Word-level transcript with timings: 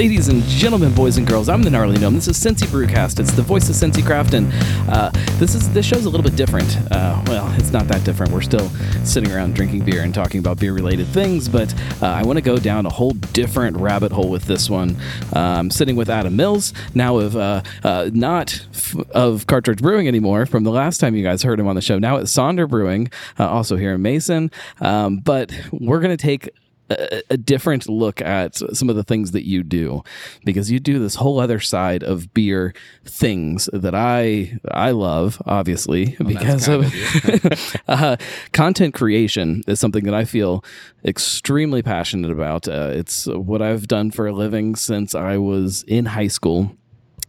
ladies 0.00 0.28
and 0.28 0.42
gentlemen, 0.44 0.94
boys 0.94 1.18
and 1.18 1.26
girls. 1.26 1.50
I'm 1.50 1.62
the 1.62 1.68
gnarly 1.68 1.98
gnome. 1.98 2.14
This 2.14 2.26
is 2.26 2.38
Cincy 2.42 2.66
Brewcast. 2.66 3.20
It's 3.20 3.32
the 3.32 3.42
voice 3.42 3.68
of 3.68 3.74
Cincy 3.74 4.02
Craft, 4.02 4.32
and 4.32 4.50
uh, 4.88 5.10
this 5.38 5.54
is 5.54 5.70
this 5.74 5.84
show's 5.84 6.06
a 6.06 6.08
little 6.08 6.24
bit 6.24 6.36
different. 6.36 6.74
Uh, 6.90 7.22
well, 7.26 7.52
it's 7.58 7.70
not 7.70 7.86
that 7.88 8.02
different. 8.02 8.32
We're 8.32 8.40
still 8.40 8.70
sitting 9.04 9.30
around 9.30 9.54
drinking 9.54 9.84
beer 9.84 10.00
and 10.00 10.14
talking 10.14 10.40
about 10.40 10.58
beer-related 10.58 11.06
things, 11.08 11.50
but 11.50 11.74
uh, 12.00 12.06
I 12.06 12.22
want 12.22 12.38
to 12.38 12.40
go 12.40 12.56
down 12.56 12.86
a 12.86 12.88
whole 12.88 13.10
different 13.10 13.76
rabbit 13.76 14.10
hole 14.10 14.30
with 14.30 14.46
this 14.46 14.70
one. 14.70 14.96
Uh, 15.36 15.40
I'm 15.58 15.70
sitting 15.70 15.96
with 15.96 16.08
Adam 16.08 16.34
Mills 16.34 16.72
now 16.94 17.18
of 17.18 17.36
uh, 17.36 17.62
uh, 17.84 18.08
not 18.14 18.58
f- 18.72 18.96
of 19.10 19.46
Cartridge 19.48 19.82
Brewing 19.82 20.08
anymore 20.08 20.46
from 20.46 20.64
the 20.64 20.70
last 20.70 20.96
time 20.96 21.14
you 21.14 21.22
guys 21.22 21.42
heard 21.42 21.60
him 21.60 21.66
on 21.66 21.74
the 21.74 21.82
show. 21.82 21.98
Now 21.98 22.16
at 22.16 22.24
Sonder 22.24 22.66
Brewing, 22.66 23.10
also 23.38 23.76
here 23.76 23.92
in 23.92 24.00
Mason. 24.00 24.50
Um, 24.80 25.18
but 25.18 25.52
we're 25.72 26.00
gonna 26.00 26.16
take 26.16 26.48
a, 26.90 27.22
a 27.30 27.36
different 27.36 27.88
look 27.88 28.20
at 28.20 28.56
some 28.56 28.90
of 28.90 28.96
the 28.96 29.04
things 29.04 29.30
that 29.32 29.46
you 29.46 29.62
do 29.62 30.02
because 30.44 30.70
you 30.70 30.80
do 30.80 30.98
this 30.98 31.14
whole 31.14 31.38
other 31.40 31.60
side 31.60 32.02
of 32.02 32.32
beer 32.34 32.74
things 33.04 33.68
that 33.72 33.94
I 33.94 34.58
I 34.70 34.90
love 34.90 35.40
obviously 35.46 36.16
Well, 36.18 36.28
because 36.28 36.66
that's 36.66 37.74
of 37.74 37.82
uh, 37.88 38.16
content 38.52 38.94
creation 38.94 39.62
is 39.66 39.80
something 39.80 40.04
that 40.04 40.14
I 40.14 40.24
feel 40.24 40.64
extremely 41.04 41.82
passionate 41.82 42.30
about. 42.30 42.68
Uh, 42.68 42.90
it's 42.92 43.26
what 43.26 43.62
I've 43.62 43.88
done 43.88 44.10
for 44.10 44.26
a 44.26 44.32
living 44.32 44.74
since 44.74 45.14
I 45.14 45.36
was 45.36 45.84
in 45.84 46.06
high 46.06 46.28
school. 46.28 46.76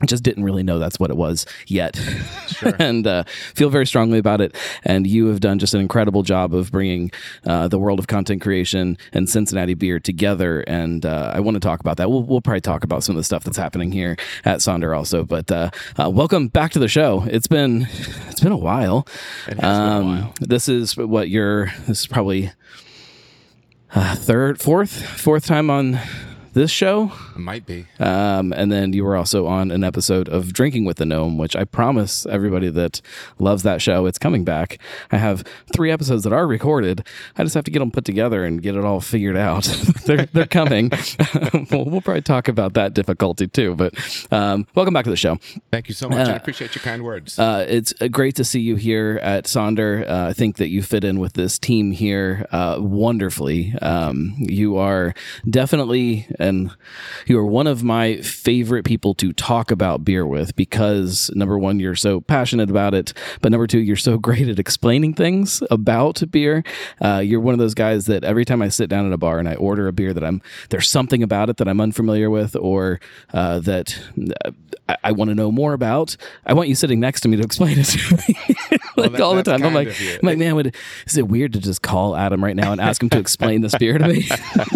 I 0.01 0.05
just 0.05 0.23
didn't 0.23 0.43
really 0.43 0.63
know 0.63 0.79
that's 0.79 0.99
what 0.99 1.09
it 1.11 1.17
was 1.17 1.45
yet, 1.67 1.99
and 2.79 3.05
uh, 3.07 3.23
feel 3.53 3.69
very 3.69 3.85
strongly 3.85 4.17
about 4.19 4.41
it. 4.41 4.55
And 4.83 5.05
you 5.07 5.27
have 5.27 5.39
done 5.39 5.59
just 5.59 5.73
an 5.73 5.81
incredible 5.81 6.23
job 6.23 6.53
of 6.53 6.71
bringing 6.71 7.11
uh, 7.45 7.67
the 7.67 7.79
world 7.79 7.99
of 7.99 8.07
content 8.07 8.41
creation 8.41 8.97
and 9.13 9.29
Cincinnati 9.29 9.73
beer 9.73 9.99
together. 9.99 10.61
And 10.61 11.05
uh, 11.05 11.31
I 11.33 11.39
want 11.39 11.55
to 11.55 11.59
talk 11.59 11.79
about 11.79 11.97
that. 11.97 12.09
We'll, 12.09 12.23
we'll 12.23 12.41
probably 12.41 12.61
talk 12.61 12.83
about 12.83 13.03
some 13.03 13.15
of 13.15 13.17
the 13.17 13.23
stuff 13.23 13.43
that's 13.43 13.57
happening 13.57 13.91
here 13.91 14.17
at 14.45 14.59
Sonder 14.59 14.95
also. 14.97 15.23
But 15.23 15.51
uh, 15.51 15.69
uh, 15.97 16.09
welcome 16.09 16.47
back 16.47 16.71
to 16.71 16.79
the 16.79 16.87
show. 16.87 17.23
It's 17.27 17.47
been 17.47 17.87
it's 18.29 18.39
been 18.39 18.51
a 18.51 18.57
while. 18.57 19.07
Has 19.45 19.55
been 19.55 19.65
a 19.65 19.67
Um, 19.67 20.05
while. 20.05 20.33
This 20.39 20.67
is 20.69 20.97
what 20.97 21.29
your 21.29 21.67
this 21.87 22.01
is 22.01 22.07
probably 22.07 22.51
uh, 23.93 24.15
third, 24.15 24.59
fourth, 24.61 24.91
fourth 25.19 25.45
time 25.45 25.69
on 25.69 25.99
this 26.53 26.71
show. 26.71 27.11
It 27.35 27.39
might 27.39 27.65
be. 27.65 27.87
Um, 27.99 28.53
and 28.53 28.71
then 28.71 28.93
you 28.93 29.03
were 29.03 29.15
also 29.15 29.47
on 29.47 29.71
an 29.71 29.83
episode 29.83 30.29
of 30.29 30.53
Drinking 30.53 30.85
with 30.85 30.97
the 30.97 31.05
Gnome, 31.05 31.37
which 31.37 31.55
I 31.55 31.63
promise 31.63 32.25
everybody 32.25 32.69
that 32.69 33.01
loves 33.39 33.63
that 33.63 33.81
show, 33.81 34.05
it's 34.05 34.19
coming 34.19 34.43
back. 34.43 34.79
I 35.11 35.17
have 35.17 35.43
three 35.73 35.91
episodes 35.91 36.23
that 36.23 36.33
are 36.33 36.47
recorded. 36.47 37.05
I 37.37 37.43
just 37.43 37.55
have 37.55 37.63
to 37.65 37.71
get 37.71 37.79
them 37.79 37.91
put 37.91 38.05
together 38.05 38.43
and 38.43 38.61
get 38.61 38.75
it 38.75 38.83
all 38.83 39.01
figured 39.01 39.37
out. 39.37 39.63
they're, 40.05 40.25
they're 40.27 40.45
coming. 40.45 40.91
we'll, 41.71 41.85
we'll 41.85 42.01
probably 42.01 42.21
talk 42.21 42.47
about 42.47 42.73
that 42.73 42.93
difficulty 42.93 43.47
too. 43.47 43.75
But 43.75 43.93
um, 44.31 44.67
welcome 44.75 44.93
back 44.93 45.05
to 45.05 45.09
the 45.09 45.17
show. 45.17 45.37
Thank 45.71 45.87
you 45.87 45.93
so 45.93 46.09
much. 46.09 46.27
I 46.27 46.33
appreciate 46.33 46.75
your 46.75 46.83
kind 46.83 47.03
words. 47.03 47.37
Uh, 47.37 47.65
it's 47.67 47.93
uh, 48.01 48.07
great 48.07 48.35
to 48.35 48.43
see 48.43 48.61
you 48.61 48.75
here 48.75 49.19
at 49.21 49.45
Sonder. 49.45 50.07
Uh, 50.09 50.27
I 50.29 50.33
think 50.33 50.57
that 50.57 50.69
you 50.69 50.83
fit 50.83 51.03
in 51.03 51.19
with 51.19 51.33
this 51.33 51.57
team 51.59 51.91
here 51.91 52.45
uh, 52.51 52.77
wonderfully. 52.79 53.73
Um, 53.81 54.35
you 54.37 54.77
are 54.77 55.13
definitely, 55.49 56.27
and 56.41 56.71
you 57.27 57.37
are 57.39 57.45
one 57.45 57.67
of 57.67 57.83
my 57.83 58.17
favorite 58.17 58.83
people 58.83 59.13
to 59.15 59.31
talk 59.33 59.71
about 59.71 60.03
beer 60.03 60.25
with 60.25 60.55
because 60.55 61.29
number 61.35 61.57
one, 61.57 61.79
you're 61.79 61.95
so 61.95 62.21
passionate 62.21 62.69
about 62.69 62.93
it, 62.93 63.13
but 63.41 63.51
number 63.51 63.67
two, 63.67 63.79
you're 63.79 63.95
so 63.95 64.17
great 64.27 64.47
at 64.47 64.59
explaining 64.59 65.13
things 65.13 65.61
about 65.71 66.21
beer. 66.31 66.63
Uh, 67.01 67.19
you're 67.23 67.39
one 67.39 67.53
of 67.53 67.59
those 67.59 67.73
guys 67.73 68.05
that 68.05 68.23
every 68.23 68.45
time 68.45 68.61
I 68.61 68.69
sit 68.69 68.89
down 68.89 69.05
at 69.05 69.13
a 69.13 69.17
bar 69.17 69.39
and 69.39 69.47
I 69.47 69.55
order 69.55 69.87
a 69.87 69.93
beer 69.93 70.13
that 70.13 70.23
I'm 70.23 70.41
there's 70.69 70.89
something 70.89 71.23
about 71.23 71.49
it 71.49 71.57
that 71.57 71.67
I'm 71.67 71.79
unfamiliar 71.81 72.29
with 72.29 72.55
or 72.55 72.99
uh, 73.33 73.59
that 73.59 73.99
uh, 74.45 74.51
I, 74.89 74.97
I 75.05 75.11
want 75.11 75.29
to 75.29 75.35
know 75.35 75.51
more 75.51 75.73
about. 75.73 76.17
I 76.45 76.53
want 76.53 76.69
you 76.69 76.75
sitting 76.75 76.99
next 76.99 77.21
to 77.21 77.27
me 77.27 77.37
to 77.37 77.43
explain 77.43 77.77
it 77.79 77.85
to 77.85 78.15
me 78.15 78.35
like 78.97 79.11
that- 79.13 79.21
all 79.21 79.35
the 79.35 79.43
time. 79.43 79.63
I'm 79.63 79.73
like. 79.73 79.89
I'm 80.01 80.19
like, 80.27 80.37
man, 80.37 80.55
would, 80.55 80.75
is 81.05 81.17
it 81.17 81.27
weird 81.27 81.53
to 81.53 81.59
just 81.59 81.81
call 81.81 82.15
Adam 82.15 82.43
right 82.43 82.55
now 82.55 82.71
and 82.71 82.79
ask 82.81 83.01
him 83.01 83.09
to 83.09 83.19
explain 83.19 83.61
this 83.61 83.75
beer 83.75 83.97
to 83.97 84.07
me? 84.07 84.27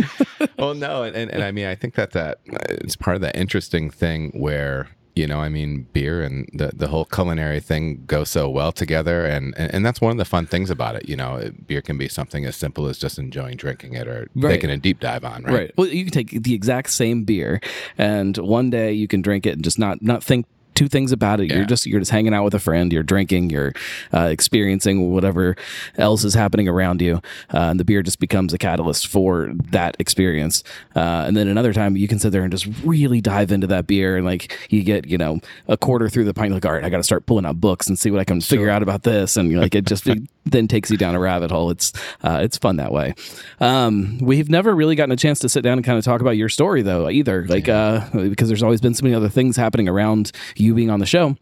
well, 0.59 0.73
no, 0.73 1.03
and, 1.03 1.15
and, 1.15 1.31
and 1.31 1.43
I 1.43 1.51
mean, 1.55 1.65
I 1.65 1.75
think 1.75 1.95
that 1.95 2.11
that 2.11 2.39
uh, 2.51 2.57
it's 2.69 2.95
part 2.95 3.15
of 3.15 3.21
that 3.21 3.35
interesting 3.35 3.89
thing 3.89 4.31
where 4.33 4.89
you 5.15 5.27
know, 5.27 5.39
I 5.39 5.47
mean, 5.47 5.87
beer 5.93 6.21
and 6.21 6.49
the 6.53 6.71
the 6.75 6.87
whole 6.89 7.05
culinary 7.05 7.61
thing 7.61 8.03
go 8.05 8.25
so 8.25 8.49
well 8.49 8.73
together, 8.73 9.25
and, 9.25 9.55
and 9.57 9.73
and 9.73 9.85
that's 9.85 10.01
one 10.01 10.11
of 10.11 10.17
the 10.17 10.25
fun 10.25 10.45
things 10.45 10.69
about 10.69 10.97
it. 10.97 11.07
You 11.07 11.15
know, 11.15 11.51
beer 11.67 11.81
can 11.81 11.97
be 11.97 12.09
something 12.09 12.45
as 12.45 12.57
simple 12.57 12.87
as 12.87 12.99
just 12.99 13.17
enjoying 13.17 13.55
drinking 13.55 13.93
it 13.93 14.07
or 14.09 14.27
Right. 14.35 14.51
taking 14.51 14.69
a 14.69 14.77
deep 14.77 14.99
dive 14.99 15.23
on, 15.23 15.43
right? 15.43 15.53
Right. 15.53 15.71
Well, 15.77 15.87
you 15.87 16.03
can 16.03 16.11
take 16.11 16.43
the 16.43 16.53
exact 16.53 16.89
same 16.89 17.23
beer, 17.23 17.61
and 17.97 18.37
one 18.37 18.69
day 18.69 18.91
you 18.91 19.07
can 19.07 19.21
drink 19.21 19.45
it 19.45 19.51
and 19.51 19.63
just 19.63 19.79
not 19.79 20.01
not 20.01 20.21
think 20.21 20.47
two 20.75 20.87
things 20.87 21.11
about 21.11 21.39
it. 21.39 21.51
You're 21.51 21.65
just 21.65 21.85
you're 21.85 21.99
just 21.99 22.11
hanging 22.11 22.33
out 22.33 22.43
with 22.43 22.53
a 22.53 22.59
friend. 22.59 22.91
You're 22.91 23.03
drinking. 23.03 23.49
You're 23.49 23.73
uh, 24.13 24.27
experiencing 24.31 25.11
whatever 25.11 25.55
else 25.97 26.23
is 26.23 26.33
happening 26.33 26.67
around 26.67 27.01
you, 27.01 27.15
uh, 27.53 27.69
and 27.69 27.79
the 27.79 27.85
beer 27.85 28.03
just 28.03 28.19
becomes 28.19 28.53
a 28.53 28.57
catalyst 28.57 29.07
for 29.07 29.49
that 29.71 29.95
experience. 29.99 30.63
Uh, 30.95 31.23
and 31.27 31.35
then 31.35 31.47
another 31.47 31.73
time 31.73 31.95
you 31.97 32.07
can 32.07 32.19
sit 32.19 32.31
there 32.31 32.43
and 32.43 32.51
just 32.51 32.67
really 32.83 33.21
dive 33.21 33.51
into 33.51 33.67
that 33.67 33.87
beer, 33.87 34.17
and 34.17 34.25
like 34.25 34.55
you 34.69 34.83
get 34.83 35.07
you 35.07 35.17
know 35.17 35.39
a 35.67 35.77
quarter 35.77 36.09
through 36.09 36.25
the 36.25 36.33
pint, 36.33 36.53
like 36.53 36.65
all 36.65 36.73
right, 36.73 36.83
I 36.83 36.89
got 36.89 36.97
to 36.97 37.03
start 37.03 37.25
pulling 37.25 37.45
out 37.45 37.59
books 37.59 37.87
and 37.87 37.97
see 37.97 38.11
what 38.11 38.19
I 38.19 38.25
can 38.25 38.41
figure 38.41 38.69
out 38.69 38.83
about 38.83 39.03
this, 39.03 39.37
and 39.37 39.55
like 39.59 39.75
it 39.75 39.85
just 39.85 40.07
it 40.07 40.19
then 40.45 40.67
takes 40.67 40.91
you 40.91 40.97
down 40.97 41.15
a 41.15 41.19
rabbit 41.19 41.51
hole. 41.51 41.69
It's 41.69 41.91
uh, 42.23 42.39
it's 42.41 42.57
fun 42.57 42.77
that 42.77 42.91
way. 42.91 43.13
Um, 43.59 44.17
we've 44.19 44.49
never 44.49 44.73
really 44.75 44.95
gotten 44.95 45.11
a 45.11 45.17
chance 45.17 45.39
to 45.39 45.49
sit 45.49 45.61
down 45.61 45.77
and 45.77 45.85
kind 45.85 45.97
of 45.97 46.05
talk 46.05 46.21
about 46.21 46.37
your 46.37 46.49
story 46.49 46.81
though 46.81 47.09
either, 47.09 47.45
like 47.47 47.67
uh, 47.67 48.07
because 48.13 48.47
there's 48.47 48.63
always 48.63 48.81
been 48.81 48.93
so 48.93 49.03
many 49.03 49.15
other 49.15 49.29
things 49.29 49.57
happening 49.57 49.89
around 49.89 50.31
you 50.55 50.73
being 50.73 50.89
on 50.89 50.99
the 50.99 51.05
show. 51.05 51.35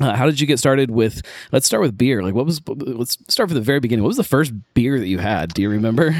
Uh, 0.00 0.14
how 0.14 0.26
did 0.26 0.40
you 0.40 0.46
get 0.46 0.58
started 0.58 0.90
with? 0.90 1.22
Let's 1.50 1.66
start 1.66 1.82
with 1.82 1.98
beer. 1.98 2.22
Like, 2.22 2.34
what 2.34 2.46
was? 2.46 2.60
Let's 2.68 3.18
start 3.28 3.48
from 3.48 3.56
the 3.56 3.60
very 3.60 3.80
beginning. 3.80 4.04
What 4.04 4.08
was 4.08 4.16
the 4.16 4.24
first 4.24 4.52
beer 4.74 4.98
that 4.98 5.08
you 5.08 5.18
had? 5.18 5.52
Do 5.54 5.62
you 5.62 5.68
remember? 5.68 6.14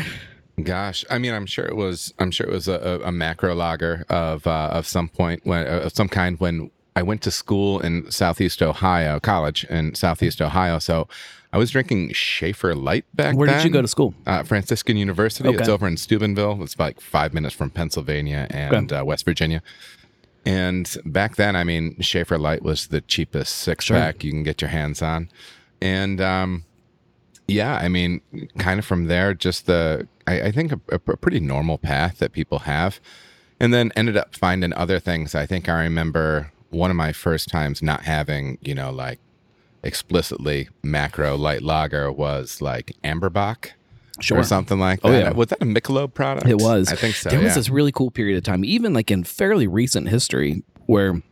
Gosh, 0.62 1.04
I 1.08 1.18
mean, 1.18 1.32
I'm 1.32 1.46
sure 1.46 1.64
it 1.64 1.76
was. 1.76 2.12
I'm 2.18 2.32
sure 2.32 2.46
it 2.46 2.52
was 2.52 2.66
a, 2.66 3.00
a, 3.04 3.12
macro 3.12 3.54
lager 3.54 4.04
of 4.08 4.44
uh, 4.46 4.70
of 4.72 4.88
some 4.88 5.08
point 5.08 5.46
when 5.46 5.66
uh, 5.66 5.82
of 5.84 5.94
some 5.94 6.08
kind 6.08 6.40
when 6.40 6.72
I 6.96 7.02
went 7.02 7.22
to 7.22 7.30
school 7.30 7.78
in 7.78 8.10
Southeast 8.10 8.60
Ohio, 8.60 9.20
college 9.20 9.62
in 9.64 9.94
Southeast 9.94 10.42
Ohio. 10.42 10.80
So 10.80 11.06
I 11.52 11.58
was 11.58 11.70
drinking 11.70 12.12
Schaefer 12.12 12.74
Light 12.74 13.04
back 13.14 13.28
then. 13.28 13.36
Where 13.36 13.46
then. 13.48 13.58
did 13.58 13.64
you 13.64 13.70
go 13.70 13.80
to 13.80 13.88
school? 13.88 14.14
Uh, 14.26 14.42
Franciscan 14.42 14.96
University. 14.96 15.48
It's 15.48 15.68
over 15.68 15.86
in 15.86 15.96
Steubenville. 15.96 16.62
It's 16.62 16.78
like 16.78 17.00
five 17.00 17.32
minutes 17.32 17.54
from 17.54 17.70
Pennsylvania 17.70 18.46
and 18.50 18.92
uh, 18.92 19.02
West 19.06 19.24
Virginia. 19.24 19.62
And 20.44 20.96
back 21.04 21.36
then, 21.36 21.56
I 21.56 21.64
mean, 21.64 22.00
Schaefer 22.00 22.38
Light 22.38 22.62
was 22.62 22.88
the 22.88 23.00
cheapest 23.00 23.56
six 23.56 23.88
pack 23.88 24.24
you 24.24 24.30
can 24.30 24.42
get 24.42 24.60
your 24.60 24.70
hands 24.70 25.02
on. 25.02 25.30
And 25.80 26.20
um, 26.20 26.64
yeah, 27.46 27.76
I 27.76 27.88
mean, 27.88 28.20
kind 28.58 28.78
of 28.78 28.84
from 28.84 29.06
there, 29.06 29.34
just 29.34 29.66
the, 29.66 30.06
I, 30.26 30.42
I 30.42 30.52
think 30.52 30.72
a, 30.72 30.80
a 30.92 30.98
pretty 30.98 31.40
normal 31.40 31.78
path 31.78 32.18
that 32.18 32.32
people 32.32 32.60
have. 32.60 33.00
And 33.60 33.74
then 33.74 33.90
ended 33.96 34.16
up 34.16 34.36
finding 34.36 34.72
other 34.74 35.00
things. 35.00 35.34
I 35.34 35.44
think 35.44 35.68
I 35.68 35.82
remember 35.82 36.52
one 36.70 36.90
of 36.90 36.96
my 36.96 37.12
first 37.12 37.48
times 37.48 37.82
not 37.82 38.02
having, 38.02 38.58
you 38.60 38.74
know, 38.74 38.92
like 38.92 39.18
explicitly 39.82 40.68
macro 40.82 41.36
light 41.36 41.62
lager 41.62 42.10
was 42.12 42.60
like 42.60 42.92
AmberBock 43.04 43.70
Sure. 44.20 44.38
or 44.38 44.42
something 44.42 44.80
like 44.80 45.00
that. 45.02 45.08
Oh, 45.08 45.12
yeah. 45.12 45.30
Was 45.30 45.48
that 45.48 45.62
a 45.62 45.64
Michelob 45.64 46.12
product? 46.12 46.48
It 46.48 46.56
was. 46.60 46.88
I 46.92 46.96
think 46.96 47.14
so. 47.14 47.30
There 47.30 47.40
was 47.40 47.54
this 47.54 47.68
really 47.70 47.92
cool 47.92 48.10
period 48.10 48.36
of 48.36 48.42
time, 48.42 48.64
even 48.64 48.92
like 48.92 49.12
in 49.12 49.22
fairly 49.22 49.68
recent 49.68 50.08
history, 50.08 50.64
where 50.86 51.22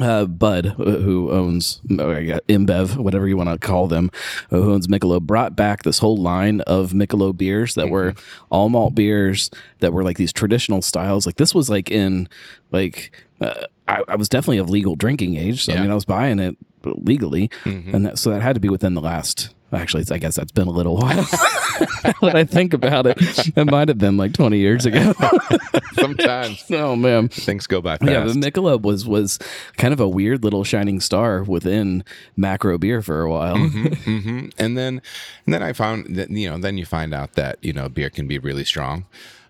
uh, 0.00 0.26
Bud, 0.26 0.66
uh, 0.66 0.72
who 0.98 1.32
owns 1.32 1.80
uh, 1.90 2.08
yeah, 2.18 2.38
InBev, 2.48 2.96
whatever 2.98 3.26
you 3.26 3.36
want 3.36 3.48
to 3.50 3.58
call 3.58 3.88
them, 3.88 4.12
uh, 4.52 4.58
who 4.58 4.72
owns 4.72 4.86
Michelob, 4.86 5.22
brought 5.22 5.56
back 5.56 5.82
this 5.82 5.98
whole 5.98 6.16
line 6.16 6.60
of 6.62 6.92
Michelob 6.92 7.36
beers 7.36 7.74
that 7.74 7.88
were 7.90 8.12
Mm-hmm. 8.12 8.44
all 8.50 8.68
malt 8.68 8.94
beers 8.94 9.50
that 9.80 9.92
were 9.92 10.04
like 10.04 10.16
these 10.16 10.32
traditional 10.32 10.82
styles. 10.82 11.26
Like 11.26 11.36
this 11.36 11.52
was 11.52 11.68
like 11.68 11.90
in 11.90 12.28
like. 12.70 13.10
Uh, 13.40 13.64
I, 13.88 14.04
I 14.06 14.14
was 14.14 14.28
definitely 14.28 14.58
of 14.58 14.70
legal 14.70 14.94
drinking 14.94 15.34
age, 15.36 15.64
so 15.64 15.72
I 15.72 15.80
mean, 15.80 15.90
I 15.90 15.94
was 15.94 16.04
buying 16.04 16.38
it 16.38 16.56
legally, 16.84 17.50
Mhm. 17.64 17.94
and 17.94 18.06
that, 18.06 18.18
so 18.18 18.30
that 18.30 18.42
had 18.42 18.54
to 18.54 18.60
be 18.60 18.68
within 18.68 18.94
the 18.94 19.00
last. 19.00 19.50
Actually, 19.72 20.00
it's, 20.00 20.10
I 20.10 20.18
guess 20.18 20.34
that's 20.34 20.50
been 20.50 20.66
a 20.66 20.72
little 20.72 20.96
while. 20.96 21.24
when 22.18 22.34
I 22.34 22.42
think 22.42 22.74
about 22.74 23.06
it, 23.06 23.16
it 23.56 23.70
might 23.70 23.86
have 23.88 23.98
been 23.98 24.16
like 24.16 24.32
twenty 24.32 24.58
years 24.58 24.84
ago. 24.84 25.12
Sometimes 25.92 26.64
oh 26.70 26.96
man, 26.96 27.28
things 27.28 27.66
go 27.68 27.80
by 27.80 27.96
fast. 27.98 28.10
yeah, 28.10 28.24
but 28.24 28.34
Michelob 28.36 28.82
was 28.82 29.06
was 29.06 29.38
kind 29.76 29.92
of 29.92 30.00
a 30.00 30.08
weird 30.08 30.42
little 30.42 30.64
shining 30.64 30.98
star 31.00 31.42
within 31.44 32.02
macro 32.36 32.78
beer 32.78 33.00
for 33.02 33.22
a 33.22 33.30
while. 33.30 33.58
hmm 33.58 34.46
And 34.58 34.76
then, 34.76 35.00
and 35.46 35.54
then 35.54 35.62
I 35.62 35.72
found 35.72 36.16
that 36.16 36.30
you 36.30 36.48
know, 36.50 36.58
then 36.58 36.76
you 36.78 36.84
find 36.86 37.14
out 37.14 37.34
that 37.34 37.58
you 37.62 37.72
know 37.72 37.88
beer 37.88 38.10
can 38.10 38.26
be 38.26 38.38
really 38.38 38.64
strong. 38.64 39.04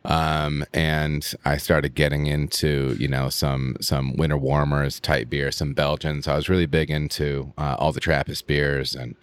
Um, 0.05 0.65
and 0.73 1.31
I 1.45 1.59
started 1.59 1.95
getting 1.95 2.27
into 2.27 2.97
you 2.99 3.09
know 3.09 3.29
some 3.29 3.77
some 3.81 4.17
winter 4.17 4.39
warmers 4.39 4.99
type 5.01 5.29
beer, 5.31 5.51
some 5.53 5.75
Belgians. 5.75 6.27
I 6.27 6.37
was 6.37 6.49
really 6.49 6.67
big 6.67 6.91
into 6.91 7.53
uh, 7.59 7.77
all 7.79 7.93
the 7.93 8.01
Trappist 8.01 8.47
beers 8.47 8.95
and 8.95 9.15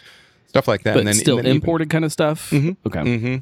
stuff 0.46 0.68
like 0.68 0.84
that. 0.84 0.94
But 0.94 1.00
and 1.00 1.08
then 1.08 1.16
still 1.16 1.38
and 1.40 1.46
then 1.48 1.56
even- 1.56 1.64
imported 1.64 1.90
kind 1.90 2.06
of 2.06 2.12
stuff. 2.12 2.54
Okay. 2.54 2.70
Mm-hmm. 2.86 3.36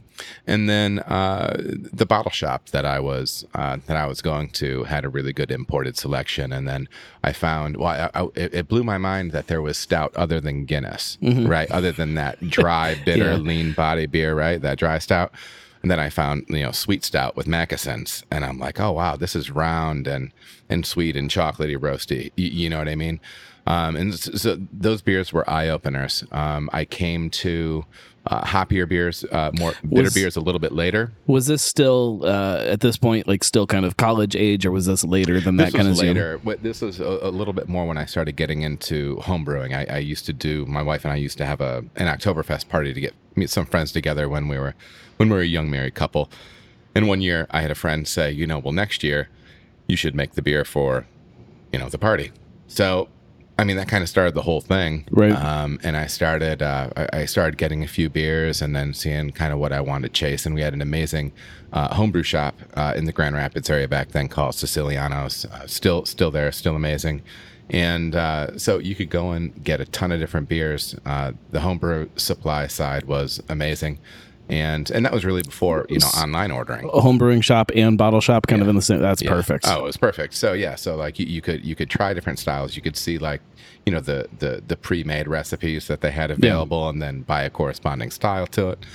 And 0.48 0.70
then 0.70 1.00
uh, 1.00 1.56
the 1.60 2.06
bottle 2.06 2.32
shop 2.32 2.70
that 2.70 2.86
I 2.86 3.00
was 3.02 3.46
uh, 3.54 3.78
that 3.86 3.98
I 3.98 4.08
was 4.08 4.22
going 4.22 4.50
to 4.52 4.86
had 4.86 5.04
a 5.04 5.10
really 5.10 5.34
good 5.34 5.52
imported 5.52 5.98
selection. 5.98 6.54
And 6.54 6.66
then 6.68 6.88
I 7.22 7.34
found 7.34 7.76
well, 7.78 7.90
I, 7.90 8.10
I, 8.18 8.28
it 8.36 8.54
it 8.54 8.68
blew 8.70 8.84
my 8.86 8.98
mind 8.98 9.34
that 9.34 9.48
there 9.48 9.62
was 9.62 9.78
stout 9.78 10.16
other 10.16 10.40
than 10.40 10.64
Guinness, 10.66 11.18
right? 11.22 11.70
Other 11.70 11.92
than 11.92 12.16
that 12.16 12.40
dry, 12.50 12.96
bitter, 13.06 13.26
Mm-hmm. 13.26 13.46
Yeah. 13.46 13.54
lean 13.54 13.74
body 13.74 14.06
beer, 14.06 14.34
right? 14.34 14.62
That 14.62 14.78
dry 14.80 15.00
stout. 15.00 15.34
And 15.86 15.92
then 15.92 16.00
I 16.00 16.10
found 16.10 16.46
you 16.50 16.64
know 16.64 16.72
sweet 16.72 17.06
stout 17.06 17.36
with 17.36 17.46
moccasins, 17.46 18.24
and 18.32 18.44
I'm 18.44 18.58
like, 18.58 18.80
oh 18.80 18.94
wow, 18.94 19.18
this 19.18 19.36
is 19.36 19.52
round 19.52 20.08
and 20.08 20.32
and 20.68 20.84
sweet 20.84 21.16
and 21.16 21.30
chocolatey, 21.30 21.78
roasty. 21.78 22.32
You, 22.36 22.48
you 22.48 22.70
know 22.72 22.80
what 22.80 22.90
I 22.90 22.96
mean? 22.96 23.20
Um, 23.68 23.96
and 23.96 24.16
so, 24.16 24.32
so 24.32 24.58
those 24.74 25.04
beers 25.04 25.32
were 25.32 25.48
eye 25.48 25.70
openers. 25.70 26.24
Um, 26.32 26.72
I 26.74 26.86
came 26.86 27.30
to 27.30 27.86
uh, 28.28 28.42
hoppier 28.44 28.88
beers, 28.88 29.24
uh, 29.32 29.52
more 29.60 29.74
bitter 29.88 30.04
Was- 30.04 30.14
beers 30.14 30.36
a 30.36 30.42
little 30.42 30.60
bit 30.60 30.72
later. 30.72 31.12
Was 31.28 31.48
this 31.48 31.62
still 31.62 32.22
uh, 32.24 32.58
at 32.66 32.80
this 32.80 32.98
point 32.98 33.28
like 33.28 33.44
still 33.44 33.68
kind 33.68 33.86
of 33.86 33.98
college 33.98 34.36
age, 34.36 34.66
or 34.66 34.72
was 34.72 34.86
this 34.86 35.04
later 35.04 35.40
than 35.40 35.58
that 35.58 35.66
This 35.66 35.76
kind 35.76 35.88
was 35.88 36.00
of 36.00 36.06
Zoom? 36.06 36.16
later. 36.16 36.40
But 36.44 36.64
this 36.64 36.82
was 36.82 37.00
a, 37.00 37.20
a 37.22 37.30
little 37.30 37.54
bit 37.54 37.68
more 37.70 37.86
when 37.86 37.98
I 37.98 38.06
started 38.06 38.36
getting 38.36 38.62
into 38.62 39.18
homebrewing. 39.18 39.74
I, 39.74 39.96
I 39.96 39.98
used 40.00 40.26
to 40.26 40.34
do. 40.34 40.66
My 40.66 40.82
wife 40.82 41.04
and 41.06 41.12
I 41.12 41.18
used 41.18 41.38
to 41.38 41.46
have 41.46 41.62
a 41.62 41.84
an 41.96 42.08
Oktoberfest 42.08 42.70
party 42.70 42.94
to 42.94 43.02
get 43.02 43.14
meet 43.36 43.50
some 43.50 43.66
friends 43.66 43.92
together 43.92 44.28
when 44.30 44.48
we 44.48 44.58
were 44.58 44.76
when 45.18 45.30
we 45.30 45.36
were 45.36 45.42
a 45.42 45.46
young 45.46 45.70
married 45.70 45.96
couple. 45.96 46.30
And 46.94 47.08
one 47.08 47.22
year, 47.22 47.46
I 47.52 47.62
had 47.62 47.72
a 47.72 47.76
friend 47.76 48.08
say, 48.08 48.32
you 48.32 48.48
know, 48.48 48.58
well, 48.60 48.72
next 48.72 49.04
year 49.04 49.28
you 49.88 49.98
should 49.98 50.16
make 50.16 50.34
the 50.36 50.42
beer 50.42 50.64
for, 50.64 51.06
you 51.74 51.78
know, 51.80 51.90
the 51.90 51.98
party. 51.98 52.32
So, 52.68 53.10
I 53.58 53.64
mean, 53.64 53.78
that 53.78 53.88
kind 53.88 54.04
of 54.04 54.10
started 54.10 54.34
the 54.34 54.42
whole 54.42 54.60
thing, 54.60 55.08
Right. 55.12 55.32
Um, 55.32 55.80
and 55.82 55.96
I 55.96 56.08
started, 56.08 56.62
uh, 56.62 56.90
I 57.14 57.26
started 57.26 57.58
getting 57.58 57.84
a 57.84 57.88
few 57.88 58.10
beers, 58.10 58.62
and 58.62 58.76
then 58.76 58.94
seeing 58.94 59.32
kind 59.32 59.54
of 59.54 59.60
what 59.60 59.72
I 59.72 59.80
wanted 59.80 60.14
to 60.14 60.14
chase. 60.14 60.46
And 60.46 60.54
we 60.54 60.62
had 60.62 60.74
an 60.74 60.82
amazing 60.82 61.32
uh, 61.72 61.94
homebrew 61.94 62.24
shop 62.24 62.56
uh, 62.74 62.94
in 62.96 63.06
the 63.06 63.14
Grand 63.14 63.36
Rapids 63.36 63.70
area 63.70 63.88
back 63.88 64.10
then 64.10 64.28
called 64.28 64.56
Sicilianos. 64.56 65.46
Uh, 65.46 65.68
still, 65.68 66.06
still 66.06 66.32
there, 66.32 66.52
still 66.52 66.76
amazing. 66.76 67.22
And 67.70 68.14
uh, 68.16 68.58
so 68.58 68.80
you 68.80 68.94
could 68.94 69.10
go 69.10 69.32
and 69.32 69.64
get 69.64 69.80
a 69.80 69.86
ton 69.86 70.12
of 70.12 70.20
different 70.20 70.50
beers. 70.50 70.96
Uh, 71.06 71.32
the 71.52 71.62
homebrew 71.62 72.10
supply 72.16 72.68
side 72.68 73.06
was 73.06 73.42
amazing, 73.50 74.00
and 74.50 74.90
and 74.92 75.06
that 75.06 75.12
was 75.14 75.26
really 75.26 75.42
before 75.44 75.86
you 75.90 76.00
know 76.00 76.08
online 76.18 76.52
ordering. 76.52 76.90
A 76.94 77.02
home 77.02 77.18
brewing 77.18 77.42
shop 77.42 77.72
and 77.76 77.98
bottle 77.98 78.22
shop, 78.22 78.48
kind 78.48 78.62
of 78.62 78.68
in 78.68 78.76
the 78.76 78.82
same. 78.82 79.00
That's 79.02 79.22
Yeah. 79.22 79.30
perfect. 79.32 79.66
Oh, 79.68 79.80
it 79.80 79.84
was 79.84 79.98
perfect. 79.98 80.34
So 80.34 80.54
yeah, 80.54 80.76
so 80.76 80.96
like 80.96 81.20
you, 81.20 81.26
you 81.26 81.42
could 81.42 81.66
you 81.66 81.76
could 81.76 81.90
try 81.90 82.14
different 82.14 82.40
styles. 82.40 82.76
You 82.76 82.82
could 82.82 82.98
see 82.98 83.18
like 83.18 83.42
you 83.86 83.92
know 83.92 84.00
the 84.00 84.28
the 84.40 84.64
the 84.68 84.76
pre-made 84.78 85.28
recipes 85.28 85.88
that 85.88 86.02
they 86.02 86.12
had 86.12 86.32
available, 86.32 86.88
and 86.90 87.02
then 87.02 87.22
buy 87.22 87.44
a 87.44 87.50
corresponding 87.50 88.12
style 88.12 88.48
to 88.48 88.70
it. 88.70 88.86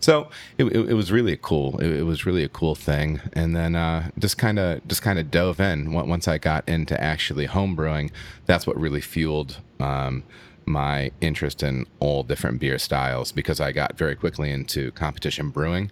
So 0.00 0.30
it, 0.58 0.64
it, 0.64 0.90
it 0.90 0.94
was 0.94 1.10
really 1.10 1.36
cool. 1.42 1.76
It, 1.80 1.90
it 1.90 2.02
was 2.04 2.24
really 2.24 2.44
a 2.44 2.48
cool 2.48 2.76
thing, 2.76 3.20
and 3.32 3.56
then 3.56 3.74
uh, 3.74 4.10
just 4.18 4.38
kind 4.38 4.58
of 4.58 4.86
just 4.86 5.02
kind 5.02 5.18
of 5.18 5.30
dove 5.30 5.58
in. 5.58 5.92
Once 5.92 6.08
once 6.08 6.28
I 6.28 6.38
got 6.38 6.68
into 6.68 7.00
actually 7.02 7.46
home 7.46 7.74
brewing, 7.74 8.10
that's 8.46 8.64
what 8.66 8.78
really 8.78 9.00
fueled 9.00 9.58
um, 9.80 10.22
my 10.68 11.10
interest 11.20 11.62
in 11.62 11.86
all 12.00 12.22
different 12.22 12.60
beer 12.60 12.78
styles 12.78 13.32
because 13.32 13.60
I 13.60 13.72
got 13.72 13.96
very 13.98 14.14
quickly 14.14 14.50
into 14.50 14.90
competition 14.92 15.50
brewing. 15.50 15.90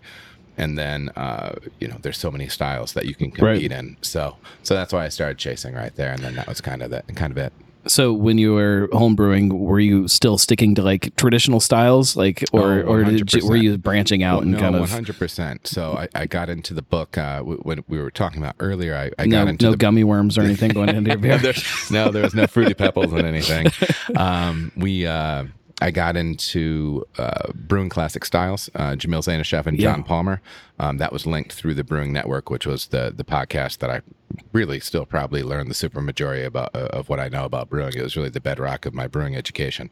And 0.59 0.79
then, 0.79 1.11
uh, 1.17 1.57
you 1.81 1.89
know, 1.89 1.99
there's 2.01 2.17
so 2.19 2.31
many 2.31 2.49
styles 2.49 2.95
that 2.95 3.05
you 3.05 3.15
can 3.15 3.27
Right. 3.39 3.55
compete 3.55 3.73
in. 3.73 3.97
So, 4.01 4.37
so 4.63 4.75
that's 4.75 4.93
why 4.93 5.05
I 5.05 5.09
started 5.11 5.37
chasing 5.39 5.75
right 5.75 5.95
there, 5.97 6.13
and 6.13 6.23
then 6.23 6.35
that 6.37 6.47
was 6.49 6.61
kind 6.63 6.83
of 6.83 6.91
that, 6.91 7.05
kind 7.15 7.31
of 7.31 7.37
it. 7.37 7.53
So 7.89 8.13
when 8.13 8.39
you 8.39 8.53
were 8.55 8.89
homebrewing, 8.93 9.53
were 9.53 9.81
you 9.81 10.09
still 10.09 10.39
sticking 10.39 10.75
to 10.77 10.83
like 10.83 11.15
traditional 11.17 11.61
styles, 11.61 12.17
like, 12.17 12.45
or 12.53 12.81
Oh, 12.81 12.83
or 12.83 13.05
did 13.05 13.33
you, 13.33 13.47
were 13.47 13.57
you 13.57 13.79
branching 13.79 14.23
out 14.23 14.43
and 14.43 14.53
no, 14.53 14.59
kind 14.59 14.75
one 14.75 14.83
of 14.85 14.91
hundred 14.91 15.19
percent. 15.19 15.67
So 15.67 15.93
I, 15.93 16.09
I 16.15 16.27
got 16.27 16.49
into 16.49 16.75
the 16.75 16.83
book 16.83 17.17
uh, 17.17 17.41
when 17.43 17.85
we 17.89 17.99
were 17.99 18.11
talking 18.11 18.43
about 18.43 18.57
earlier. 18.61 18.95
I, 18.97 19.11
I 19.23 19.27
no 19.27 19.45
got 19.45 19.49
into 19.49 19.65
no 19.67 19.71
the 19.73 19.77
gummy 19.77 20.05
worms 20.05 20.37
or 20.37 20.43
anything 20.43 20.73
going 20.73 20.89
into 20.91 21.11
your 21.11 21.19
beer? 21.21 21.39
There's- 21.39 21.91
no, 21.91 22.11
there 22.11 22.23
was 22.23 22.35
no 22.35 22.47
fruity 22.47 22.75
pebbles 22.75 23.13
in 23.13 23.25
anything. 23.25 23.67
Um, 24.17 24.73
we, 24.77 25.07
uh, 25.07 25.45
I 25.83 25.91
got 25.91 26.17
into 26.17 27.05
uh, 27.19 27.53
brewing 27.55 27.91
classic 27.91 28.25
styles. 28.25 28.71
Uh, 28.75 28.93
Jamil 28.93 29.23
Zainasheff 29.23 29.67
and 29.67 29.79
John 29.79 29.99
Yeah. 29.99 30.05
Palmer. 30.07 30.41
Um, 30.79 30.97
that 30.99 31.13
was 31.13 31.27
linked 31.27 31.53
through 31.53 31.75
the 31.75 31.85
Brewing 31.85 32.13
Network, 32.15 32.49
which 32.49 32.67
was 32.67 32.87
the 32.87 33.13
the 33.15 33.25
podcast 33.25 33.79
that 33.79 33.91
I 33.91 34.01
really 34.53 34.81
still 34.81 35.05
probably 35.05 35.43
learned 35.43 35.71
the 35.71 35.75
super 35.75 36.01
majority 36.01 36.45
about 36.45 36.75
uh, 36.75 36.89
of 36.93 37.09
what 37.11 37.21
I 37.21 37.29
know 37.29 37.45
about 37.45 37.69
brewing. 37.69 37.93
It 37.95 38.03
was 38.03 38.17
really 38.17 38.31
the 38.31 38.41
bedrock 38.41 38.87
of 38.87 38.95
my 38.95 39.07
brewing 39.07 39.37
education. 39.37 39.91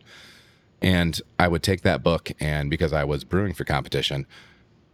And 0.81 1.21
I 1.39 1.49
would 1.49 1.63
take 1.63 1.83
that 1.83 2.03
book, 2.03 2.33
and 2.41 2.69
because 2.71 2.93
I 2.93 3.05
was 3.05 3.25
brewing 3.25 3.55
for 3.55 3.65
competition, 3.65 4.27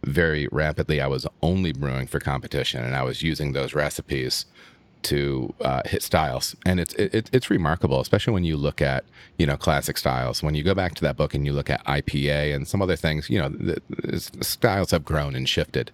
very 0.03 0.47
rapidly 0.51 0.99
I 1.01 1.07
was 1.07 1.25
only 1.41 1.73
brewing 1.73 2.07
for 2.07 2.19
competition, 2.19 2.83
and 2.83 2.95
I 2.95 3.03
was 3.03 3.21
using 3.23 3.51
those 3.53 3.73
recipes 3.73 4.45
to 5.03 5.53
uh, 5.61 5.81
hit 5.85 6.03
styles, 6.03 6.55
and 6.65 6.79
it's 6.79 6.93
it, 6.95 7.29
it's 7.31 7.49
remarkable, 7.49 7.99
especially 7.99 8.33
when 8.33 8.43
you 8.43 8.57
look 8.57 8.81
at 8.81 9.03
you 9.37 9.45
know 9.45 9.57
classic 9.57 9.97
styles. 9.97 10.43
When 10.43 10.55
you 10.55 10.63
go 10.63 10.73
back 10.73 10.95
to 10.95 11.01
that 11.03 11.17
book 11.17 11.33
and 11.33 11.45
you 11.45 11.53
look 11.53 11.69
at 11.69 11.83
IPA 11.85 12.55
and 12.55 12.67
some 12.67 12.81
other 12.81 12.95
things, 12.95 13.29
you 13.29 13.39
know 13.39 13.49
the, 13.49 13.81
the 13.89 14.43
styles 14.43 14.91
have 14.91 15.05
grown 15.05 15.35
and 15.35 15.47
shifted. 15.47 15.91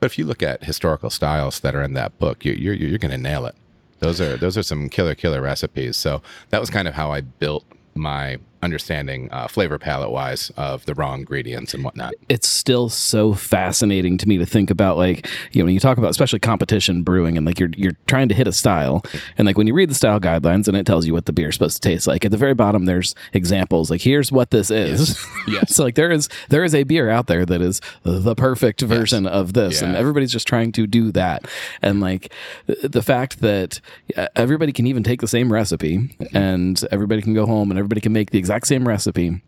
But 0.00 0.06
if 0.06 0.18
you 0.18 0.24
look 0.24 0.42
at 0.42 0.64
historical 0.64 1.10
styles 1.10 1.60
that 1.60 1.76
are 1.76 1.82
in 1.82 1.94
that 1.94 2.18
book, 2.18 2.44
you, 2.44 2.52
you're 2.52 2.74
you're 2.74 2.98
going 2.98 3.12
to 3.12 3.18
nail 3.18 3.46
it. 3.46 3.54
Those 4.00 4.20
are 4.20 4.36
those 4.36 4.58
are 4.58 4.62
some 4.62 4.88
killer 4.88 5.14
killer 5.14 5.40
recipes. 5.40 5.96
So 5.96 6.22
that 6.50 6.60
was 6.60 6.70
kind 6.70 6.88
of 6.88 6.94
how 6.94 7.12
I 7.12 7.20
built 7.20 7.64
my 7.94 8.38
understanding 8.62 9.28
uh, 9.32 9.48
flavor 9.48 9.78
palette 9.78 10.10
wise 10.10 10.50
of 10.56 10.84
the 10.86 10.94
raw 10.94 11.14
ingredients 11.14 11.74
and 11.74 11.84
whatnot. 11.84 12.14
it's 12.28 12.48
still 12.48 12.88
so 12.88 13.32
fascinating 13.34 14.18
to 14.18 14.28
me 14.28 14.38
to 14.38 14.46
think 14.46 14.70
about 14.70 14.96
like 14.96 15.28
you 15.52 15.60
know 15.60 15.64
when 15.66 15.74
you 15.74 15.80
talk 15.80 15.98
about 15.98 16.10
especially 16.10 16.38
competition 16.38 17.02
brewing 17.02 17.36
and 17.36 17.46
like 17.46 17.58
you're 17.58 17.70
you're 17.76 17.96
trying 18.06 18.28
to 18.28 18.34
hit 18.34 18.46
a 18.46 18.52
style 18.52 19.02
and 19.38 19.46
like 19.46 19.56
when 19.58 19.66
you 19.66 19.74
read 19.74 19.90
the 19.90 19.94
style 19.94 20.20
guidelines 20.20 20.68
and 20.68 20.76
it 20.76 20.86
tells 20.86 21.06
you 21.06 21.12
what 21.12 21.26
the 21.26 21.32
beer 21.32 21.48
is 21.48 21.54
supposed 21.54 21.82
to 21.82 21.88
taste 21.88 22.06
like 22.06 22.24
at 22.24 22.30
the 22.30 22.36
very 22.36 22.54
bottom 22.54 22.84
there's 22.84 23.14
examples 23.32 23.90
like 23.90 24.00
here's 24.00 24.30
what 24.32 24.50
this 24.50 24.70
is. 24.70 25.18
Yes. 25.46 25.74
so 25.74 25.84
like 25.84 25.94
there 25.94 26.10
is 26.10 26.28
there 26.48 26.64
is 26.64 26.74
a 26.74 26.84
beer 26.84 27.10
out 27.10 27.26
there 27.26 27.44
that 27.46 27.60
is 27.60 27.80
the 28.02 28.34
perfect 28.34 28.80
version 28.80 29.26
of 29.26 29.52
this 29.54 29.82
and 29.82 29.96
everybody's 29.96 30.32
just 30.32 30.46
trying 30.46 30.72
to 30.72 30.86
do 30.86 31.10
that. 31.12 31.46
And 31.80 32.00
like 32.00 32.32
the 32.66 33.02
fact 33.02 33.40
that 33.40 33.80
uh, 34.16 34.28
everybody 34.36 34.72
can 34.72 34.86
even 34.86 35.02
take 35.02 35.20
the 35.20 35.28
same 35.28 35.52
recipe 35.52 36.16
and 36.32 36.82
everybody 36.92 37.22
can 37.22 37.34
go 37.34 37.46
home 37.46 37.70
and 37.70 37.78
everybody 37.78 38.00
can 38.00 38.12
make 38.12 38.30
the 38.30 38.38
exact 38.38 38.51
same 38.60 38.86
recipe 38.86 39.42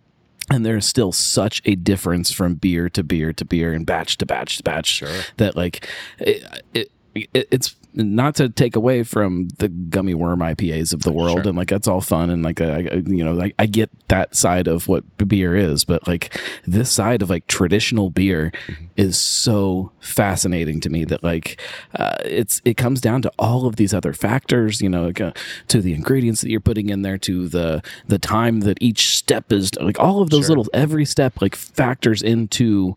and 0.51 0.65
there's 0.65 0.87
still 0.87 1.13
such 1.13 1.63
a 1.65 1.75
difference 1.75 2.31
from 2.31 2.55
beer 2.55 2.89
to 2.91 3.03
beer 3.03 3.33
to 3.33 3.45
beer 3.45 3.73
and 3.73 3.87
batch 3.87 4.19
to 4.19 4.27
batch 4.27 4.59
to 4.59 4.63
batch 4.63 5.03
that 5.37 5.57
like 5.57 5.89
it, 6.19 6.63
it, 6.75 6.91
it 7.15 7.49
it's 7.51 7.77
not 7.97 8.35
to 8.35 8.49
take 8.49 8.75
away 8.77 9.03
from 9.05 9.49
the 9.59 9.69
gummy 9.69 10.15
worm 10.15 10.41
IPAs 10.41 10.93
of 10.93 11.03
the 11.03 11.13
world 11.13 11.39
Sure. 11.41 11.49
and 11.49 11.57
like 11.57 11.69
that's 11.69 11.87
all 11.89 12.01
fun 12.01 12.29
and 12.31 12.43
like 12.43 12.61
I, 12.61 12.79
I- 12.91 13.03
you 13.07 13.25
know 13.25 13.41
I, 13.41 13.53
I 13.59 13.67
get 13.67 13.91
that 14.09 14.35
side 14.35 14.67
of 14.67 14.89
what 14.89 15.05
beer 15.29 15.55
is 15.57 15.85
but 15.85 16.07
like 16.09 16.39
this 16.67 16.91
side 16.91 17.23
of 17.23 17.31
like 17.31 17.47
traditional 17.47 18.11
beer 18.11 18.53
Mm-hmm. 18.67 18.85
is 18.97 19.19
so 19.19 19.91
fascinating 20.01 20.81
to 20.81 20.91
me 20.91 21.05
that 21.05 21.23
like 21.25 21.61
uh, 21.97 22.17
it's 22.25 22.61
it 22.65 22.77
comes 22.77 23.01
down 23.01 23.23
to 23.23 23.33
all 23.39 23.67
of 23.67 23.77
these 23.77 23.93
other 23.95 24.13
factors 24.13 24.81
you 24.81 24.89
know 24.89 25.07
like, 25.07 25.21
uh, 25.21 25.33
to 25.69 25.81
the 25.81 25.93
ingredients 25.95 26.41
that 26.41 26.51
you're 26.51 26.61
putting 26.61 26.89
in 26.89 27.03
there 27.03 27.19
to 27.19 27.49
the 27.49 27.83
the 28.09 28.19
time 28.19 28.61
that 28.61 28.79
each 28.81 29.17
step 29.17 29.53
is 29.53 29.75
like 29.81 29.99
all 30.01 30.21
of 30.23 30.31
those 30.31 30.47
Sure. 30.47 30.57
little 30.57 30.71
every 30.75 31.05
step 31.05 31.41
like 31.41 31.55
factors 31.55 32.23
into 32.23 32.95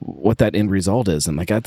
what 0.00 0.38
that 0.38 0.54
end 0.54 0.70
result 0.70 1.08
is 1.08 1.26
and 1.26 1.36
like 1.36 1.50
I, 1.50 1.60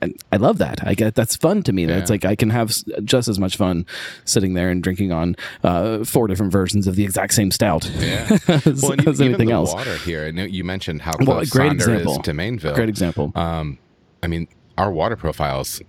I, 0.00 0.14
I 0.32 0.36
love 0.36 0.58
that 0.58 0.86
I 0.86 0.94
get 0.94 1.14
that's 1.14 1.36
fun 1.36 1.62
to 1.64 1.72
me 1.72 1.84
that's 1.86 2.10
Yeah. 2.10 2.14
like 2.14 2.24
I 2.24 2.34
can 2.34 2.50
have 2.50 2.72
just 3.04 3.28
as 3.28 3.38
much 3.38 3.56
fun 3.56 3.84
sitting 4.24 4.54
there 4.54 4.70
and 4.70 4.82
drinking 4.82 5.12
on 5.12 5.36
uh, 5.62 6.02
four 6.04 6.26
different 6.26 6.50
versions 6.52 6.86
of 6.86 6.96
the 6.96 7.04
exact 7.04 7.34
same 7.34 7.50
stout 7.50 7.88
Yeah. 7.98 8.38
as, 8.48 8.82
Well, 8.82 8.94
as 9.06 9.20
even 9.20 9.28
anything 9.28 9.48
the 9.48 9.54
else 9.54 9.72
water 9.74 9.96
here. 9.98 10.28
You 10.28 10.64
mentioned 10.64 11.02
how 11.02 11.12
Well, 11.20 11.44
great 11.50 11.72
Sonder 11.72 11.74
example. 11.74 12.12
is 12.12 12.18
to 12.22 12.32
Mainville. 12.32 12.74
great 12.74 12.88
example 12.88 13.32
Um, 13.34 13.78
I 14.22 14.26
mean, 14.28 14.48
our 14.78 14.90
water 14.90 15.16
profiles 15.16 15.82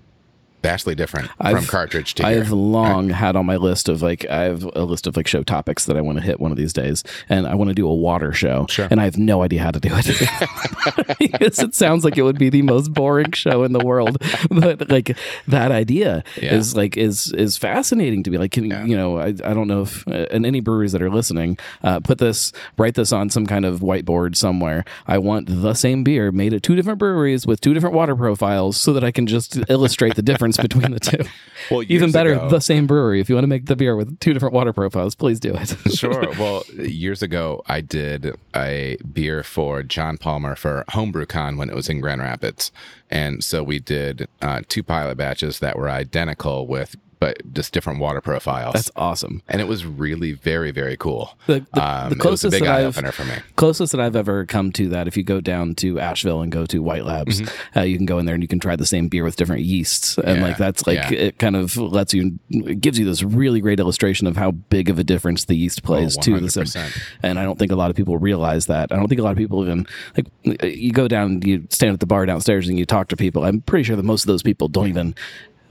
vastly 0.65 0.95
different 0.95 1.27
from 1.27 1.47
I've- 1.57 1.67
cartridge 1.67 2.15
to. 2.15 2.25
I've 2.25 2.51
long 2.51 3.09
had 3.09 3.35
on 3.35 3.45
my 3.45 3.57
list 3.57 3.89
of 3.89 4.01
like 4.01 4.25
I 4.29 4.43
have 4.43 4.63
a 4.75 4.83
list 4.83 5.05
of 5.07 5.15
like 5.17 5.27
show 5.27 5.43
topics 5.43 5.85
that 5.85 5.95
I 5.97 6.01
want 6.01 6.17
to 6.17 6.23
hit 6.23 6.39
one 6.39 6.51
of 6.51 6.57
these 6.57 6.73
days, 6.73 7.03
and 7.29 7.45
I 7.47 7.55
want 7.55 7.69
to 7.69 7.73
do 7.75 7.87
a 7.87 7.93
water 7.95 8.31
show, 8.33 8.65
Sure. 8.69 8.87
and 8.89 8.99
I 8.99 9.03
have 9.05 9.17
no 9.17 9.43
idea 9.43 9.61
how 9.61 9.71
to 9.71 9.79
do 9.79 9.89
it 9.91 10.05
because 11.19 11.59
it 11.59 11.75
sounds 11.75 12.03
like 12.03 12.17
it 12.17 12.23
would 12.23 12.37
be 12.39 12.49
the 12.49 12.61
most 12.61 12.93
boring 12.93 13.31
show 13.33 13.63
in 13.63 13.73
the 13.73 13.83
world. 13.85 14.17
But 14.49 14.89
like 14.89 15.17
that 15.47 15.71
idea 15.71 16.23
Yeah. 16.41 16.55
is 16.55 16.75
like 16.75 16.97
is 16.97 17.31
is 17.33 17.57
fascinating 17.57 18.23
to 18.23 18.31
me. 18.31 18.37
Like 18.37 18.51
can, 18.51 18.65
Yeah. 18.65 18.85
you 18.85 18.95
know, 18.97 19.17
I, 19.17 19.27
I 19.43 19.53
don't 19.53 19.67
know 19.67 19.81
if 19.81 20.07
uh, 20.07 20.25
and 20.31 20.45
any 20.45 20.59
breweries 20.61 20.91
that 20.93 21.01
are 21.01 21.09
listening, 21.09 21.57
uh, 21.83 21.99
put 21.99 22.17
this 22.19 22.51
write 22.77 22.95
this 22.95 23.11
on 23.11 23.29
some 23.29 23.45
kind 23.45 23.65
of 23.65 23.79
whiteboard 23.81 24.35
somewhere. 24.35 24.85
I 25.07 25.17
want 25.17 25.47
the 25.49 25.73
same 25.73 26.03
beer 26.03 26.31
made 26.31 26.53
at 26.53 26.63
two 26.63 26.75
different 26.75 26.99
breweries 26.99 27.45
with 27.45 27.61
two 27.61 27.73
different 27.73 27.95
water 27.95 28.15
profiles, 28.15 28.77
so 28.77 28.93
that 28.93 29.03
I 29.03 29.11
can 29.11 29.27
just 29.27 29.57
illustrate 29.69 30.15
the 30.15 30.21
differences 30.21 30.54
difference 30.57 30.73
between 30.73 30.91
the 30.91 30.99
two. 30.99 31.29
Well, 31.71 31.83
Even 31.87 32.11
better, 32.11 32.33
ago- 32.33 32.49
the 32.49 32.59
same 32.59 32.85
brewery. 32.85 33.21
If 33.21 33.29
you 33.29 33.35
want 33.35 33.43
to 33.43 33.47
make 33.49 33.65
the 33.65 33.75
beer 33.75 33.95
with 33.95 34.19
two 34.19 34.33
different 34.33 34.53
water 34.53 34.71
profiles, 34.73 35.15
please 35.15 35.39
do 35.39 35.55
it. 35.55 35.75
sure. 35.95 36.29
Well, 36.37 36.63
years 36.77 37.23
ago, 37.23 37.63
I 37.67 37.81
did 37.81 38.35
a 38.55 38.97
beer 39.13 39.41
for 39.41 39.81
John 39.81 40.17
Palmer 40.17 40.55
for 40.55 40.83
HomebrewCon 40.89 41.57
when 41.57 41.69
it 41.69 41.75
was 41.75 41.87
in 41.89 42.01
Grand 42.01 42.21
Rapids, 42.21 42.71
and 43.09 43.43
so 43.43 43.63
we 43.63 43.79
did 43.79 44.27
uh, 44.41 44.61
two 44.67 44.83
pilot 44.83 45.15
batches 45.17 45.59
that 45.59 45.77
were 45.77 45.89
identical 45.89 46.67
with, 46.67 46.95
but 47.25 47.53
just 47.53 47.73
different 47.73 47.99
water 47.99 48.21
profiles. 48.21 48.73
That's 48.73 48.91
awesome. 48.95 49.41
and 49.47 49.59
it 49.61 49.67
was 49.67 49.85
really 49.85 50.33
very 50.33 50.71
very 50.71 50.95
cool. 50.97 51.37
The, 51.47 51.65
the, 51.73 51.83
Um, 51.83 52.09
the 52.09 52.15
it 52.15 52.17
was 52.31 52.43
a 52.43 52.49
closest 52.49 52.59
that 52.59 52.67
I've 52.67 52.97
opener 52.97 53.11
for 53.11 53.25
me. 53.25 53.35
closest 53.55 53.91
that 53.93 54.01
I've 54.01 54.15
ever 54.15 54.45
come 54.45 54.71
to 54.73 54.89
that, 54.89 55.07
if 55.07 55.17
you 55.17 55.23
go 55.23 55.41
down 55.41 55.73
to 55.75 55.99
Asheville 55.99 56.41
and 56.41 56.51
go 56.51 56.65
to 56.67 56.79
White 56.83 57.05
Labs, 57.05 57.41
uh, 57.75 57.81
you 57.81 57.97
can 57.97 58.05
go 58.05 58.19
in 58.19 58.25
there 58.25 58.35
and 58.35 58.43
you 58.43 58.47
can 58.47 58.59
try 58.59 58.75
the 58.75 58.85
same 58.85 59.07
beer 59.07 59.23
with 59.23 59.35
different 59.37 59.63
yeasts, 59.63 60.17
and 60.17 60.25
Mm-hmm. 60.25 60.41
Yeah, 60.41 60.47
like 60.47 60.57
that's 60.57 60.85
like 60.85 60.97
yeah. 61.11 61.27
it 61.27 61.39
kind 61.39 61.55
of 61.55 61.77
lets 61.77 62.13
you, 62.13 62.37
it 62.49 62.81
gives 62.81 62.99
you 62.99 63.05
this 63.05 63.23
really 63.23 63.61
great 63.61 63.79
illustration 63.79 64.27
of 64.27 64.35
how 64.37 64.51
big 64.51 64.89
of 64.89 64.99
a 64.99 65.03
difference 65.03 65.45
the 65.45 65.55
yeast 65.55 65.81
plays 65.83 66.17
Oh, 66.17 66.21
to 66.23 66.39
the 66.39 66.49
sim. 66.65 66.91
And 67.23 67.39
I 67.39 67.43
don't 67.43 67.57
think 67.57 67.71
a 67.71 67.75
lot 67.75 67.89
of 67.89 67.95
people 67.95 68.17
realize 68.17 68.65
that. 68.67 68.91
I 68.91 68.95
don't 68.97 69.07
think 69.07 69.19
a 69.21 69.23
lot 69.23 69.31
of 69.31 69.37
people 69.37 69.63
even 69.63 69.87
like 70.17 70.27
you 70.63 70.91
go 70.91 71.07
down, 71.07 71.41
you 71.43 71.67
stand 71.69 71.93
at 71.93 71.99
the 72.01 72.05
bar 72.05 72.25
downstairs 72.25 72.67
and 72.67 72.77
you 72.77 72.85
talk 72.85 73.07
to 73.09 73.15
people. 73.15 73.43
I'm 73.45 73.61
pretty 73.61 73.83
sure 73.83 73.95
that 73.95 74.03
most 74.03 74.23
of 74.23 74.27
those 74.27 74.43
people 74.43 74.67
don't 74.67 74.87
even. 74.89 75.15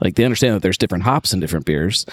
Like 0.01 0.15
they 0.15 0.25
understand 0.25 0.55
that 0.55 0.61
there's 0.61 0.77
different 0.77 1.03
hops 1.05 1.33
in 1.33 1.39
different 1.39 1.65
beers, 1.65 2.05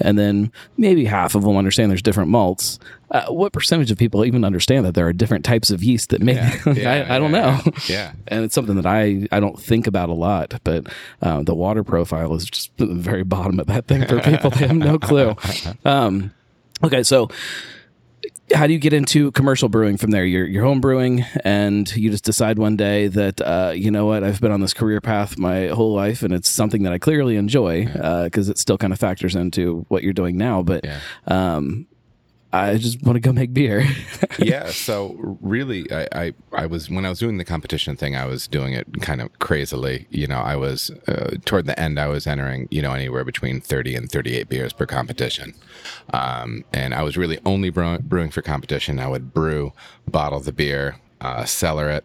and 0.00 0.18
then 0.18 0.52
maybe 0.76 1.04
half 1.04 1.34
of 1.34 1.42
them 1.42 1.56
understand 1.56 1.90
there's 1.90 2.02
different 2.02 2.30
malts. 2.30 2.78
Uh, 3.10 3.26
what 3.26 3.52
percentage 3.52 3.90
of 3.90 3.98
people 3.98 4.24
even 4.24 4.44
understand 4.44 4.84
that 4.84 4.94
there 4.94 5.06
are 5.06 5.12
different 5.12 5.44
types 5.44 5.70
of 5.70 5.82
yeast 5.82 6.10
that 6.10 6.20
make? 6.22 6.36
Yeah, 6.66 6.72
yeah, 6.74 7.06
I, 7.08 7.16
I 7.16 7.18
don't 7.18 7.32
know. 7.32 7.60
yeah. 7.88 8.12
and 8.28 8.44
it's 8.44 8.54
something 8.54 8.76
that 8.76 8.86
I 8.86 9.26
I 9.30 9.40
don't 9.40 9.60
think 9.60 9.86
about 9.86 10.08
a 10.08 10.14
lot. 10.14 10.60
But 10.64 10.86
uh, 11.22 11.42
the 11.42 11.54
water 11.54 11.84
profile 11.84 12.34
is 12.34 12.44
just 12.44 12.70
the 12.76 12.86
very 12.86 13.24
bottom 13.24 13.60
of 13.60 13.66
that 13.66 13.86
thing 13.86 14.06
for 14.06 14.20
people. 14.20 14.50
they 14.50 14.66
have 14.66 14.76
no 14.76 14.98
clue. 14.98 15.36
Um, 15.84 16.32
okay, 16.82 17.02
so 17.02 17.28
how 18.52 18.66
do 18.66 18.72
you 18.72 18.78
get 18.78 18.92
into 18.92 19.30
commercial 19.32 19.68
brewing 19.68 19.96
from 19.96 20.10
there? 20.10 20.24
You're, 20.24 20.46
you're 20.46 20.64
home 20.64 20.80
brewing, 20.80 21.24
and 21.44 21.90
you 21.96 22.10
just 22.10 22.24
decide 22.24 22.58
one 22.58 22.76
day 22.76 23.06
that 23.08 23.40
uh, 23.40 23.72
you 23.74 23.90
know 23.90 24.06
what 24.06 24.22
I've 24.24 24.40
been 24.40 24.52
on 24.52 24.60
this 24.60 24.74
career 24.74 25.00
path 25.00 25.38
my 25.38 25.68
whole 25.68 25.94
life, 25.94 26.22
and 26.22 26.32
it's 26.34 26.48
something 26.48 26.82
that 26.82 26.92
I 26.92 26.98
clearly 26.98 27.36
enjoy 27.36 27.86
because 28.24 28.48
it 28.48 28.58
still 28.58 28.76
kind 28.78 28.92
of 28.92 28.98
factors 29.00 29.34
into 29.34 29.86
what 29.88 30.02
you're 30.02 30.12
doing 30.12 30.36
now. 30.36 30.62
But 30.62 30.84
Yeah. 30.84 31.00
um, 31.26 31.86
I 32.54 32.78
just 32.78 33.02
want 33.02 33.16
to 33.16 33.20
go 33.20 33.32
make 33.32 33.52
beer. 33.52 33.86
yeah 34.38 34.66
so 34.66 35.14
really 35.40 35.90
I, 35.92 36.08
I 36.12 36.34
i 36.52 36.66
was 36.66 36.90
when 36.90 37.06
i 37.06 37.08
was 37.08 37.18
doing 37.18 37.38
the 37.38 37.44
competition 37.44 37.96
thing 37.96 38.16
i 38.16 38.24
was 38.26 38.48
doing 38.48 38.72
it 38.72 39.00
kind 39.00 39.20
of 39.20 39.36
crazily. 39.38 40.06
You 40.10 40.26
know 40.26 40.38
i 40.38 40.56
was 40.56 40.90
uh, 41.08 41.36
toward 41.44 41.66
the 41.66 41.78
end 41.78 41.98
i 41.98 42.08
was 42.08 42.26
entering 42.26 42.68
you 42.70 42.82
know 42.82 42.92
anywhere 42.92 43.24
between 43.24 43.60
30 43.60 43.94
and 43.96 44.10
38 44.10 44.48
beers 44.48 44.72
per 44.72 44.86
competition. 44.86 45.54
Um, 46.12 46.64
and 46.72 46.94
i 46.94 47.02
was 47.02 47.16
really 47.16 47.38
only 47.44 47.70
brew- 47.70 47.98
brewing 47.98 48.30
for 48.30 48.42
competition. 48.42 48.98
I 48.98 49.08
would 49.08 49.32
brew 49.32 49.72
bottle 50.08 50.40
the 50.40 50.52
beer 50.52 50.96
uh, 51.20 51.44
cellar 51.44 51.88
it 51.90 52.04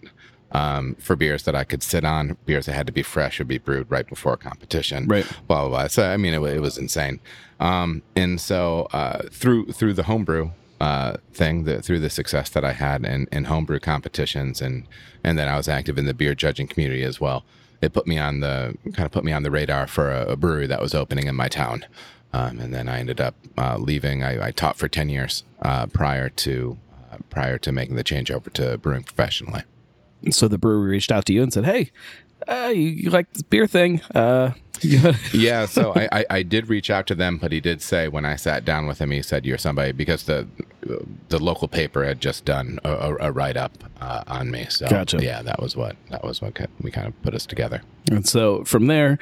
um, 0.52 0.96
for 0.96 1.16
beers 1.16 1.44
that 1.44 1.56
I 1.56 1.64
could 1.64 1.84
sit 1.84 2.04
on, 2.04 2.38
beers 2.46 2.66
that 2.66 2.74
had 2.74 2.88
to 2.88 2.94
be 2.94 3.04
fresh 3.04 3.40
would 3.40 3.48
be 3.48 3.58
brewed 3.58 3.90
right 3.90 4.08
before 4.08 4.38
competition. 4.38 5.08
Right. 5.08 5.26
Blah 5.48 5.62
blah 5.62 5.70
blah. 5.70 5.88
So 5.88 6.10
I 6.10 6.18
mean, 6.18 6.34
it, 6.34 6.42
it 6.42 6.62
was 6.62 6.78
insane. 6.78 7.20
Um, 7.60 8.02
and 8.16 8.40
so 8.40 8.88
uh, 8.92 9.24
through 9.32 9.72
through 9.74 9.94
the 9.94 10.04
homebrew 10.04 10.52
uh, 10.80 11.18
thing, 11.34 11.66
the, 11.66 11.82
through 11.82 12.00
the 12.00 12.10
success 12.10 12.50
that 12.52 12.64
I 12.64 12.72
had 12.72 13.06
in, 13.06 13.28
in 13.32 13.46
homebrew 13.46 13.80
competitions, 13.80 14.62
and 14.62 14.88
and 15.24 15.38
then 15.38 15.48
I 15.48 15.58
was 15.58 15.68
active 15.68 15.98
in 15.98 16.06
the 16.06 16.14
beer 16.14 16.36
judging 16.36 16.68
community 16.68 17.04
as 17.04 17.20
well. 17.20 17.44
It 17.82 17.94
put 17.94 18.08
me 18.08 18.18
on 18.18 18.40
the 18.40 18.76
kind 18.94 19.06
of 19.06 19.12
put 19.12 19.24
me 19.24 19.32
on 19.32 19.44
the 19.44 19.52
radar 19.52 19.88
for 19.88 20.12
a, 20.12 20.32
a 20.32 20.36
brewery 20.36 20.68
that 20.68 20.82
was 20.82 20.94
opening 20.94 21.28
in 21.28 21.36
my 21.36 21.48
town. 21.48 21.86
Um, 22.32 22.60
and 22.60 22.74
then 22.74 22.88
I 22.88 23.00
ended 23.00 23.20
up 23.20 23.36
uh, 23.58 23.78
leaving. 23.78 24.24
I, 24.24 24.48
I 24.48 24.52
taught 24.52 24.78
for 24.78 24.88
ten 24.88 25.10
years 25.10 25.44
uh, 25.62 25.88
prior 25.88 26.30
to 26.30 26.78
uh, 27.12 27.18
prior 27.30 27.58
to 27.58 27.72
making 27.72 27.96
the 27.96 28.04
change 28.04 28.32
over 28.32 28.50
to 28.52 28.78
brewing 28.78 29.04
professionally. 29.04 29.64
So 30.32 30.48
the 30.48 30.58
brewery 30.58 30.90
reached 30.90 31.12
out 31.12 31.26
to 31.26 31.34
you 31.34 31.44
and 31.44 31.52
said, 31.54 31.66
"Hey, 31.66 31.92
uh, 32.48 32.72
you, 32.74 32.82
you 32.82 33.10
like 33.10 33.32
this 33.34 33.42
beer 33.42 33.68
thing? 33.68 34.02
Uh, 34.14 34.52
yeah, 35.34 35.66
so 35.66 35.94
I, 35.94 36.08
I, 36.12 36.26
I 36.30 36.44
did 36.44 36.70
reach 36.70 36.90
out 36.90 37.06
to 37.08 37.16
them, 37.16 37.38
but 37.38 37.52
he 37.52 37.60
did 37.60 37.82
say 37.82 38.08
when 38.08 38.24
I 38.24 38.38
sat 38.38 38.64
down 38.64 38.88
with 38.88 39.00
him, 39.00 39.12
he 39.12 39.22
said, 39.22 39.46
"You're 39.46 39.58
somebody," 39.58 39.92
because 39.92 40.24
the 40.24 40.48
the 41.28 41.38
local 41.38 41.68
paper 41.68 42.06
had 42.06 42.22
just 42.22 42.46
done 42.46 42.80
a, 42.86 42.90
a, 42.90 43.16
a 43.28 43.32
write 43.32 43.58
up 43.58 43.74
uh, 44.00 44.24
on 44.28 44.50
me. 44.50 44.68
So 44.70 44.88
Gotcha. 44.88 45.22
yeah, 45.22 45.42
that 45.42 45.62
was 45.62 45.76
what 45.76 45.98
that 46.10 46.24
was 46.24 46.42
what 46.42 46.58
we 46.82 46.92
kind 46.92 47.08
of 47.08 47.22
put 47.24 47.34
us 47.34 47.46
together. 47.46 47.82
And 48.10 48.28
so 48.28 48.64
from 48.64 48.88
there, 48.88 49.20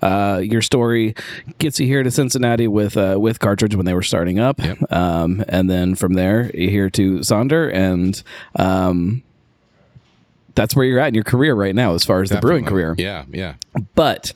uh, 0.00 0.40
your 0.42 0.62
story 0.62 1.14
gets 1.58 1.80
you 1.80 1.86
here 1.86 2.04
to 2.04 2.10
Cincinnati 2.10 2.68
with 2.68 2.96
uh, 2.96 3.16
with 3.18 3.40
Cartridge 3.40 3.74
when 3.74 3.86
they 3.86 3.94
were 3.94 4.02
starting 4.02 4.38
up, 4.38 4.60
um, 4.92 5.44
and 5.48 5.68
then 5.68 5.96
from 5.96 6.14
there 6.14 6.50
you're 6.54 6.70
here 6.70 6.90
to 6.90 7.18
Sonder, 7.18 7.72
and 7.74 8.22
um, 8.56 9.24
that's 10.54 10.76
where 10.76 10.84
you're 10.84 10.98
at 10.98 11.08
in 11.08 11.14
your 11.14 11.24
career 11.24 11.54
right 11.54 11.74
now, 11.74 11.94
as 11.94 12.04
far 12.04 12.22
as 12.22 12.30
the 12.30 12.38
brewing 12.38 12.64
career. 12.64 12.94
Yeah, 12.98 13.24
yeah. 13.30 13.54
But 13.94 14.32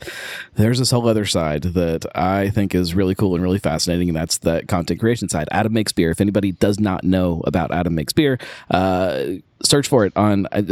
there's 0.54 0.78
this 0.78 0.90
whole 0.90 1.08
other 1.08 1.26
side 1.26 1.62
that 1.62 2.06
I 2.14 2.50
think 2.50 2.74
is 2.74 2.94
really 2.94 3.14
cool 3.14 3.34
and 3.34 3.42
really 3.42 3.58
fascinating, 3.58 4.08
and 4.08 4.16
that's 4.16 4.38
the 4.38 4.62
content 4.66 5.00
creation 5.00 5.28
side. 5.28 5.48
Adam 5.50 5.72
makes 5.72 5.92
beer. 5.92 6.10
If 6.10 6.20
anybody 6.20 6.52
does 6.52 6.80
not 6.80 7.04
know 7.04 7.42
about 7.46 7.72
Adam 7.72 7.94
makes 7.94 8.12
beer, 8.12 8.38
uh, 8.70 9.24
search 9.62 9.88
for 9.88 10.04
it 10.04 10.12
on 10.16 10.46
uh, 10.52 10.62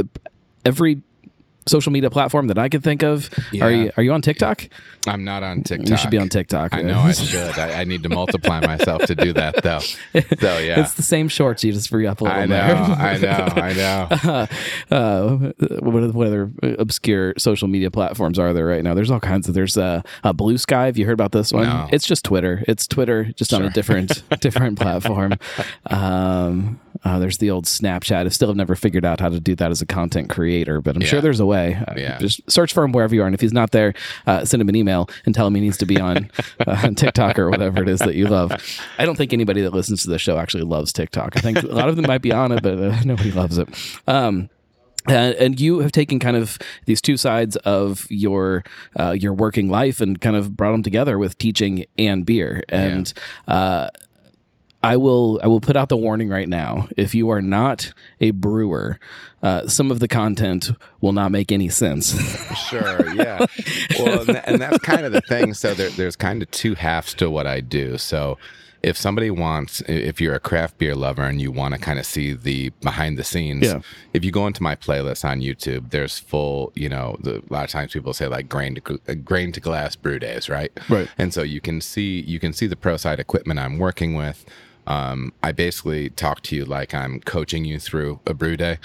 every 0.64 1.02
social 1.66 1.92
media 1.92 2.10
platform 2.10 2.48
that 2.48 2.58
I 2.58 2.68
can 2.68 2.80
think 2.80 3.02
of. 3.02 3.30
Yeah. 3.52 3.64
Are 3.64 3.70
you 3.70 3.90
Are 3.96 4.02
you 4.02 4.12
on 4.12 4.22
TikTok? 4.22 4.68
I'm 5.06 5.24
not 5.24 5.42
on 5.42 5.62
TikTok. 5.62 5.88
You 5.88 5.96
should 5.96 6.10
be 6.10 6.18
on 6.18 6.28
TikTok. 6.28 6.74
I 6.74 6.82
know 6.82 7.00
I 7.00 7.12
should. 7.12 7.58
I, 7.58 7.80
I 7.80 7.84
need 7.84 8.02
to 8.04 8.08
multiply 8.08 8.60
myself 8.60 9.02
to 9.06 9.14
do 9.14 9.32
that, 9.34 9.62
though. 9.62 9.80
So 9.80 9.98
yeah. 10.58 10.80
It's 10.80 10.94
the 10.94 11.02
same 11.02 11.28
shorts. 11.28 11.62
You 11.64 11.72
just 11.72 11.88
free 11.88 12.06
up 12.06 12.20
a 12.20 12.24
little 12.24 12.38
I 12.38 12.46
know, 12.46 12.56
I 12.56 13.18
know, 13.18 13.28
I 13.56 13.72
know. 13.72 14.96
uh, 14.96 15.36
what, 15.80 16.14
what 16.14 16.26
other 16.26 16.50
obscure 16.78 17.34
social 17.38 17.68
media 17.68 17.90
platforms 17.90 18.38
are 18.38 18.52
there 18.52 18.66
right 18.66 18.82
now? 18.82 18.94
There's 18.94 19.10
all 19.10 19.20
kinds 19.20 19.48
of. 19.48 19.54
There's 19.54 19.76
uh, 19.76 20.02
uh, 20.22 20.32
Bluesky. 20.32 20.86
Have 20.86 20.98
you 20.98 21.06
heard 21.06 21.12
about 21.12 21.32
this 21.32 21.52
one? 21.52 21.64
No. 21.64 21.88
It's 21.92 22.06
just 22.06 22.24
Twitter. 22.24 22.64
It's 22.66 22.86
Twitter, 22.86 23.24
just 23.36 23.52
on 23.52 23.62
a 23.64 23.70
different 23.70 24.22
different 24.40 24.78
platform. 24.78 25.34
Um, 25.86 26.80
uh, 27.04 27.18
there's 27.18 27.38
the 27.38 27.50
old 27.50 27.66
Snapchat. 27.66 28.26
I 28.26 28.28
still 28.28 28.48
have 28.48 28.56
never 28.56 28.74
figured 28.74 29.04
out 29.04 29.20
how 29.20 29.28
to 29.28 29.40
do 29.40 29.54
that 29.56 29.70
as 29.70 29.82
a 29.82 29.86
content 29.86 30.30
creator, 30.30 30.80
but 30.80 30.96
I'm 30.96 31.02
sure 31.02 31.20
there's 31.20 31.40
a 31.40 31.46
way. 31.54 31.74
Uh, 31.88 31.94
Yeah. 31.96 32.18
Just 32.18 32.40
search 32.50 32.72
for 32.72 32.84
him 32.84 32.92
wherever 32.92 33.14
you 33.14 33.22
are, 33.22 33.26
and 33.26 33.34
if 33.34 33.40
he's 33.40 33.52
not 33.52 33.70
there, 33.70 33.94
uh, 34.26 34.44
send 34.44 34.60
him 34.60 34.68
an 34.68 34.76
email 34.76 35.08
and 35.24 35.34
tell 35.34 35.46
him 35.46 35.54
he 35.54 35.60
needs 35.60 35.78
to 35.78 35.86
be 35.86 35.98
on, 36.00 36.30
uh, 36.66 36.80
on 36.84 36.94
TikTok 36.94 37.38
or 37.38 37.50
whatever 37.50 37.82
it 37.82 37.88
is 37.88 38.00
that 38.00 38.14
you 38.14 38.26
love. 38.26 38.50
I 38.98 39.04
don't 39.06 39.16
think 39.16 39.32
anybody 39.32 39.62
that 39.62 39.72
listens 39.72 40.02
to 40.02 40.10
the 40.10 40.18
show 40.18 40.38
actually 40.38 40.64
loves 40.64 40.92
TikTok. 40.92 41.36
I 41.36 41.40
think 41.40 41.62
a 41.62 41.66
lot 41.66 41.88
of 41.88 41.96
them 41.96 42.06
might 42.06 42.22
be 42.22 42.32
on 42.32 42.52
it, 42.52 42.62
but 42.62 42.78
uh, 42.78 43.00
nobody 43.04 43.30
loves 43.30 43.58
it. 43.58 43.68
Um, 44.06 44.50
and, 45.06 45.34
and 45.34 45.60
you 45.60 45.80
have 45.80 45.92
taken 45.92 46.18
kind 46.18 46.36
of 46.36 46.58
these 46.86 47.02
two 47.02 47.16
sides 47.18 47.56
of 47.56 48.06
your 48.08 48.64
uh, 48.98 49.10
your 49.10 49.34
working 49.34 49.68
life 49.68 50.00
and 50.00 50.18
kind 50.20 50.34
of 50.34 50.56
brought 50.56 50.72
them 50.72 50.82
together 50.82 51.18
with 51.18 51.36
teaching 51.36 51.84
and 51.98 52.24
beer. 52.24 52.62
And 52.70 53.12
uh, 53.46 53.88
I 54.84 54.96
will 54.96 55.40
I 55.42 55.46
will 55.46 55.60
put 55.60 55.76
out 55.76 55.88
the 55.88 55.96
warning 55.96 56.28
right 56.28 56.48
now. 56.48 56.88
If 56.96 57.14
you 57.14 57.30
are 57.30 57.40
not 57.42 57.92
a 58.20 58.30
brewer, 58.32 58.98
uh, 59.42 59.66
some 59.66 59.90
of 59.90 59.98
the 60.00 60.08
content 60.08 60.70
will 61.00 61.12
not 61.12 61.30
make 61.32 61.50
any 61.52 61.68
sense. 61.68 62.14
Sure, 62.70 63.14
yeah. 63.14 63.44
Well, 63.98 64.20
and, 64.20 64.28
tha- 64.28 64.48
and 64.48 64.60
that's 64.60 64.78
kind 64.78 65.04
of 65.04 65.12
the 65.12 65.20
thing. 65.22 65.54
So 65.54 65.74
there, 65.74 65.90
there's 65.90 66.16
kind 66.16 66.42
of 66.42 66.50
two 66.50 66.74
halves 66.74 67.14
to 67.14 67.30
what 67.30 67.46
I 67.46 67.60
do. 67.60 67.98
So 67.98 68.38
if 68.82 68.96
somebody 68.96 69.30
wants, 69.30 69.80
if 69.86 70.20
you're 70.20 70.34
a 70.34 70.40
craft 70.40 70.78
beer 70.78 70.94
lover 70.94 71.22
and 71.22 71.40
you 71.40 71.50
want 71.52 71.74
to 71.74 71.80
kind 71.80 71.98
of 71.98 72.06
see 72.06 72.32
the 72.32 72.70
behind 72.82 73.16
the 73.18 73.24
scenes, 73.24 73.66
Yeah. 73.66 73.80
if 74.12 74.24
you 74.24 74.30
go 74.32 74.46
into 74.46 74.62
my 74.62 74.74
playlist 74.76 75.24
on 75.24 75.40
YouTube, 75.40 75.90
there's 75.90 76.18
full, 76.18 76.72
you 76.74 76.88
know, 76.88 77.16
the, 77.20 77.38
a 77.48 77.52
lot 77.52 77.64
of 77.64 77.70
times 77.70 77.92
people 77.92 78.12
say 78.12 78.26
like 78.28 78.48
grain 78.48 78.74
to 78.76 79.00
uh, 79.08 79.14
grain 79.14 79.52
to 79.52 79.60
glass 79.60 79.94
brew 79.96 80.18
days, 80.18 80.48
right? 80.48 80.72
Right. 80.88 81.08
And 81.18 81.32
so 81.34 81.42
you 81.42 81.60
can 81.60 81.80
see 81.80 82.20
you 82.20 82.38
can 82.40 82.52
see 82.52 82.66
the 82.66 82.76
pro 82.76 82.96
side 82.96 83.20
equipment 83.20 83.58
I'm 83.60 83.78
working 83.78 84.14
with. 84.14 84.44
Um, 84.86 85.32
I 85.42 85.52
basically 85.52 86.10
talk 86.10 86.42
to 86.42 86.56
you 86.56 86.64
like 86.64 86.94
I'm 86.94 87.20
coaching 87.20 87.64
you 87.64 87.78
through 87.78 88.20
a 88.26 88.34
brew 88.34 88.56
day. 88.56 88.78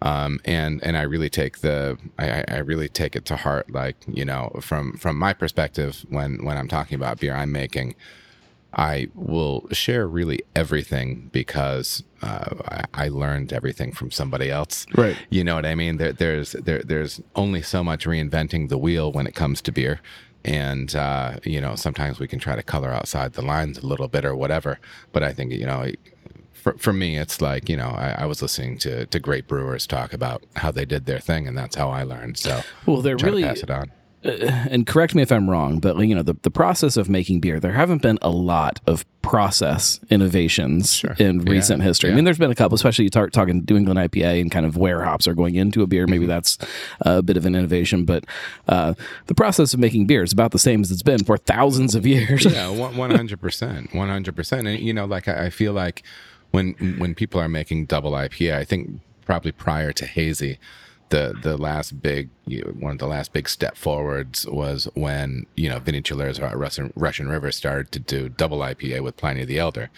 Um, 0.00 0.40
and 0.44 0.82
and 0.82 0.96
I 0.96 1.02
really 1.02 1.30
take 1.30 1.58
the 1.60 1.96
I, 2.18 2.42
I- 2.48 2.58
really 2.58 2.88
take 2.88 3.14
it 3.14 3.24
to 3.26 3.36
heart. 3.36 3.70
Like 3.70 3.96
you 4.08 4.24
know, 4.24 4.50
from 4.60 4.96
from 4.96 5.16
my 5.16 5.32
perspective, 5.32 6.04
when 6.08 6.44
when 6.44 6.56
I'm 6.58 6.66
talking 6.68 6.96
about 6.96 7.20
beer 7.20 7.34
I'm 7.36 7.52
making, 7.52 7.94
I 8.74 9.08
will 9.14 9.68
share 9.70 10.08
really 10.08 10.40
everything 10.56 11.28
because 11.30 12.02
uh, 12.20 12.54
I, 12.68 13.04
I 13.04 13.08
learned 13.08 13.52
everything 13.52 13.92
from 13.92 14.10
somebody 14.10 14.50
else. 14.50 14.86
Right. 14.96 15.16
You 15.30 15.44
know 15.44 15.54
what 15.54 15.66
I 15.66 15.76
mean? 15.76 15.98
There, 15.98 16.12
there's 16.12 16.52
there, 16.52 16.82
there's 16.82 17.20
only 17.36 17.62
so 17.62 17.84
much 17.84 18.04
reinventing 18.04 18.70
the 18.70 18.78
wheel 18.78 19.12
when 19.12 19.28
it 19.28 19.36
comes 19.36 19.60
to 19.62 19.70
beer, 19.72 20.00
and 20.44 20.94
uh, 20.94 21.38
you 21.44 21.60
know 21.60 21.74
sometimes 21.74 22.18
we 22.18 22.28
can 22.28 22.38
try 22.38 22.56
to 22.56 22.62
color 22.62 22.90
outside 22.90 23.34
the 23.34 23.42
lines 23.42 23.78
a 23.78 23.86
little 23.86 24.08
bit 24.08 24.24
or 24.24 24.34
whatever. 24.34 24.78
But 25.12 25.22
I 25.22 25.32
think 25.32 25.52
you 25.52 25.66
know. 25.66 25.90
For, 26.52 26.74
for 26.78 26.92
me, 26.92 27.18
it's 27.18 27.40
like 27.40 27.68
you 27.68 27.76
know 27.76 27.88
I, 27.88 28.18
I 28.18 28.26
was 28.26 28.40
listening 28.40 28.78
to 28.78 29.04
to 29.06 29.18
great 29.18 29.48
brewers 29.48 29.84
talk 29.84 30.12
about 30.12 30.44
how 30.54 30.70
they 30.70 30.84
did 30.84 31.06
their 31.06 31.18
thing, 31.18 31.48
and 31.48 31.58
that's 31.58 31.74
how 31.74 31.90
I 31.90 32.04
learned. 32.04 32.38
So 32.38 32.60
Well, 32.86 33.02
they're 33.02 33.16
really 33.16 33.42
pass 33.42 33.64
it 33.64 33.70
on. 33.70 33.90
And 34.24 34.86
correct 34.86 35.14
me 35.14 35.22
if 35.22 35.32
I'm 35.32 35.50
wrong, 35.50 35.78
but 35.80 35.96
you 35.98 36.14
know 36.14 36.22
the, 36.22 36.36
the 36.42 36.50
process 36.50 36.96
of 36.96 37.08
making 37.08 37.40
beer, 37.40 37.58
there 37.58 37.72
haven't 37.72 38.02
been 38.02 38.18
a 38.22 38.30
lot 38.30 38.80
of 38.86 39.04
process 39.22 40.00
innovations 40.10 40.94
Sure. 40.94 41.14
in 41.18 41.40
Yeah, 41.40 41.52
recent 41.52 41.82
history. 41.82 42.10
I 42.10 42.14
mean, 42.14 42.24
there's 42.24 42.38
been 42.38 42.50
a 42.50 42.54
couple, 42.54 42.74
especially 42.74 43.04
you 43.04 43.10
talking 43.10 43.64
New 43.68 43.76
England 43.76 43.98
IPA 43.98 44.40
and 44.40 44.50
kind 44.50 44.66
of 44.66 44.76
where 44.76 45.02
hops 45.02 45.26
are 45.28 45.34
going 45.34 45.54
into 45.54 45.82
a 45.82 45.86
beer. 45.86 46.04
Mm-hmm. 46.04 46.10
Maybe 46.10 46.26
that's 46.26 46.58
a 47.02 47.22
bit 47.22 47.36
of 47.36 47.46
an 47.46 47.54
innovation, 47.54 48.04
but 48.04 48.24
uh, 48.68 48.94
the 49.26 49.34
process 49.34 49.74
of 49.74 49.80
making 49.80 50.06
beer 50.06 50.22
is 50.22 50.32
about 50.32 50.50
the 50.52 50.58
same 50.58 50.80
as 50.82 50.90
it's 50.90 51.02
been 51.02 51.24
for 51.24 51.36
thousands 51.36 51.94
of 51.94 52.06
years. 52.06 52.44
yeah, 52.44 52.68
one 52.68 53.10
hundred 53.10 53.40
percent, 53.40 53.94
one 53.94 54.08
hundred 54.08 54.36
percent. 54.36 54.66
And 54.66 54.78
you 54.80 54.92
know, 54.92 55.04
like 55.04 55.28
I, 55.28 55.46
I 55.46 55.50
feel 55.50 55.72
like 55.72 56.02
when 56.50 56.72
when 56.98 57.14
people 57.14 57.40
are 57.40 57.48
making 57.48 57.86
double 57.86 58.12
IPA, 58.12 58.54
I 58.56 58.64
think 58.64 59.00
probably 59.24 59.52
prior 59.52 59.92
to 59.92 60.04
hazy, 60.06 60.58
the 61.12 61.34
the 61.42 61.56
last 61.56 62.02
big 62.02 62.30
you- 62.46 62.74
one 62.80 62.92
of 62.92 62.98
the 62.98 63.06
last 63.06 63.32
big 63.32 63.48
step 63.48 63.76
forwards 63.76 64.46
was 64.48 64.88
when 64.94 65.46
you 65.56 65.68
know 65.68 65.78
Vinnie 65.78 66.02
Cilurzo 66.02 66.42
at 66.42 66.58
Russian 66.58 66.92
Russian 66.96 67.28
River 67.28 67.52
started 67.52 67.92
to 67.92 68.00
do 68.00 68.28
double 68.28 68.58
IPA 68.58 69.02
with 69.02 69.16
Pliny 69.16 69.44
the 69.44 69.58
Elder. 69.58 69.90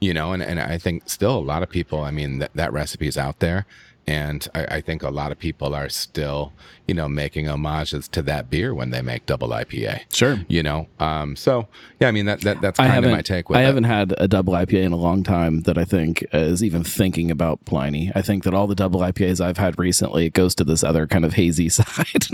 You 0.00 0.12
know, 0.12 0.32
and, 0.32 0.42
and 0.42 0.58
I 0.60 0.76
think 0.76 1.08
still 1.08 1.38
a 1.38 1.48
lot 1.52 1.62
of 1.62 1.70
people. 1.70 2.00
I 2.00 2.10
mean, 2.10 2.38
that 2.40 2.50
that 2.54 2.72
recipe's 2.72 3.16
out 3.16 3.38
there. 3.38 3.64
And 4.06 4.46
I, 4.54 4.64
I 4.76 4.80
think 4.80 5.02
a 5.02 5.10
lot 5.10 5.32
of 5.32 5.38
people 5.38 5.74
are 5.74 5.88
still, 5.88 6.52
you 6.86 6.94
know, 6.94 7.08
making 7.08 7.46
homages 7.46 8.06
to 8.08 8.22
that 8.22 8.50
beer 8.50 8.74
when 8.74 8.90
they 8.90 9.00
make 9.02 9.24
double 9.26 9.48
IPA 9.48 10.02
Sure. 10.12 10.40
you 10.48 10.62
know 10.62 10.86
um 11.00 11.34
so 11.36 11.66
yeah 12.00 12.08
i 12.08 12.10
mean 12.10 12.26
that, 12.26 12.40
that 12.42 12.60
that's 12.60 12.76
kind 12.78 13.04
of 13.04 13.10
my 13.10 13.22
take 13.22 13.48
with 13.48 13.56
it. 13.56 13.60
I 13.60 13.62
it. 13.62 13.66
haven't 13.66 13.84
had 13.84 14.14
a 14.18 14.28
double 14.28 14.52
IPA 14.54 14.82
in 14.84 14.92
a 14.92 14.96
long 14.96 15.22
time 15.22 15.60
that 15.62 15.78
I 15.78 15.84
think 15.84 16.24
is 16.32 16.62
even 16.62 16.84
thinking 16.84 17.30
about 17.30 17.64
Pliny. 17.64 18.10
I 18.14 18.20
think 18.22 18.44
that 18.44 18.52
all 18.54 18.66
the 18.66 18.74
double 18.74 19.00
IPAs 19.00 19.40
I've 19.40 19.56
had 19.58 19.78
recently 19.78 20.26
it 20.26 20.32
goes 20.34 20.54
to 20.56 20.64
this 20.64 20.84
other 20.84 21.06
kind 21.06 21.24
of 21.24 21.32
hazy 21.34 21.68
side, 21.78 22.26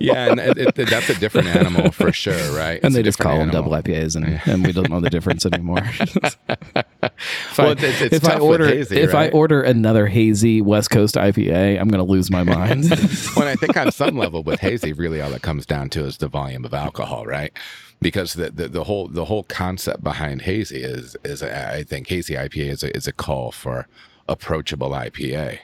yeah 0.00 0.30
and 0.30 0.40
it, 0.40 0.78
it, 0.78 0.88
that's 0.88 1.10
a 1.10 1.14
different 1.18 1.48
animal 1.48 1.90
for 1.92 2.12
sure 2.24 2.34
right 2.56 2.76
and 2.82 2.86
It's 2.86 2.94
they 2.94 3.02
just 3.02 3.18
call 3.18 3.32
different 3.32 3.52
them 3.52 3.62
double 3.62 3.72
IPAs, 3.76 4.16
and, 4.16 4.40
and 4.46 4.64
we 4.66 4.72
don't 4.72 4.88
know 4.90 5.00
the 5.00 5.10
difference 5.10 5.44
anymore. 5.44 5.82
if 6.00 7.58
Well, 7.58 7.68
I, 7.68 7.72
it's- 7.72 8.00
it's 8.00 8.16
if 8.16 8.24
I 8.24 8.38
order 8.38 8.66
hazy, 8.66 8.96
if 8.98 9.14
I 9.14 9.28
order 9.30 9.60
another 9.62 10.06
hazy 10.06 10.60
West 10.62 10.90
Coast 10.90 11.16
IPA, 11.18 11.80
I'm 11.80 11.88
going 11.88 12.04
to 12.04 12.10
lose 12.10 12.30
my 12.30 12.44
mind. 12.44 12.88
when 13.34 13.46
i 13.46 13.54
think 13.54 13.76
on 13.76 13.92
some 13.92 14.16
level 14.16 14.42
with 14.42 14.60
hazy 14.60 14.92
really 14.92 15.20
all 15.20 15.32
it 15.32 15.42
comes 15.42 15.66
down 15.66 15.88
to 15.90 16.04
is 16.04 16.18
the 16.18 16.28
volume 16.28 16.64
of 16.64 16.74
alcohol 16.74 17.24
right 17.26 17.52
because 18.00 18.34
the, 18.34 18.50
the, 18.50 18.68
the 18.68 18.84
whole 18.84 19.08
the 19.08 19.24
whole 19.24 19.42
concept 19.44 20.02
behind 20.02 20.42
hazy 20.42 20.82
is 20.82 21.16
is 21.24 21.42
I 21.42 21.82
think 21.82 22.08
hazy 22.08 22.34
IPA 22.34 22.70
is 22.70 22.82
a, 22.82 22.96
is 22.96 23.06
a 23.06 23.12
call 23.12 23.52
for 23.52 23.86
approachable 24.28 24.90
IPA. 24.90 25.58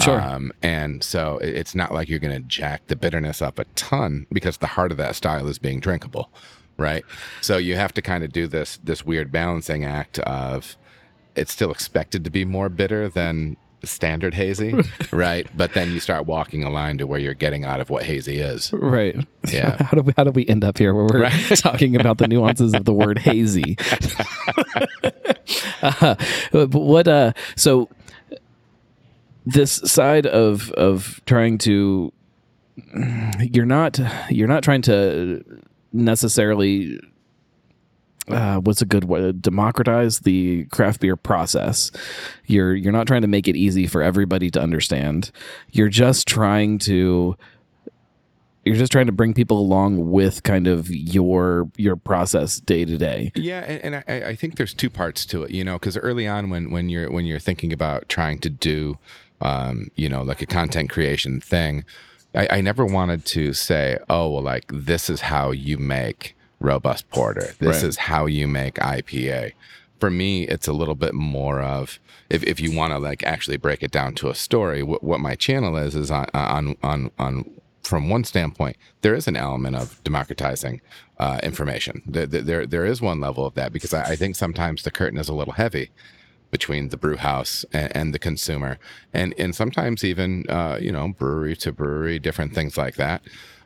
Sure. 0.00 0.20
Um, 0.20 0.52
and 0.62 1.04
so 1.04 1.38
it's 1.38 1.74
not 1.74 1.92
like 1.92 2.08
you're 2.08 2.18
going 2.18 2.34
to 2.34 2.48
jack 2.48 2.86
the 2.86 2.96
bitterness 2.96 3.42
up 3.42 3.58
a 3.58 3.64
ton 3.76 4.26
because 4.32 4.58
the 4.58 4.66
heart 4.66 4.90
of 4.90 4.98
that 4.98 5.14
style 5.14 5.46
is 5.46 5.58
being 5.58 5.78
drinkable, 5.78 6.30
right? 6.78 7.04
So 7.42 7.58
you 7.58 7.76
have 7.76 7.92
to 7.94 8.02
kind 8.02 8.24
of 8.24 8.32
do 8.32 8.46
this 8.46 8.78
this 8.82 9.04
weird 9.04 9.30
balancing 9.30 9.84
act 9.84 10.18
of 10.20 10.76
it's 11.34 11.52
still 11.52 11.70
expected 11.70 12.24
to 12.24 12.30
be 12.30 12.44
more 12.44 12.68
bitter 12.68 13.08
than 13.08 13.56
standard 13.84 14.34
hazy, 14.34 14.74
right? 15.12 15.46
But 15.56 15.74
then 15.74 15.92
you 15.92 16.00
start 16.00 16.26
walking 16.26 16.64
a 16.64 16.70
line 16.70 16.98
to 16.98 17.06
where 17.06 17.18
you're 17.18 17.34
getting 17.34 17.64
out 17.64 17.80
of 17.80 17.90
what 17.90 18.04
hazy 18.04 18.38
is. 18.38 18.72
right? 18.72 19.16
Yeah. 19.50 19.82
How 19.82 19.96
do 19.96 20.02
we 20.02 20.12
how 20.16 20.24
do 20.24 20.30
we 20.30 20.46
end 20.46 20.64
up 20.64 20.78
here 20.78 20.94
where 20.94 21.04
we're 21.04 21.30
talking 21.56 21.96
about 21.96 22.18
the 22.18 22.28
nuances 22.28 22.74
of 22.74 22.84
the 22.84 22.92
word 22.92 23.18
hazy? 23.18 23.76
uh, 25.82 26.14
but 26.52 26.68
what? 26.70 27.08
Uh, 27.08 27.32
so 27.56 27.88
this 29.44 29.72
side 29.72 30.26
of 30.26 30.70
of 30.72 31.20
trying 31.26 31.58
to 31.58 32.12
you're 33.40 33.66
not 33.66 33.98
you're 34.30 34.48
not 34.48 34.62
trying 34.62 34.82
to 34.82 35.44
necessarily 35.92 36.98
uh, 38.28 38.58
what's 38.58 38.82
a 38.82 38.86
good 38.86 39.04
word? 39.04 39.42
Democratize 39.42 40.20
the 40.20 40.64
craft 40.66 41.00
beer 41.00 41.16
process. 41.16 41.90
You're 42.46 42.74
you're 42.74 42.92
not 42.92 43.06
trying 43.06 43.22
to 43.22 43.28
make 43.28 43.48
it 43.48 43.56
easy 43.56 43.86
for 43.86 44.02
everybody 44.02 44.50
to 44.50 44.60
understand. 44.60 45.30
You're 45.70 45.88
just 45.88 46.28
trying 46.28 46.78
to 46.80 47.36
you're 48.64 48.76
just 48.76 48.92
trying 48.92 49.06
to 49.06 49.12
bring 49.12 49.34
people 49.34 49.58
along 49.58 50.10
with 50.10 50.42
kind 50.44 50.66
of 50.66 50.88
your 50.88 51.68
your 51.76 51.96
process 51.96 52.60
day 52.60 52.84
to 52.84 52.96
day. 52.96 53.32
Yeah, 53.34 53.60
and, 53.60 53.96
and 53.96 54.04
I, 54.06 54.30
I 54.30 54.36
think 54.36 54.56
there's 54.56 54.74
two 54.74 54.90
parts 54.90 55.26
to 55.26 55.42
it, 55.42 55.50
you 55.50 55.64
know, 55.64 55.74
because 55.74 55.96
early 55.96 56.28
on 56.28 56.48
when 56.48 56.70
when 56.70 56.88
you're 56.88 57.10
when 57.10 57.26
you're 57.26 57.40
thinking 57.40 57.72
about 57.72 58.08
trying 58.08 58.38
to 58.40 58.50
do, 58.50 58.98
um, 59.40 59.88
you 59.96 60.08
know, 60.08 60.22
like 60.22 60.42
a 60.42 60.46
content 60.46 60.90
creation 60.90 61.40
thing, 61.40 61.84
I, 62.34 62.58
I 62.58 62.60
never 62.60 62.86
wanted 62.86 63.24
to 63.26 63.52
say, 63.52 63.98
oh, 64.08 64.30
well, 64.30 64.42
like 64.42 64.70
this 64.72 65.10
is 65.10 65.22
how 65.22 65.50
you 65.50 65.76
make 65.76 66.36
robust 66.62 67.08
porter. 67.10 67.54
This 67.58 67.76
Right. 67.82 67.84
is 67.84 67.96
how 67.96 68.26
you 68.26 68.46
make 68.48 68.74
IPA. 68.76 69.52
For 70.00 70.10
me, 70.10 70.44
it's 70.48 70.66
a 70.66 70.72
little 70.72 70.94
bit 70.96 71.14
more 71.14 71.60
of 71.60 72.00
if, 72.28 72.42
if 72.44 72.58
you 72.60 72.74
want 72.74 72.92
to 72.92 72.98
like 72.98 73.22
actually 73.24 73.56
break 73.56 73.82
it 73.82 73.90
down 73.90 74.14
to 74.16 74.30
a 74.30 74.34
story. 74.34 74.82
What, 74.82 75.02
what 75.04 75.20
my 75.20 75.34
channel 75.34 75.76
is 75.76 75.94
is 75.94 76.10
on 76.10 76.26
on 76.34 76.76
on 76.82 77.10
on 77.18 77.50
from 77.82 78.08
one 78.08 78.24
standpoint, 78.24 78.76
there 79.02 79.14
is 79.14 79.26
an 79.28 79.36
element 79.36 79.74
of 79.76 80.02
democratizing 80.04 80.80
uh, 81.18 81.40
information. 81.42 82.00
There, 82.06 82.26
there, 82.26 82.64
there 82.66 82.84
is 82.86 83.02
one 83.02 83.20
level 83.20 83.44
of 83.44 83.54
that 83.54 83.72
because 83.72 83.92
I, 83.92 84.12
I 84.12 84.16
think 84.16 84.36
sometimes 84.36 84.84
the 84.84 84.90
curtain 84.92 85.18
is 85.18 85.28
a 85.28 85.34
little 85.34 85.54
heavy 85.54 85.90
between 86.52 86.90
the 86.90 86.96
brew 86.96 87.16
house 87.16 87.64
and, 87.72 87.94
and 87.96 88.14
the 88.14 88.18
consumer, 88.18 88.78
and 89.12 89.34
and 89.38 89.54
sometimes 89.54 90.04
even 90.04 90.44
uh, 90.48 90.78
you 90.80 90.92
know 90.92 91.08
brewery 91.08 91.56
to 91.56 91.72
brewery, 91.72 92.18
different 92.18 92.54
things 92.54 92.76
like 92.76 92.96
that. 92.96 93.22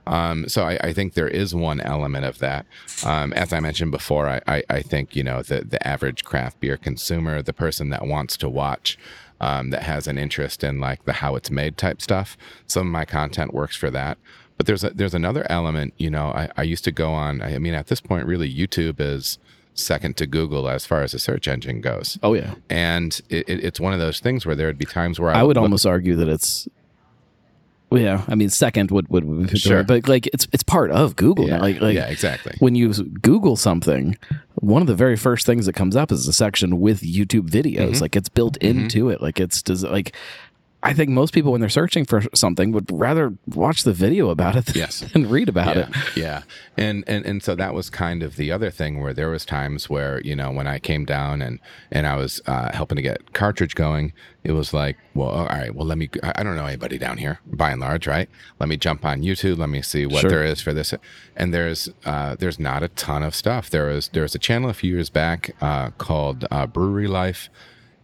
Um, 0.06 0.48
so 0.48 0.64
I, 0.64 0.78
I 0.82 0.92
think 0.92 1.14
there 1.14 1.28
is 1.28 1.54
one 1.54 1.80
element 1.80 2.24
of 2.24 2.38
that. 2.38 2.66
Um, 3.04 3.32
as 3.32 3.52
I 3.52 3.60
mentioned 3.60 3.90
before, 3.90 4.28
I, 4.28 4.40
I, 4.46 4.62
I 4.70 4.82
think 4.82 5.16
you 5.16 5.24
know 5.24 5.42
the 5.42 5.62
the 5.62 5.84
average 5.86 6.24
craft 6.24 6.60
beer 6.60 6.76
consumer, 6.76 7.42
the 7.42 7.52
person 7.52 7.90
that 7.90 8.06
wants 8.06 8.36
to 8.38 8.48
watch, 8.48 8.98
um, 9.40 9.70
that 9.70 9.82
has 9.82 10.06
an 10.06 10.18
interest 10.18 10.62
in 10.62 10.80
like 10.80 11.04
the 11.04 11.14
how 11.14 11.34
it's 11.36 11.50
made 11.50 11.76
type 11.76 12.00
stuff. 12.00 12.36
Some 12.66 12.86
of 12.86 12.92
my 12.92 13.04
content 13.04 13.52
works 13.52 13.76
for 13.76 13.90
that. 13.90 14.18
But 14.56 14.66
there's 14.66 14.84
a, 14.84 14.90
there's 14.90 15.14
another 15.14 15.46
element. 15.50 15.92
You 15.98 16.08
know, 16.08 16.28
I, 16.28 16.48
I 16.56 16.62
used 16.62 16.84
to 16.84 16.92
go 16.92 17.12
on. 17.12 17.42
I 17.42 17.58
mean, 17.58 17.74
at 17.74 17.88
this 17.88 18.00
point, 18.00 18.26
really, 18.26 18.52
YouTube 18.52 19.00
is 19.00 19.38
second 19.74 20.16
to 20.16 20.26
Google 20.26 20.68
as 20.70 20.86
far 20.86 21.02
as 21.02 21.12
a 21.12 21.18
search 21.18 21.46
engine 21.46 21.82
goes. 21.82 22.18
Oh 22.22 22.32
yeah. 22.32 22.54
And 22.70 23.20
it, 23.28 23.46
it, 23.46 23.62
it's 23.62 23.78
one 23.78 23.92
of 23.92 23.98
those 23.98 24.20
things 24.20 24.46
where 24.46 24.56
there 24.56 24.66
would 24.66 24.78
be 24.78 24.86
times 24.86 25.20
where 25.20 25.30
I, 25.30 25.40
I 25.40 25.42
would 25.42 25.56
look- 25.56 25.62
almost 25.64 25.84
argue 25.84 26.16
that 26.16 26.28
it's 26.28 26.66
yeah, 27.92 28.24
I 28.28 28.34
mean 28.34 28.50
second 28.50 28.90
would 28.90 29.08
would, 29.08 29.24
would 29.24 29.58
Sure. 29.58 29.84
but 29.84 30.08
like 30.08 30.26
it's 30.28 30.48
it's 30.52 30.62
part 30.62 30.90
of 30.90 31.16
Google. 31.16 31.48
yeah. 31.48 31.58
Like 31.60 31.80
like 31.80 31.94
yeah, 31.94 32.06
exactly. 32.08 32.54
when 32.58 32.74
you 32.74 32.92
Google 32.92 33.56
something, 33.56 34.16
one 34.56 34.82
of 34.82 34.88
the 34.88 34.94
very 34.94 35.16
first 35.16 35.46
things 35.46 35.66
that 35.66 35.74
comes 35.74 35.94
up 35.96 36.10
is 36.10 36.26
a 36.26 36.32
section 36.32 36.80
with 36.80 37.00
YouTube 37.02 37.48
videos. 37.48 37.90
Mm-hmm. 37.92 38.02
Like 38.02 38.16
it's 38.16 38.28
built 38.28 38.56
into 38.58 39.08
it. 39.10 39.22
Like 39.22 39.38
it's 39.38 39.62
does 39.62 39.84
like 39.84 40.14
I 40.86 40.94
think 40.94 41.10
most 41.10 41.34
people 41.34 41.52
when 41.52 41.60
they're 41.60 41.68
searching 41.70 42.04
for 42.04 42.22
something 42.34 42.72
would 42.72 42.90
rather 42.90 43.34
watch 43.46 43.82
the 43.82 43.92
video 43.92 44.30
about 44.30 44.56
it 44.56 44.66
than, 44.66 44.74
Yes. 44.76 45.00
than 45.12 45.28
read 45.28 45.48
about 45.48 45.76
yeah, 45.76 45.88
it. 45.88 46.16
Yeah. 46.16 46.42
And, 46.78 47.04
and 47.06 47.24
and 47.26 47.42
so 47.42 47.54
that 47.54 47.74
was 47.74 47.90
kind 47.90 48.22
of 48.22 48.36
the 48.36 48.52
other 48.52 48.70
thing 48.70 49.00
where 49.02 49.12
there 49.14 49.28
was 49.30 49.44
times 49.44 49.88
where, 49.90 50.20
you 50.22 50.36
know, 50.36 50.50
when 50.50 50.66
I 50.66 50.78
came 50.78 51.04
down 51.04 51.42
and 51.42 51.58
and 51.90 52.06
I 52.06 52.16
was 52.16 52.40
uh, 52.46 52.70
helping 52.74 52.96
to 52.96 53.02
get 53.02 53.32
cartridge 53.32 53.74
going, 53.74 54.12
it 54.44 54.52
was 54.52 54.72
like, 54.72 54.96
well, 55.14 55.28
all 55.30 55.46
right, 55.46 55.74
well, 55.74 55.86
let 55.86 55.98
me 55.98 56.08
I 56.22 56.42
don't 56.42 56.56
know 56.56 56.66
anybody 56.66 56.98
down 56.98 57.18
here 57.18 57.40
by 57.46 57.70
and 57.72 57.80
large, 57.80 58.06
right? 58.06 58.28
Let 58.60 58.68
me 58.68 58.76
jump 58.76 59.04
on 59.04 59.22
YouTube, 59.22 59.58
let 59.58 59.68
me 59.70 59.82
see 59.82 60.06
what 60.06 60.20
Sure. 60.20 60.30
there 60.30 60.44
is 60.44 60.60
for 60.60 60.72
this. 60.72 60.94
And 61.36 61.52
there's 61.52 61.88
uh, 62.04 62.36
there's 62.38 62.58
not 62.60 62.82
a 62.82 62.88
ton 62.88 63.22
of 63.22 63.34
stuff. 63.34 63.70
There 63.70 63.86
was 63.86 64.08
there 64.08 64.22
was 64.22 64.34
a 64.34 64.38
channel 64.38 64.70
a 64.70 64.74
few 64.74 64.92
years 64.92 65.10
back 65.10 65.50
uh, 65.60 65.90
called 65.98 66.44
uh, 66.50 66.66
Brewery 66.66 67.08
Life 67.08 67.48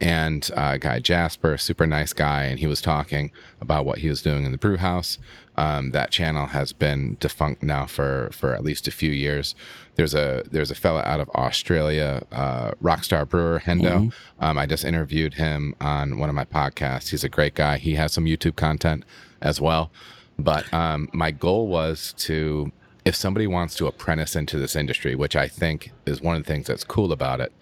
and 0.03 0.51
uh, 0.57 0.77
guy 0.79 0.99
Jasper, 0.99 1.57
super 1.57 1.87
nice 1.87 2.13
guy, 2.13 2.43
and 2.45 2.59
he 2.59 2.67
was 2.67 2.81
talking 2.81 3.31
about 3.61 3.87
what 3.87 3.99
he 3.99 4.09
was 4.09 4.21
doing 4.21 4.45
in 4.45 4.51
the 4.51 4.59
brew 4.59 4.77
house. 4.77 5.19
Um, 5.57 5.93
that 5.93 6.11
channel 6.11 6.47
has 6.47 6.73
been 6.73 7.17
defunct 7.21 7.63
now 7.63 7.87
for 7.87 8.31
for 8.33 8.55
at 8.55 8.65
least 8.65 8.89
a 8.89 8.91
few 8.91 9.13
years. 9.13 9.55
There's 9.95 10.15
a 10.15 10.43
there's 10.51 10.73
a 10.73 10.75
fella 10.75 11.03
out 11.03 11.21
of 11.21 11.29
Australia, 11.31 12.27
uh, 12.33 12.73
rockstar 12.83 13.29
brewer 13.29 13.63
Hendo. 13.65 14.13
Um, 14.41 14.59
I 14.59 14.67
just 14.67 14.85
interviewed 14.85 15.35
him 15.35 15.77
on 15.81 16.19
one 16.19 16.29
of 16.29 16.35
my 16.35 16.47
podcasts. 16.47 17.11
He's 17.11 17.23
a 17.23 17.29
great 17.29 17.55
guy. 17.55 17.79
He 17.79 17.95
has 17.95 18.13
some 18.13 18.25
YouTube 18.25 18.57
content 18.57 19.05
as 19.41 19.61
well. 19.61 19.93
But 20.39 20.73
um, 20.75 21.09
my 21.13 21.31
goal 21.31 21.69
was 21.69 22.15
to, 22.19 22.73
if 23.05 23.15
somebody 23.15 23.47
wants 23.47 23.77
to 23.77 23.87
apprentice 23.87 24.35
into 24.35 24.59
this 24.59 24.75
industry, 24.75 25.15
which 25.15 25.37
I 25.37 25.47
think 25.47 25.93
is 26.07 26.21
one 26.21 26.35
of 26.37 26.43
the 26.43 26.49
things 26.49 26.67
that's 26.67 26.85
cool 26.85 27.13
about 27.13 27.41
it, 27.41 27.53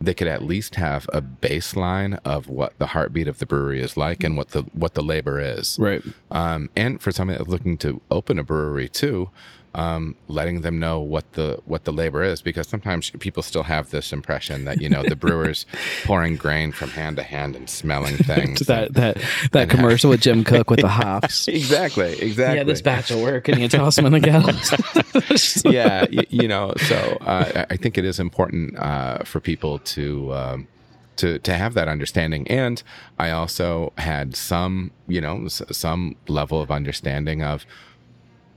they 0.00 0.14
could 0.14 0.28
at 0.28 0.42
least 0.42 0.74
have 0.74 1.08
a 1.12 1.22
baseline 1.22 2.18
of 2.24 2.48
what 2.48 2.78
the 2.78 2.86
heartbeat 2.86 3.28
of 3.28 3.38
the 3.38 3.46
brewery 3.46 3.80
is 3.80 3.96
like 3.96 4.22
and 4.22 4.36
what 4.36 4.50
the 4.50 4.62
what 4.72 4.94
the 4.94 5.02
labor 5.02 5.40
is. 5.40 5.78
Right. 5.78 6.02
Um, 6.30 6.70
and 6.76 7.00
for 7.00 7.12
somebody 7.12 7.38
that's 7.38 7.48
looking 7.48 7.78
to 7.78 8.00
open 8.10 8.38
a 8.38 8.44
brewery 8.44 8.88
too, 8.88 9.30
um, 9.76 10.16
letting 10.26 10.62
them 10.62 10.80
know 10.80 11.00
what 11.00 11.30
the 11.34 11.60
what 11.66 11.84
the 11.84 11.92
labor 11.92 12.24
is 12.24 12.40
because 12.40 12.66
sometimes 12.66 13.10
people 13.10 13.42
still 13.42 13.62
have 13.62 13.90
this 13.90 14.10
impression 14.10 14.64
that 14.64 14.80
you 14.80 14.88
know 14.88 15.02
the 15.02 15.14
brewers 15.14 15.66
pouring 16.04 16.36
grain 16.36 16.72
from 16.72 16.88
hand 16.88 17.16
to 17.18 17.22
hand 17.22 17.54
and 17.54 17.68
smelling 17.68 18.16
things. 18.16 18.60
that 18.60 18.94
that 18.94 19.18
that 19.52 19.68
commercial 19.68 20.08
with 20.08 20.22
Jim 20.22 20.44
Koch 20.44 20.70
with 20.70 20.80
the 20.80 20.88
hops. 21.02 21.46
exactly, 21.46 22.18
exactly. 22.18 22.56
Yeah, 22.56 22.64
this 22.64 22.80
batch 22.80 23.10
will 23.10 23.22
work, 23.22 23.48
and 23.48 23.60
you 23.60 23.68
toss 23.68 23.96
them 23.96 24.06
in 24.06 24.12
the 24.12 24.20
kettle. 24.20 25.70
yeah, 25.70 26.06
you, 26.10 26.22
you, 26.30 26.48
know, 26.48 26.72
so 26.78 26.96
uh, 27.20 27.66
I 27.68 27.76
think 27.76 27.98
it 27.98 28.04
is 28.06 28.18
important 28.18 28.78
uh, 28.78 29.18
for 29.24 29.40
people 29.40 29.78
to. 29.80 30.32
Um, 30.34 30.68
to, 31.16 31.38
to 31.38 31.54
have 31.54 31.72
that 31.72 31.88
understanding 31.88 32.46
and 32.46 32.82
i 33.18 33.30
also 33.30 33.90
had 33.96 34.36
some 34.36 34.90
you 35.08 35.18
know 35.18 35.48
some 35.48 36.14
level 36.28 36.60
of 36.60 36.70
understanding 36.70 37.42
of 37.42 37.64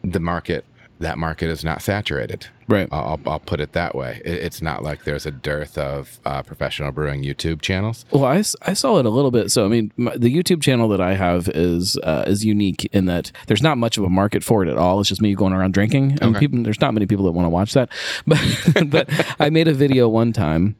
the 0.04 0.20
market 0.20 0.66
that 1.00 1.18
market 1.18 1.50
is 1.50 1.64
not 1.64 1.82
saturated. 1.82 2.48
Right. 2.68 2.88
I'll, 2.92 3.20
I'll 3.26 3.40
put 3.40 3.60
it 3.60 3.72
that 3.74 3.96
way. 3.96 4.22
it's 4.24 4.62
not 4.62 4.84
like 4.84 5.04
there's 5.04 5.26
a 5.26 5.32
dearth 5.32 5.78
of 5.78 6.20
uh, 6.26 6.44
professional 6.44 6.92
brewing 6.92 7.24
YouTube 7.24 7.62
channels. 7.62 8.06
Well, 8.12 8.26
I, 8.26 8.44
I 8.62 8.74
saw 8.74 9.00
it 9.00 9.06
a 9.06 9.10
little 9.10 9.32
bit. 9.32 9.50
So, 9.50 9.66
I 9.66 9.70
mean, 9.70 9.92
my, 9.98 10.16
the 10.16 10.34
YouTube 10.34 10.62
channel 10.62 10.88
that 10.90 11.02
I 11.02 11.16
have 11.16 11.50
is 11.50 11.98
uh, 11.98 12.26
is 12.28 12.46
unique 12.46 12.86
in 12.92 13.06
that 13.06 13.32
there's 13.48 13.64
not 13.64 13.78
much 13.78 13.98
of 13.98 14.04
a 14.04 14.10
market 14.10 14.44
for 14.44 14.64
it 14.64 14.70
at 14.70 14.78
all. 14.78 15.00
It's 15.00 15.10
just 15.10 15.22
me 15.22 15.34
going 15.34 15.54
around 15.54 15.74
drinking, 15.74 16.20
and 16.22 16.36
okay. 16.36 16.40
people, 16.40 16.62
there's 16.64 16.82
not 16.82 16.94
many 16.94 17.08
people 17.08 17.26
that 17.26 17.32
want 17.32 17.46
to 17.46 17.50
watch 17.50 17.74
that. 17.74 17.90
But 18.28 18.90
but 18.90 19.10
I 19.40 19.50
made 19.50 19.68
a 19.68 19.74
video 19.74 20.08
one 20.08 20.34
time 20.34 20.76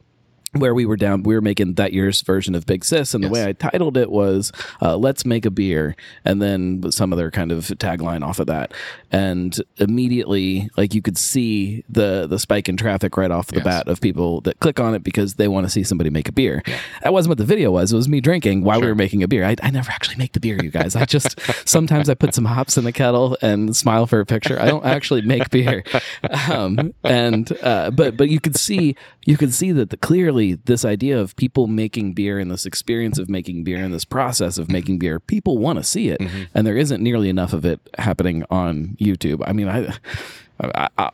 where 0.52 0.74
we 0.74 0.84
were 0.84 0.96
down, 0.96 1.22
we 1.22 1.34
were 1.34 1.40
making 1.40 1.74
that 1.74 1.92
year's 1.92 2.22
version 2.22 2.54
of 2.54 2.66
Big 2.66 2.84
Sis, 2.84 3.14
and 3.14 3.22
yes. 3.22 3.28
the 3.28 3.32
way 3.32 3.48
I 3.48 3.52
titled 3.52 3.96
it 3.96 4.10
was 4.10 4.50
uh, 4.82 4.96
"Let's 4.96 5.24
Make 5.24 5.46
a 5.46 5.50
Beer," 5.50 5.94
and 6.24 6.42
then 6.42 6.90
some 6.90 7.12
other 7.12 7.30
kind 7.30 7.52
of 7.52 7.66
tagline 7.66 8.26
off 8.26 8.40
of 8.40 8.48
that. 8.48 8.72
And 9.12 9.56
immediately, 9.78 10.68
like 10.76 10.92
you 10.92 11.02
could 11.02 11.16
see 11.16 11.84
the 11.88 12.26
the 12.26 12.38
spike 12.38 12.68
in 12.68 12.76
traffic 12.76 13.16
right 13.16 13.30
off 13.30 13.48
the 13.48 13.56
yes. 13.56 13.64
bat 13.64 13.88
of 13.88 14.00
people 14.00 14.40
that 14.42 14.58
click 14.58 14.80
on 14.80 14.94
it 14.94 15.04
because 15.04 15.34
they 15.34 15.46
want 15.46 15.66
to 15.66 15.70
see 15.70 15.84
somebody 15.84 16.10
make 16.10 16.28
a 16.28 16.32
beer. 16.32 16.62
Yeah. 16.66 16.80
That 17.02 17.12
wasn't 17.12 17.30
what 17.30 17.38
the 17.38 17.44
video 17.44 17.70
was; 17.70 17.92
it 17.92 17.96
was 17.96 18.08
me 18.08 18.20
drinking 18.20 18.64
while 18.64 18.78
sure. 18.78 18.86
we 18.86 18.88
were 18.88 18.96
making 18.96 19.22
a 19.22 19.28
beer. 19.28 19.44
I, 19.44 19.54
I 19.62 19.70
never 19.70 19.90
actually 19.90 20.16
make 20.16 20.32
the 20.32 20.40
beer, 20.40 20.58
you 20.60 20.70
guys. 20.70 20.96
I 20.96 21.04
just 21.04 21.38
sometimes 21.68 22.08
I 22.08 22.14
put 22.14 22.34
some 22.34 22.44
hops 22.44 22.76
in 22.76 22.84
the 22.84 22.92
kettle 22.92 23.38
and 23.40 23.76
smile 23.76 24.06
for 24.08 24.18
a 24.18 24.26
picture. 24.26 24.60
I 24.60 24.66
don't 24.66 24.84
actually 24.84 25.22
make 25.22 25.50
beer, 25.50 25.84
um, 26.50 26.92
and 27.04 27.52
uh, 27.62 27.92
but 27.92 28.16
but 28.16 28.28
you 28.28 28.40
could 28.40 28.56
see 28.56 28.96
you 29.26 29.36
could 29.36 29.54
see 29.54 29.70
that 29.70 29.90
the 29.90 29.96
clearly 29.96 30.39
this 30.48 30.84
idea 30.84 31.18
of 31.18 31.36
people 31.36 31.66
making 31.66 32.12
beer 32.12 32.38
and 32.38 32.50
this 32.50 32.66
experience 32.66 33.18
of 33.18 33.28
making 33.28 33.64
beer 33.64 33.82
and 33.82 33.92
this 33.92 34.04
process 34.04 34.58
of 34.58 34.70
making 34.70 34.98
beer, 34.98 35.20
people 35.20 35.58
want 35.58 35.78
to 35.78 35.84
see 35.84 36.08
it, 36.08 36.20
mm-hmm. 36.20 36.44
and 36.54 36.66
there 36.66 36.76
isn't 36.76 37.02
nearly 37.02 37.28
enough 37.28 37.52
of 37.52 37.64
it 37.64 37.80
happening 37.98 38.44
on 38.50 38.96
YouTube. 39.00 39.42
I 39.46 39.52
mean, 39.52 39.68
I. 39.68 39.94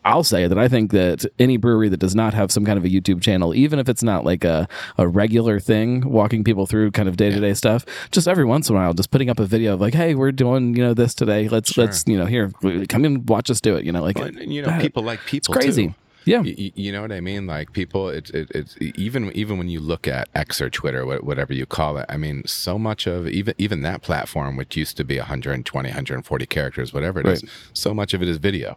I, 0.05 0.17
will 0.17 0.25
say 0.25 0.49
that 0.49 0.59
I 0.59 0.67
think 0.67 0.91
that 0.91 1.25
any 1.39 1.57
brewery 1.57 1.89
that 1.91 1.99
does 1.99 2.17
not 2.17 2.35
have 2.35 2.51
some 2.51 2.65
kind 2.65 2.77
of 2.77 2.85
a 2.85 2.89
YouTube 2.89 3.23
channel, 3.23 3.55
even 3.55 3.79
if 3.79 3.89
it's 3.89 4.03
not 4.03 4.25
like 4.25 4.43
a, 4.43 4.67
a 4.99 5.07
regular 5.07 5.61
thing, 5.61 6.01
walking 6.01 6.43
people 6.43 6.67
through 6.67 6.91
kind 6.91 7.09
of 7.09 7.17
day 7.17 7.31
to 7.31 7.39
day 7.39 7.55
stuff, 7.55 7.87
just 8.11 8.27
every 8.27 8.45
once 8.45 8.69
in 8.69 8.75
a 8.75 8.79
while, 8.81 8.93
just 8.93 9.13
putting 9.13 9.31
up 9.31 9.39
a 9.39 9.47
video 9.47 9.75
of 9.75 9.81
like, 9.81 9.95
hey, 9.95 10.17
we're 10.17 10.33
doing 10.33 10.75
you 10.75 10.83
know 10.83 10.95
this 10.95 11.15
today. 11.15 11.49
Let's 11.49 11.73
sure. 11.73 11.85
let's 11.85 12.03
you 12.09 12.19
know 12.19 12.27
here 12.27 12.51
come 12.89 13.05
in, 13.05 13.25
watch 13.27 13.49
us 13.49 13.61
do 13.61 13.77
it. 13.77 13.85
You 13.85 13.93
know, 13.93 14.03
like 14.03 14.19
well, 14.19 14.33
you 14.33 14.63
know, 14.63 14.81
people 14.81 15.05
like 15.05 15.21
people. 15.27 15.55
It's 15.55 15.65
crazy. 15.65 15.89
Too. 15.89 15.95
Yeah, 16.27 16.43
you, 16.43 16.73
you, 16.75 16.91
know 16.91 17.03
what 17.03 17.13
I 17.13 17.21
mean. 17.21 17.47
Like 17.47 17.73
people, 17.73 18.09
it's 18.09 18.31
it, 18.31 18.51
it's 18.51 18.77
even 18.81 19.31
even 19.33 19.59
when 19.59 19.69
you 19.69 19.79
look 19.79 20.09
at 20.09 20.29
X 20.35 20.61
or 20.61 20.69
Twitter, 20.69 21.07
whatever 21.07 21.55
you 21.55 21.67
call 21.67 21.97
it. 21.99 22.07
I 22.09 22.17
mean, 22.17 22.45
so 22.47 22.81
much 22.81 23.07
of 23.07 23.29
even 23.29 23.55
even 23.59 23.83
that 23.83 24.03
platform, 24.03 24.57
which 24.57 24.77
used 24.77 24.97
to 24.97 25.05
be 25.05 25.19
120, 25.19 25.89
140 25.89 26.47
characters, 26.47 26.93
whatever 26.93 27.21
it 27.21 27.27
right. 27.27 27.43
is, 27.43 27.45
so 27.73 27.95
much 27.95 28.13
of 28.13 28.23
it 28.23 28.29
is 28.29 28.39
video. 28.39 28.77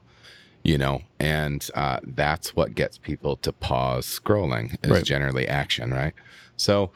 You 0.63 0.77
know, 0.77 1.01
and 1.19 1.67
uh, 1.73 1.99
that's 2.03 2.55
what 2.55 2.75
gets 2.75 2.99
people 2.99 3.37
to 3.37 3.51
pause 3.51 4.05
scrolling 4.05 4.77
is 4.83 4.91
right. 4.91 5.03
generally 5.03 5.47
action, 5.47 5.91
right? 5.91 6.13
So, 6.57 6.91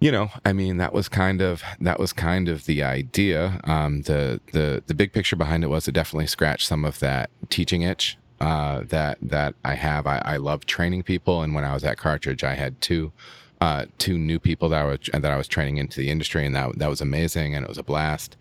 you 0.00 0.12
know, 0.12 0.30
I 0.46 0.52
mean, 0.54 0.78
that 0.78 0.94
was 0.94 1.10
kind 1.10 1.42
of 1.42 1.62
that 1.80 2.00
was 2.00 2.14
kind 2.14 2.48
of 2.48 2.64
the 2.64 2.82
idea. 2.82 3.60
Um, 3.64 4.02
the 4.02 4.40
the 4.52 4.82
the 4.86 4.94
big 4.94 5.12
picture 5.12 5.36
behind 5.36 5.62
it 5.62 5.66
was 5.66 5.84
to 5.84 5.92
definitely 5.92 6.28
scratch 6.28 6.66
some 6.66 6.86
of 6.86 7.00
that 7.00 7.28
teaching 7.50 7.82
itch 7.82 8.16
uh, 8.40 8.82
that 8.88 9.18
that 9.22 9.54
I 9.64 9.74
have. 9.74 10.06
I, 10.06 10.20
I, 10.24 10.36
love 10.36 10.66
training 10.66 11.02
people, 11.02 11.42
and 11.42 11.54
when 11.54 11.64
I 11.64 11.72
was 11.72 11.84
at 11.84 11.98
Cartridge, 11.98 12.42
I 12.42 12.54
had 12.54 12.80
two 12.80 13.12
uh, 13.60 13.86
two 13.98 14.18
new 14.18 14.38
people 14.38 14.68
that 14.70 14.80
I 14.80 14.84
was 14.84 14.98
that 15.12 15.24
I 15.24 15.36
was 15.36 15.48
training 15.48 15.78
into 15.78 16.00
the 16.00 16.10
industry, 16.10 16.44
and 16.44 16.54
that 16.54 16.78
that 16.78 16.90
was 16.90 17.00
amazing, 17.00 17.54
and 17.54 17.64
it 17.64 17.68
was 17.68 17.78
a 17.78 17.82
blast. 17.82 18.36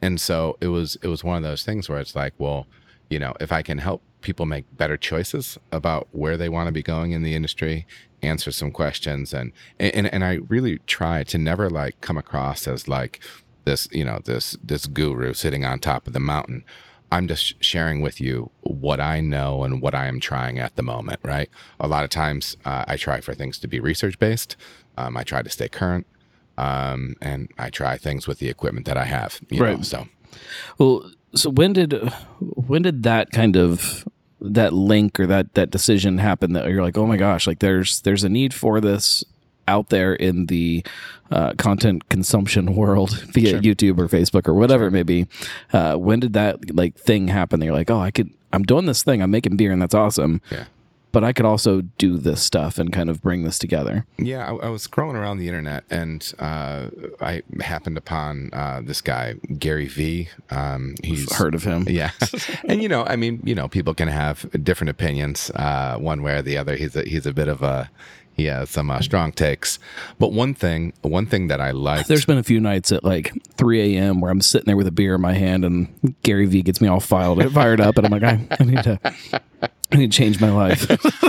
And 0.00 0.20
so 0.20 0.56
it 0.60 0.68
was 0.68 0.96
it 1.02 1.08
was 1.08 1.24
one 1.24 1.36
of 1.36 1.42
those 1.42 1.64
things 1.64 1.88
where 1.88 1.98
it's 1.98 2.14
like, 2.14 2.34
well, 2.38 2.66
you 3.10 3.18
know, 3.18 3.34
if 3.40 3.52
I 3.52 3.62
can 3.62 3.78
help 3.78 4.02
people 4.20 4.46
make 4.46 4.64
better 4.76 4.96
choices 4.96 5.58
about 5.72 6.08
where 6.12 6.36
they 6.36 6.48
want 6.48 6.68
to 6.68 6.72
be 6.72 6.82
going 6.82 7.12
in 7.12 7.22
the 7.22 7.34
industry, 7.34 7.86
answer 8.22 8.52
some 8.52 8.70
questions, 8.70 9.34
and 9.34 9.52
and 9.78 10.12
and 10.12 10.24
I 10.24 10.38
really 10.48 10.78
try 10.86 11.24
to 11.24 11.38
never 11.38 11.68
like 11.68 12.00
come 12.00 12.16
across 12.16 12.66
as 12.68 12.88
like 12.88 13.20
this, 13.64 13.88
you 13.92 14.04
know, 14.04 14.20
this 14.24 14.56
this 14.62 14.86
guru 14.86 15.34
sitting 15.34 15.64
on 15.64 15.78
top 15.78 16.06
of 16.06 16.12
the 16.12 16.20
mountain 16.20 16.64
I'm 17.12 17.28
just 17.28 17.62
sharing 17.62 18.00
with 18.00 18.22
you 18.22 18.50
what 18.62 18.98
I 18.98 19.20
know 19.20 19.64
and 19.64 19.82
what 19.82 19.94
I 19.94 20.06
am 20.06 20.18
trying 20.18 20.58
at 20.58 20.76
the 20.76 20.82
moment, 20.82 21.20
right? 21.22 21.50
A 21.78 21.86
lot 21.86 22.04
of 22.04 22.10
times 22.10 22.56
uh, 22.64 22.86
I 22.88 22.96
try 22.96 23.20
for 23.20 23.34
things 23.34 23.58
to 23.58 23.68
be 23.68 23.80
research 23.80 24.18
based. 24.18 24.56
Um, 24.96 25.18
I 25.18 25.22
try 25.22 25.42
to 25.42 25.50
stay 25.50 25.68
current. 25.68 26.06
Um, 26.56 27.16
and 27.20 27.50
I 27.58 27.68
try 27.68 27.98
things 27.98 28.26
with 28.26 28.38
the 28.38 28.48
equipment 28.48 28.86
that 28.86 28.96
I 28.96 29.04
have, 29.04 29.40
right? 29.52 29.76
Know, 29.76 29.82
so, 29.82 30.08
well, 30.78 31.10
so 31.34 31.50
when 31.50 31.72
did 31.72 31.92
when 32.40 32.82
did 32.82 33.02
that 33.04 33.30
kind 33.30 33.56
of 33.56 34.06
that 34.40 34.72
link 34.72 35.18
or 35.20 35.26
that 35.26 35.54
that 35.54 35.70
decision 35.70 36.18
happen 36.18 36.52
that 36.52 36.68
you're 36.68 36.82
like, 36.82 36.98
oh 36.98 37.06
my 37.06 37.16
gosh, 37.16 37.46
like 37.46 37.60
there's 37.60 38.00
there's 38.02 38.24
a 38.24 38.28
need 38.28 38.52
for 38.52 38.80
this 38.80 39.24
out 39.68 39.88
there 39.88 40.14
in 40.14 40.46
the 40.46 40.84
uh, 41.30 41.52
content 41.54 42.08
consumption 42.08 42.74
world 42.74 43.10
via 43.32 43.50
sure. 43.50 43.60
YouTube 43.60 43.98
or 43.98 44.08
Facebook 44.08 44.46
or 44.46 44.54
whatever 44.54 44.82
sure. 44.82 44.88
it 44.88 44.92
may 44.92 45.02
be. 45.02 45.26
Uh, 45.72 45.96
when 45.96 46.20
did 46.20 46.34
that 46.34 46.74
like 46.74 46.94
thing 46.96 47.28
happen? 47.28 47.60
That 47.60 47.66
you're 47.66 47.74
like, 47.74 47.90
oh, 47.90 48.00
I 48.00 48.10
could, 48.10 48.30
I'm 48.52 48.62
doing 48.62 48.86
this 48.86 49.02
thing, 49.02 49.22
I'm 49.22 49.30
making 49.30 49.56
beer, 49.56 49.72
and 49.72 49.80
that's 49.80 49.94
awesome. 49.94 50.40
Yeah. 50.50 50.64
But 51.10 51.24
I 51.24 51.34
could 51.34 51.44
also 51.44 51.82
do 51.98 52.16
this 52.16 52.42
stuff 52.42 52.78
and 52.78 52.90
kind 52.90 53.10
of 53.10 53.20
bring 53.20 53.44
this 53.44 53.58
together. 53.58 54.06
Yeah, 54.16 54.50
I, 54.50 54.66
I 54.66 54.68
was 54.70 54.86
scrolling 54.86 55.12
around 55.12 55.36
the 55.36 55.46
internet 55.46 55.84
and 55.90 56.32
uh, 56.38 56.88
I 57.20 57.42
happened 57.60 57.98
upon 57.98 58.48
uh, 58.54 58.80
this 58.82 59.02
guy 59.02 59.34
Gary 59.58 59.88
Vee. 59.88 60.30
Um, 60.48 60.94
he's 61.04 61.30
heard 61.34 61.54
of 61.54 61.64
him. 61.64 61.86
Yeah, 61.86 62.12
and 62.64 62.82
you 62.82 62.88
know, 62.88 63.04
I 63.04 63.16
mean, 63.16 63.42
you 63.44 63.54
know, 63.54 63.68
people 63.68 63.92
can 63.92 64.08
have 64.08 64.46
different 64.64 64.88
opinions 64.88 65.50
uh, 65.50 65.96
one 65.98 66.22
way 66.22 66.36
or 66.36 66.42
the 66.42 66.56
other. 66.56 66.76
He's 66.76 66.96
a, 66.96 67.02
he's 67.02 67.26
a 67.26 67.34
bit 67.34 67.48
of 67.48 67.62
a 67.62 67.90
he 68.34 68.46
has 68.46 68.70
some 68.70 68.90
uh, 68.90 69.00
strong 69.00 69.32
takes. 69.32 69.78
But 70.18 70.32
one 70.32 70.54
thing, 70.54 70.92
one 71.02 71.26
thing 71.26 71.48
that 71.48 71.60
I 71.60 71.70
like, 71.70 72.06
there's 72.06 72.24
been 72.24 72.38
a 72.38 72.42
few 72.42 72.60
nights 72.60 72.92
at 72.92 73.04
like 73.04 73.32
3 73.56 73.96
a.m. 73.96 74.20
where 74.20 74.30
I'm 74.30 74.40
sitting 74.40 74.66
there 74.66 74.76
with 74.76 74.86
a 74.86 74.92
beer 74.92 75.14
in 75.14 75.20
my 75.20 75.34
hand, 75.34 75.64
and 75.64 76.14
Gary 76.22 76.46
Vee 76.46 76.62
gets 76.62 76.80
me 76.80 76.88
all 76.88 77.00
filed, 77.00 77.42
fired 77.52 77.80
up, 77.80 77.96
and 77.96 78.06
I'm 78.06 78.12
like, 78.12 78.22
I, 78.22 78.46
I 78.58 78.64
need 78.64 78.82
to. 78.84 78.98
I 79.92 79.96
need 79.96 80.10
to 80.10 80.16
change 80.16 80.40
my 80.40 80.50
life. 80.50 80.88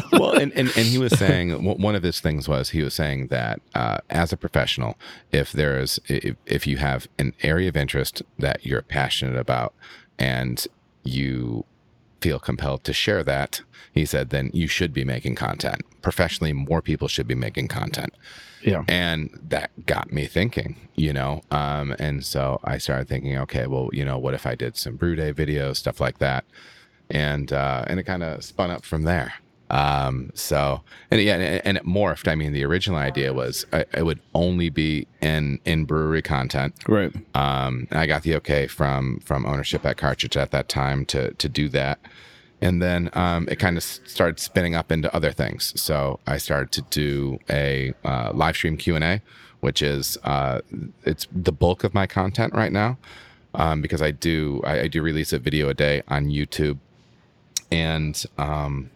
well, 0.14 0.32
and, 0.32 0.54
and, 0.54 0.70
and 0.70 0.88
he 0.88 0.98
was 0.98 1.12
saying 1.20 1.52
one 1.64 1.96
of 1.96 2.04
his 2.04 2.22
things 2.22 2.48
was 2.48 2.70
he 2.70 2.82
was 2.82 2.94
saying 2.94 3.28
that 3.28 3.60
uh, 3.76 3.98
as 4.10 4.32
a 4.32 4.38
professional, 4.38 4.98
if 5.34 5.52
there's 5.52 6.00
if, 6.08 6.38
if 6.46 6.66
you 6.66 6.78
have 6.78 7.10
an 7.20 7.34
area 7.44 7.68
of 7.68 7.76
interest 7.76 8.24
that 8.40 8.66
you're 8.66 8.82
passionate 8.82 9.38
about, 9.38 9.74
and 10.18 10.66
you 11.04 11.66
feel 12.24 12.40
compelled 12.40 12.86
to 12.86 12.94
share 12.94 13.22
that, 13.24 13.62
he 13.94 14.06
said, 14.06 14.30
then 14.30 14.50
you 14.54 14.68
should 14.68 14.94
be 14.94 15.04
making 15.04 15.36
content. 15.36 15.82
Professionally, 16.02 16.54
more 16.54 16.82
people 16.82 17.10
should 17.10 17.28
be 17.28 17.36
making 17.36 17.68
content. 17.68 18.14
Yeah. 18.64 18.84
And 18.88 19.30
that 19.50 19.72
got 19.86 20.14
me 20.14 20.26
thinking, 20.26 20.88
you 20.96 21.12
know. 21.12 21.42
Um, 21.52 21.94
and 22.00 22.24
so 22.24 22.62
I 22.64 22.78
started 22.78 23.10
thinking, 23.10 23.38
okay, 23.40 23.68
well, 23.68 23.90
you 23.92 24.06
know, 24.06 24.18
what 24.18 24.34
if 24.34 24.46
I 24.46 24.56
did 24.56 24.78
some 24.78 24.96
brew 24.96 25.16
day 25.18 25.34
videos, 25.34 25.76
stuff 25.76 26.00
like 26.00 26.20
that? 26.20 26.46
And 27.10 27.52
uh, 27.52 27.84
and 27.88 28.00
it 28.00 28.04
kind 28.04 28.24
of 28.24 28.42
spun 28.42 28.72
up 28.72 28.86
from 28.86 29.04
there. 29.04 29.34
Um, 29.74 30.30
so 30.36 30.82
and 31.10 31.20
yeah, 31.20 31.60
and 31.66 31.78
it 31.78 31.86
morphed. 31.86 32.28
I 32.28 32.36
mean, 32.36 32.54
the 32.54 32.64
original 32.64 33.00
idea 33.00 33.34
was 33.34 33.66
I, 33.74 33.86
it 33.96 34.06
would 34.06 34.20
only 34.36 34.70
be 34.70 35.08
in 35.20 35.60
in 35.66 35.86
brewery 35.86 36.22
content. 36.22 36.76
Right. 36.88 37.12
Um, 37.34 37.88
I 37.92 38.06
got 38.06 38.22
the 38.22 38.36
okay 38.36 38.68
from 38.68 39.20
from 39.22 39.48
ownership 39.48 39.84
at 39.84 39.98
Cartridge 39.98 40.38
at 40.38 40.52
that 40.52 40.70
time 40.70 41.06
to 41.08 41.34
to 41.34 41.50
do 41.50 41.70
that. 41.70 42.00
And 42.62 42.82
then 42.84 43.10
um, 43.14 43.48
it 43.50 43.58
kind 43.58 43.76
of 43.76 43.84
started 43.84 44.40
spinning 44.40 44.76
up 44.76 44.92
into 44.92 45.14
other 45.14 45.32
things. 45.32 45.74
So 45.76 46.20
I 46.28 46.38
started 46.38 46.72
to 46.74 46.82
do 46.84 47.40
a 47.50 47.94
uh, 48.06 48.32
live 48.32 48.56
stream 48.56 48.78
Q 48.78 48.96
and 48.96 49.04
A, 49.04 49.22
which 49.62 49.82
is 49.82 50.20
uh, 50.24 50.62
it's 51.04 51.28
the 51.32 51.52
bulk 51.52 51.84
of 51.84 51.96
my 51.96 52.06
content 52.06 52.54
right 52.54 52.72
now, 52.72 53.00
um, 53.56 53.82
because 53.82 54.04
I 54.04 54.12
do 54.12 54.62
I, 54.64 54.82
I, 54.82 54.88
do 54.88 55.02
release 55.02 55.34
a 55.34 55.40
video 55.40 55.68
a 55.68 55.74
day 55.74 56.04
on 56.08 56.28
YouTube, 56.28 56.78
and 57.72 58.24
um, 58.38 58.92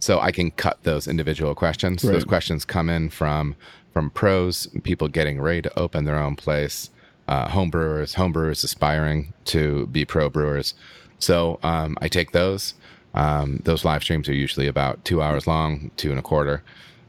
so 0.00 0.18
I 0.18 0.32
can 0.32 0.50
cut 0.50 0.82
those 0.82 1.06
individual 1.06 1.54
questions. 1.54 2.02
Right. 2.02 2.12
Those 2.14 2.24
questions 2.24 2.64
come 2.64 2.90
in 2.90 3.10
from 3.10 3.54
from 3.92 4.10
pros, 4.10 4.66
people 4.82 5.08
getting 5.08 5.40
ready 5.40 5.62
to 5.62 5.78
open 5.78 6.04
their 6.04 6.18
own 6.18 6.34
place, 6.36 6.90
uh, 7.28 7.48
home 7.48 7.70
brewers, 7.70 8.14
home 8.14 8.32
brewers 8.32 8.64
aspiring 8.64 9.32
to 9.44 9.86
be 9.86 10.04
pro 10.04 10.28
brewers. 10.28 10.74
So 11.18 11.58
um, 11.62 11.96
I 12.00 12.08
take 12.08 12.32
those, 12.32 12.74
Um, 13.12 13.60
those 13.64 13.84
live 13.84 14.02
streams 14.02 14.28
are 14.28 14.44
usually 14.44 14.68
about 14.68 15.04
two 15.04 15.20
hours 15.20 15.46
long, 15.46 15.90
two 15.96 16.10
and 16.10 16.18
a 16.18 16.22
quarter, 16.22 16.62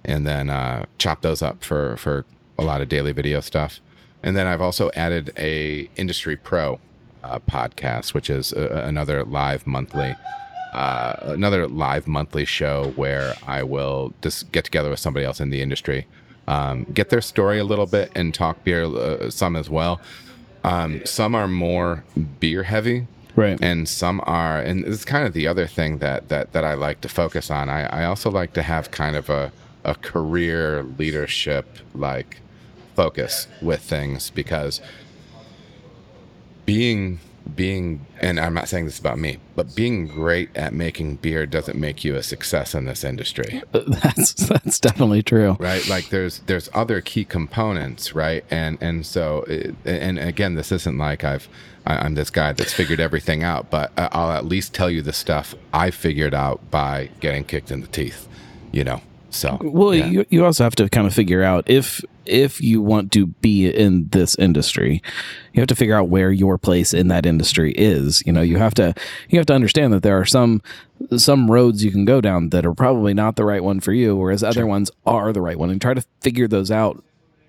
and 0.04 0.26
then 0.26 0.50
uh, 0.50 0.86
chop 0.98 1.22
those 1.22 1.46
up 1.46 1.64
for 1.64 1.96
for 1.98 2.26
a 2.58 2.64
lot 2.64 2.82
of 2.82 2.90
daily 2.90 3.14
video 3.14 3.42
stuff. 3.42 3.80
And 4.24 4.36
then 4.36 4.48
I've 4.48 4.66
also 4.66 4.90
added 4.96 5.32
a 5.38 5.90
industry 5.96 6.36
pro 6.36 6.80
uh, 7.24 7.40
podcast, 7.40 8.16
which 8.16 8.30
is 8.30 8.54
a, 8.54 8.84
another 8.88 9.24
live 9.24 9.68
monthly. 9.68 10.16
Uh, 10.72 11.16
another 11.24 11.68
live 11.68 12.08
monthly 12.08 12.46
show 12.46 12.94
where 12.96 13.36
I 13.46 13.64
will 13.64 14.14
just 14.22 14.52
get 14.52 14.64
together 14.64 14.90
with 14.90 15.00
somebody 15.00 15.26
else 15.26 15.40
in 15.42 15.50
the 15.50 15.62
industry, 15.62 16.08
um, 16.48 16.86
get 16.94 17.10
their 17.10 17.22
story 17.22 17.60
a 17.60 17.64
little 17.66 17.86
bit, 17.88 18.12
and 18.16 18.34
talk 18.34 18.64
beer 18.64 18.86
uh, 18.86 19.30
some 19.30 19.56
as 19.58 19.70
well. 19.70 20.00
Um, 20.64 21.06
some 21.06 21.36
are 21.36 21.48
more 21.48 22.04
beer 22.40 22.64
heavy, 22.64 23.08
Right. 23.36 23.58
and 23.62 23.88
some 23.88 24.22
are 24.26 24.60
and 24.60 24.86
it's 24.86 25.06
kind 25.06 25.26
of 25.26 25.34
the 25.34 25.48
other 25.48 25.66
thing 25.66 26.00
that 26.00 26.28
that 26.28 26.52
that 26.52 26.66
i 26.66 26.74
like 26.74 27.00
to 27.00 27.08
focus 27.08 27.50
on 27.50 27.70
i, 27.70 27.84
I 28.02 28.04
also 28.04 28.30
like 28.30 28.52
to 28.54 28.62
have 28.62 28.92
kind 28.92 29.16
of 29.16 29.30
a, 29.30 29.54
a 29.86 29.96
career 29.96 30.84
leadership 30.98 31.66
like 31.96 32.42
focus 32.94 33.48
with 33.62 33.80
things 33.80 34.32
because 34.32 34.82
being 36.66 37.20
being 37.56 38.06
and 38.20 38.40
i'm 38.40 38.54
not 38.54 38.68
saying 38.68 38.86
this 38.86 39.00
about 39.00 39.18
me 39.20 39.38
but 39.56 39.76
being 39.76 40.08
great 40.08 40.50
at 40.56 40.74
making 40.74 41.16
beer 41.18 41.46
doesn't 41.46 41.78
make 41.78 42.04
you 42.04 42.16
a 42.16 42.24
success 42.24 42.74
in 42.74 42.86
this 42.86 43.04
industry. 43.04 43.62
That's 43.74 44.34
that's 44.34 44.80
definitely 44.80 45.22
true. 45.24 45.56
right? 45.60 45.86
Like 45.88 46.10
there's 46.10 46.40
there's 46.48 46.70
other 46.74 47.02
key 47.02 47.26
components 47.26 48.16
right? 48.16 48.44
And 48.50 48.78
and 48.82 49.06
so 49.06 49.44
it, 49.48 49.76
and 49.86 50.18
again 50.18 50.56
this 50.56 50.72
isn't 50.72 50.98
like 50.98 51.24
i've 51.24 51.48
i'm 51.86 52.14
this 52.16 52.30
guy 52.30 52.54
that's 52.54 52.74
figured 52.74 53.00
everything 53.00 53.44
out 53.44 53.70
but 53.70 53.92
i'll 53.98 54.32
at 54.32 54.46
least 54.46 54.74
tell 54.74 54.90
you 54.90 55.02
the 55.02 55.14
stuff 55.14 55.56
i 55.74 55.90
figured 55.92 56.34
out 56.34 56.70
by 56.72 57.10
getting 57.20 57.44
kicked 57.44 57.72
in 57.72 57.82
the 57.82 57.88
teeth 57.88 58.28
you 58.72 58.84
know 58.84 59.02
so 59.32 59.58
Well, 59.62 59.96
yeah. 59.96 60.06
you 60.06 60.26
you 60.30 60.46
also 60.46 60.64
have 60.64 60.76
to 60.76 60.88
kind 60.90 61.08
of 61.08 61.14
figure 61.14 61.42
out 61.44 61.64
if 61.70 62.04
if 62.26 62.62
you 62.62 62.82
want 62.82 63.12
to 63.14 63.26
be 63.28 63.68
in 63.70 64.08
this 64.10 64.36
industry, 64.36 65.02
you 65.54 65.60
have 65.62 65.68
to 65.68 65.76
figure 65.76 65.96
out 65.96 66.10
where 66.10 66.32
your 66.32 66.58
place 66.60 66.94
in 66.94 67.08
that 67.08 67.26
industry 67.26 67.72
is. 67.76 68.22
You 68.28 68.32
know, 68.34 68.42
you 68.42 68.58
have 68.58 68.74
to 68.76 68.94
you 69.30 69.40
have 69.40 69.48
to 69.48 69.54
understand 69.54 69.92
that 69.94 70.04
there 70.04 70.20
are 70.20 70.26
some 70.26 70.62
some 71.18 71.50
roads 71.50 71.84
you 71.84 71.92
can 71.92 72.06
go 72.06 72.22
down 72.22 72.50
that 72.50 72.66
are 72.66 72.74
probably 72.76 73.14
not 73.14 73.36
the 73.38 73.44
right 73.46 73.64
one 73.64 73.80
for 73.80 73.92
you, 73.94 74.16
whereas 74.16 74.44
other 74.44 74.68
ones 74.68 74.92
are 75.06 75.34
the 75.34 75.42
right 75.42 75.58
one, 75.58 75.70
and 75.72 75.82
try 75.82 75.94
to 75.96 76.04
figure 76.22 76.48
those 76.48 76.70
out. 76.70 77.04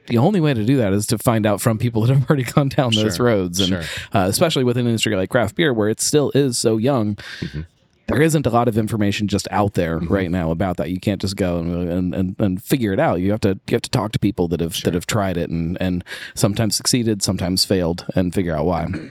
The 0.08 0.18
only 0.18 0.40
way 0.40 0.52
to 0.52 0.64
do 0.64 0.78
that 0.78 0.92
is 0.92 1.06
to 1.08 1.18
find 1.18 1.46
out 1.46 1.60
from 1.60 1.78
people 1.78 2.02
that 2.06 2.14
have 2.14 2.28
already 2.28 2.44
gone 2.44 2.68
down 2.70 2.92
those 2.94 3.20
roads, 3.20 3.60
and 3.60 3.68
Sure. 3.68 3.82
uh, 4.14 4.26
especially 4.28 4.64
with 4.64 4.76
an 4.78 4.86
industry 4.86 5.14
like 5.16 5.30
craft 5.30 5.54
beer, 5.56 5.72
where 5.74 5.88
it 5.88 6.00
still 6.00 6.32
is 6.34 6.58
so 6.58 6.76
young 6.78 7.18
there 8.08 8.20
isn't 8.20 8.46
a 8.46 8.50
lot 8.50 8.68
of 8.68 8.76
information 8.76 9.28
just 9.28 9.46
out 9.50 9.74
there 9.74 9.98
Mm-hmm. 10.00 10.12
right 10.12 10.30
now 10.30 10.50
about 10.50 10.76
that. 10.78 10.90
You 10.90 10.98
can't 11.00 11.20
just 11.20 11.36
go 11.36 11.58
and, 11.58 11.88
and, 11.90 12.14
and, 12.14 12.36
and 12.40 12.62
figure 12.62 12.92
it 12.92 12.98
out. 13.00 13.20
You 13.20 13.30
have 13.30 13.40
to 13.40 13.58
you 13.68 13.74
have 13.74 13.82
to 13.82 13.90
talk 13.90 14.12
to 14.12 14.18
people 14.18 14.48
that 14.48 14.60
have 14.60 14.80
that 14.82 14.94
have 14.94 15.06
tried 15.06 15.36
it 15.36 15.50
and 15.50 15.76
and 15.80 16.04
sometimes 16.34 16.76
succeeded, 16.76 17.22
sometimes 17.22 17.64
failed, 17.64 18.04
and 18.14 18.34
figure 18.34 18.54
out 18.56 18.66
why. 18.66 18.88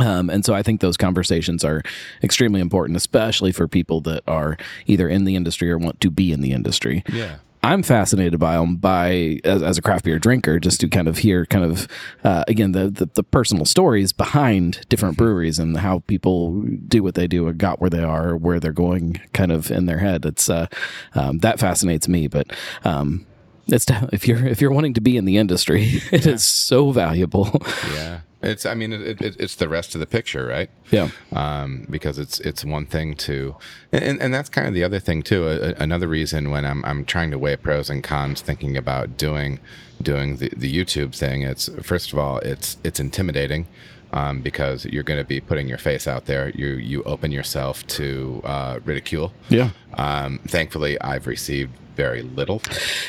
Um, 0.00 0.30
and 0.30 0.44
so 0.44 0.54
I 0.54 0.62
think 0.62 0.80
those 0.80 0.96
conversations 0.96 1.64
are 1.64 1.82
extremely 2.22 2.60
important, 2.60 2.96
especially 2.96 3.50
for 3.50 3.66
people 3.66 4.00
that 4.02 4.22
are 4.28 4.56
either 4.86 5.08
in 5.08 5.24
the 5.24 5.34
industry 5.34 5.68
or 5.72 5.76
want 5.78 6.00
to 6.02 6.10
be 6.10 6.30
in 6.30 6.40
the 6.40 6.52
industry. 6.52 7.02
yeah 7.12 7.36
I'm 7.62 7.82
fascinated 7.82 8.38
by 8.38 8.56
them 8.56 8.76
by 8.76 9.40
as, 9.44 9.62
as 9.62 9.78
a 9.78 9.82
craft 9.82 10.04
beer 10.04 10.18
drinker, 10.18 10.58
just 10.58 10.80
to 10.80 10.88
kind 10.88 11.08
of 11.08 11.18
hear 11.18 11.44
kind 11.46 11.64
of 11.64 11.88
uh, 12.24 12.44
again 12.46 12.72
the, 12.72 12.90
the 12.90 13.06
the 13.14 13.22
personal 13.22 13.64
stories 13.64 14.12
behind 14.12 14.86
different 14.88 15.16
breweries 15.16 15.58
and 15.58 15.76
how 15.76 16.00
people 16.06 16.62
do 16.62 17.02
what 17.02 17.14
they 17.14 17.26
do 17.26 17.48
and 17.48 17.58
got 17.58 17.80
where 17.80 17.90
they 17.90 18.02
are, 18.02 18.36
where 18.36 18.60
they're 18.60 18.72
going, 18.72 19.20
kind 19.32 19.52
of 19.52 19.70
in 19.70 19.86
their 19.86 19.98
head. 19.98 20.24
It's 20.24 20.48
uh, 20.48 20.66
um, 21.14 21.38
that 21.38 21.58
fascinates 21.58 22.08
me, 22.08 22.28
but. 22.28 22.48
Um, 22.84 23.26
it's 23.70 23.84
if 24.12 24.26
you're 24.26 24.46
if 24.46 24.62
you're 24.62 24.72
wanting 24.72 24.94
to 24.94 25.00
be 25.02 25.18
in 25.18 25.26
the 25.26 25.36
industry, 25.36 26.00
it 26.10 26.26
is 26.26 26.42
so 26.42 26.90
valuable. 26.90 27.62
yeah 27.92 28.20
it's 28.42 28.64
i 28.64 28.74
mean 28.74 28.92
it, 28.92 29.20
it, 29.20 29.36
it's 29.38 29.56
the 29.56 29.68
rest 29.68 29.94
of 29.94 30.00
the 30.00 30.06
picture 30.06 30.46
right 30.46 30.70
yeah, 30.90 31.10
um, 31.32 31.86
because 31.90 32.18
it's 32.18 32.40
it's 32.40 32.64
one 32.64 32.86
thing 32.86 33.14
to, 33.14 33.56
and, 33.92 34.20
and 34.20 34.32
that's 34.32 34.48
kind 34.48 34.66
of 34.66 34.74
the 34.74 34.84
other 34.84 34.98
thing 34.98 35.22
too. 35.22 35.46
A, 35.46 35.74
another 35.74 36.08
reason 36.08 36.50
when 36.50 36.64
I'm 36.64 36.84
I'm 36.84 37.04
trying 37.04 37.30
to 37.30 37.38
weigh 37.38 37.56
pros 37.56 37.90
and 37.90 38.02
cons, 38.02 38.40
thinking 38.40 38.76
about 38.76 39.16
doing 39.16 39.60
doing 40.00 40.36
the, 40.36 40.50
the 40.56 40.74
YouTube 40.74 41.14
thing, 41.14 41.42
it's 41.42 41.68
first 41.82 42.12
of 42.12 42.18
all 42.18 42.38
it's 42.38 42.78
it's 42.84 43.00
intimidating. 43.00 43.66
Um, 44.10 44.40
because 44.40 44.86
you're 44.86 45.02
going 45.02 45.20
to 45.20 45.24
be 45.24 45.38
putting 45.38 45.68
your 45.68 45.76
face 45.76 46.08
out 46.08 46.24
there, 46.24 46.48
you 46.54 46.68
you 46.68 47.02
open 47.02 47.30
yourself 47.30 47.86
to 47.88 48.40
uh, 48.42 48.80
ridicule. 48.82 49.34
yeah. 49.50 49.70
Um, 49.94 50.38
thankfully, 50.46 50.98
I've 51.02 51.26
received 51.26 51.72
very 51.98 52.22
little, 52.22 52.62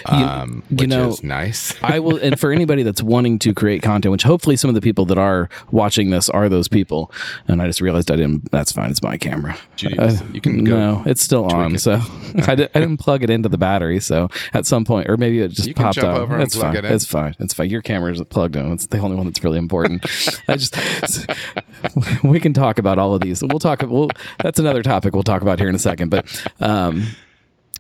um, 0.08 0.64
you 0.72 0.78
which 0.78 0.90
know, 0.90 1.10
is 1.10 1.24
nice. 1.24 1.76
I 1.84 2.00
will, 2.00 2.18
and 2.18 2.40
for 2.40 2.52
anybody 2.52 2.82
that's 2.82 3.04
wanting 3.04 3.38
to 3.40 3.54
create 3.54 3.84
content, 3.84 4.12
which 4.12 4.24
hopefully 4.24 4.56
some 4.56 4.68
of 4.68 4.74
the 4.74 4.82
people 4.82 5.06
that 5.06 5.18
are 5.20 5.48
watching 5.72 6.10
this 6.10 6.28
are 6.28 6.50
those 6.50 6.68
people. 6.68 7.12
And 7.48 7.62
I 7.62 7.68
just 7.68 7.82
realized 7.82 8.10
I 8.10 8.16
didn't. 8.16 8.50
That's 8.52 8.72
fine. 8.72 8.90
It's 8.90 9.04
my 9.04 9.16
camera. 9.18 9.56
Do 9.78 9.90
you 9.90 10.18
you 10.34 10.42
can 10.42 10.64
go 10.64 10.76
no, 10.76 11.04
it's 11.06 11.22
still 11.22 11.46
on. 11.46 11.76
it. 11.76 11.80
So 11.80 12.02
I, 12.48 12.56
did, 12.56 12.72
I 12.74 12.80
didn't 12.80 12.98
plug 12.98 13.24
it 13.24 13.30
into 13.30 13.48
the 13.48 13.60
battery. 13.60 14.00
So 14.00 14.30
at 14.54 14.66
some 14.66 14.86
point, 14.86 15.08
or 15.08 15.18
maybe 15.18 15.40
it 15.40 15.52
just 15.52 15.68
You 15.68 15.76
popped 15.76 16.00
up. 16.00 16.18
over 16.18 16.40
it's 16.40 16.56
fine. 16.56 16.76
it. 16.76 16.86
It's 16.86 17.06
fine. 17.06 17.36
It's 17.40 17.54
fine. 17.54 17.70
Your 17.70 17.84
camera 17.84 18.12
is 18.12 18.22
plugged 18.24 18.56
in. 18.56 18.72
It's 18.72 18.88
the 18.88 18.98
only 18.98 19.16
one 19.16 19.28
that's 19.28 19.44
really 19.44 19.60
important. 19.60 20.04
I 20.48 20.56
just 20.56 20.76
we 22.24 22.40
can 22.40 22.54
talk 22.54 22.80
about 22.80 22.98
all 22.98 23.14
of 23.14 23.22
these. 23.22 23.44
We'll 23.44 23.60
talk. 23.60 23.84
We'll 23.84 24.10
that's 24.40 24.58
another 24.58 24.82
topic 24.82 25.14
we'll 25.14 25.22
talk 25.24 25.44
about 25.44 25.60
here 25.60 25.70
in 25.70 25.76
a 25.76 25.80
second. 25.80 26.10
But 26.10 26.26
um, 26.60 27.06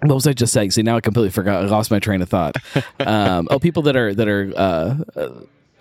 what 0.01 0.15
was 0.15 0.27
I 0.27 0.33
just 0.33 0.53
saying? 0.53 0.71
See, 0.71 0.81
now 0.81 0.97
I 0.97 1.01
completely 1.01 1.31
forgot. 1.31 1.63
I 1.63 1.67
lost 1.67 1.91
my 1.91 1.99
train 1.99 2.21
of 2.21 2.29
thought. 2.29 2.55
Um, 2.99 3.47
oh, 3.49 3.59
people 3.59 3.83
that 3.83 3.95
are 3.95 4.13
that 4.13 4.27
are 4.27 4.53
uh, 4.55 4.97
uh, 5.15 5.29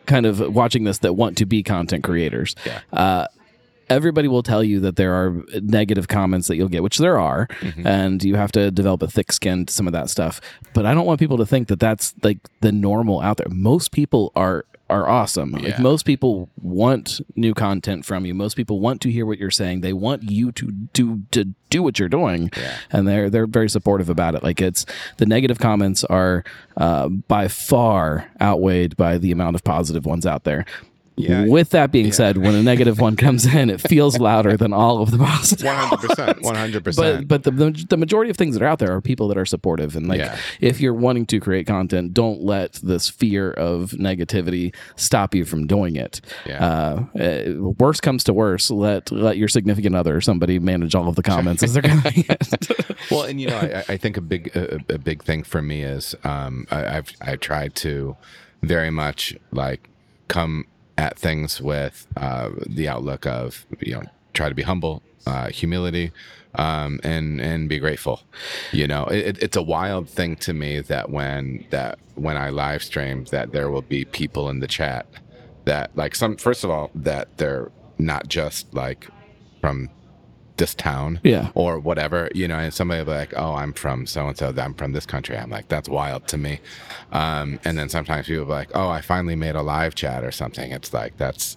kind 0.06 0.24
of 0.24 0.54
watching 0.54 0.84
this 0.84 0.98
that 0.98 1.14
want 1.14 1.36
to 1.38 1.46
be 1.46 1.62
content 1.62 2.04
creators. 2.04 2.54
Yeah. 2.64 2.80
Uh, 2.92 3.26
everybody 3.90 4.28
will 4.28 4.42
tell 4.42 4.62
you 4.62 4.80
that 4.80 4.96
there 4.96 5.14
are 5.14 5.42
negative 5.60 6.08
comments 6.08 6.46
that 6.48 6.56
you'll 6.56 6.68
get, 6.68 6.82
which 6.82 6.98
there 6.98 7.18
are, 7.18 7.48
and 7.84 8.22
you 8.22 8.36
have 8.36 8.52
to 8.52 8.70
develop 8.70 9.02
a 9.02 9.08
thick 9.08 9.32
skin 9.32 9.66
to 9.66 9.72
some 9.72 9.86
of 9.86 9.92
that 9.92 10.10
stuff. 10.10 10.40
But 10.74 10.86
I 10.86 10.94
don't 10.94 11.06
want 11.06 11.20
people 11.20 11.38
to 11.38 11.46
think 11.46 11.68
that 11.68 11.80
that's 11.80 12.14
like 12.22 12.38
the 12.60 12.72
normal 12.72 13.20
out 13.20 13.38
there. 13.38 13.48
Most 13.50 13.92
people 13.92 14.32
are 14.36 14.64
are 14.90 15.08
awesome. 15.08 15.52
Like 15.52 15.78
most 15.78 16.04
people 16.04 16.48
want 16.60 17.20
new 17.36 17.54
content 17.54 18.04
from 18.04 18.24
you. 18.24 18.34
Most 18.34 18.54
people 18.54 18.80
want 18.80 19.00
to 19.02 19.10
hear 19.10 19.26
what 19.26 19.38
you're 19.38 19.50
saying. 19.50 19.82
They 19.82 19.92
want 19.92 20.22
you 20.30 20.52
to 20.52 20.70
do 20.92 21.22
to 21.32 21.54
do 21.70 21.82
what 21.82 21.98
you're 21.98 22.08
doing, 22.08 22.50
and 22.90 23.06
they're 23.06 23.28
they're 23.28 23.46
very 23.46 23.68
supportive 23.68 24.08
about 24.08 24.34
it. 24.34 24.42
Like 24.42 24.60
it's 24.60 24.86
the 25.18 25.26
negative 25.26 25.58
comments 25.58 26.04
are 26.04 26.44
uh, 26.76 27.08
by 27.08 27.48
far 27.48 28.30
outweighed 28.40 28.96
by 28.96 29.18
the 29.18 29.32
amount 29.32 29.56
of 29.56 29.64
positive 29.64 30.06
ones 30.06 30.24
out 30.26 30.44
there. 30.44 30.64
Yeah. 31.18 31.46
With 31.46 31.70
that 31.70 31.90
being 31.92 32.12
said, 32.12 32.38
when 32.38 32.54
a 32.54 32.62
negative 32.62 33.00
one 33.00 33.16
comes 33.16 33.46
in, 33.46 33.70
it 33.70 33.80
feels 33.80 34.18
louder 34.18 34.56
than 34.56 34.72
all 34.72 35.02
of 35.02 35.10
the 35.10 35.18
positive. 35.18 35.66
One 35.68 35.76
hundred 35.76 36.08
percent, 36.08 36.42
One 36.42 36.54
hundred 36.54 36.84
percent. 36.84 37.28
but 37.28 37.42
the 37.44 37.50
the 37.88 37.96
majority 37.96 38.30
of 38.30 38.36
things 38.36 38.54
that 38.54 38.62
are 38.62 38.66
out 38.68 38.78
there 38.78 38.94
are 38.94 39.00
people 39.00 39.28
that 39.28 39.36
are 39.38 39.44
supportive 39.46 39.96
and 39.96 40.08
like 40.08 40.18
Yeah. 40.20 40.38
if 40.60 40.80
you're 40.80 40.94
wanting 40.94 41.26
to 41.26 41.40
create 41.40 41.66
content, 41.66 42.14
don't 42.14 42.40
let 42.42 42.74
this 42.74 43.08
fear 43.08 43.50
of 43.52 43.90
negativity 43.92 44.74
stop 44.96 45.34
you 45.34 45.44
from 45.44 45.66
doing 45.66 45.96
it. 45.96 46.20
Yeah. 46.46 46.64
Uh, 46.64 47.18
uh, 47.18 47.72
worst 47.78 48.02
comes 48.02 48.24
to 48.24 48.32
worst, 48.32 48.70
let 48.70 49.10
let 49.10 49.36
your 49.36 49.48
significant 49.48 49.94
other 49.96 50.16
or 50.16 50.20
somebody 50.20 50.58
manage 50.58 50.94
all 50.94 51.08
of 51.08 51.16
the 51.16 51.22
comments 51.22 51.62
as 51.62 51.74
they're 51.74 51.82
coming 51.82 52.24
well, 53.10 53.22
and 53.22 53.40
you 53.40 53.48
know, 53.48 53.56
I, 53.58 53.84
I 53.94 53.96
think 53.96 54.16
a 54.16 54.20
big 54.20 54.54
a, 54.56 54.80
a 54.94 54.98
big 54.98 55.22
thing 55.22 55.42
for 55.42 55.60
me 55.62 55.82
is 55.82 56.14
um, 56.24 56.66
I, 56.70 56.98
I've 56.98 57.12
I 57.20 57.36
tried 57.36 57.74
to 57.76 58.16
very 58.62 58.90
much 58.90 59.36
like 59.52 59.88
come 60.28 60.64
at 60.98 61.16
things 61.16 61.62
with 61.62 62.06
uh, 62.16 62.50
the 62.66 62.88
outlook 62.88 63.24
of 63.24 63.64
you 63.80 63.94
know 63.94 64.02
try 64.34 64.48
to 64.48 64.54
be 64.54 64.62
humble, 64.62 65.02
uh, 65.26 65.48
humility, 65.48 66.12
um, 66.56 67.00
and 67.04 67.40
and 67.40 67.68
be 67.68 67.78
grateful. 67.78 68.20
You 68.72 68.86
know, 68.88 69.04
it, 69.06 69.38
it's 69.40 69.56
a 69.56 69.62
wild 69.62 70.10
thing 70.10 70.36
to 70.36 70.52
me 70.52 70.80
that 70.80 71.08
when 71.10 71.64
that 71.70 71.98
when 72.16 72.36
I 72.36 72.50
live 72.50 72.82
stream 72.82 73.24
that 73.30 73.52
there 73.52 73.70
will 73.70 73.82
be 73.82 74.04
people 74.04 74.50
in 74.50 74.60
the 74.60 74.66
chat 74.66 75.06
that 75.64 75.96
like 75.96 76.14
some 76.14 76.36
first 76.36 76.64
of 76.64 76.70
all 76.70 76.90
that 76.94 77.38
they're 77.38 77.70
not 77.98 78.28
just 78.28 78.72
like 78.74 79.08
from 79.60 79.88
this 80.58 80.74
town 80.74 81.20
Yeah. 81.24 81.50
or 81.54 81.78
whatever 81.78 82.30
you 82.34 82.46
know 82.46 82.58
and 82.58 82.72
somebody 82.74 83.00
will 83.00 83.06
be 83.12 83.18
like 83.18 83.32
oh 83.36 83.54
i'm 83.54 83.72
from 83.72 84.06
so 84.06 84.28
and 84.28 84.36
so 84.36 84.52
i'm 84.58 84.74
from 84.74 84.92
this 84.92 85.06
country. 85.06 85.36
I'm 85.38 85.50
like 85.50 85.68
that's 85.68 85.88
wild 85.88 86.26
to 86.28 86.36
me. 86.38 86.60
Um, 87.12 87.58
and 87.64 87.78
then 87.78 87.88
sometimes 87.88 88.26
people 88.26 88.40
will 88.44 88.52
be 88.52 88.58
like 88.62 88.70
oh 88.74 88.88
i 88.88 89.00
finally 89.00 89.36
made 89.36 89.54
a 89.54 89.62
live 89.62 89.94
chat 89.94 90.22
or 90.24 90.30
something. 90.32 90.70
It's 90.72 90.92
like 90.92 91.16
that's 91.16 91.56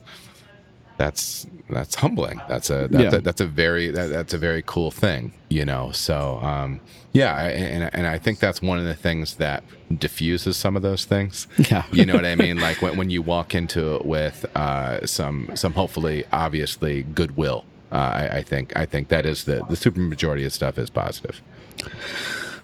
that's 0.97 1.47
that's 1.69 1.95
humbling. 1.95 2.39
That's 2.47 2.69
a 2.69 2.87
that's, 2.89 3.13
Yeah. 3.13 3.19
a, 3.19 3.21
that's 3.21 3.41
a 3.41 3.45
very 3.47 3.89
that, 3.91 4.07
that's 4.09 4.33
a 4.33 4.37
very 4.37 4.61
cool 4.65 4.91
thing 4.91 5.33
you 5.49 5.65
know? 5.65 5.91
So 5.91 6.39
um 6.41 6.79
yeah 7.13 7.35
I, 7.35 7.49
and, 7.49 7.89
and 7.93 8.07
i 8.07 8.17
think 8.17 8.39
that's 8.39 8.61
one 8.61 8.77
of 8.77 8.85
the 8.85 8.93
things 8.95 9.35
that 9.35 9.63
diffuses 9.97 10.55
some 10.55 10.75
of 10.77 10.81
those 10.81 11.03
things. 11.05 11.47
Yeah. 11.71 11.83
you 11.91 12.05
know 12.05 12.13
what 12.15 12.25
i 12.25 12.35
mean? 12.35 12.59
Like 12.59 12.81
when, 12.81 12.97
when 12.97 13.09
you 13.09 13.21
walk 13.21 13.55
into 13.55 13.95
it 13.95 14.05
with 14.05 14.45
uh 14.55 15.05
some 15.05 15.49
some 15.55 15.73
hopefully 15.73 16.23
obviously 16.31 17.03
goodwill 17.03 17.65
Uh, 17.91 17.95
I, 17.95 18.37
I 18.37 18.41
think 18.43 18.75
I 18.75 18.85
think 18.85 19.09
that 19.09 19.25
is 19.25 19.43
the 19.43 19.63
the 19.69 19.75
super 19.75 19.99
majority 19.99 20.45
of 20.45 20.53
stuff 20.53 20.77
is 20.77 20.89
positive. 20.89 21.41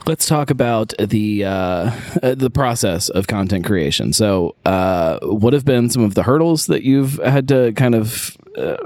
Let's 0.05 0.25
talk 0.25 0.49
about 0.49 0.93
the 0.99 1.43
uh, 1.43 1.91
uh, 2.23 2.35
the 2.35 2.49
process 2.49 3.09
of 3.09 3.27
content 3.27 3.65
creation. 3.65 4.13
So, 4.13 4.55
uh, 4.63 5.19
what 5.21 5.51
have 5.51 5.65
been 5.65 5.89
some 5.89 6.03
of 6.03 6.15
the 6.15 6.23
hurdles 6.23 6.67
that 6.67 6.83
you've 6.83 7.19
had 7.23 7.49
to 7.49 7.73
kind 7.73 7.93
of 7.93 8.37
uh, 8.57 8.77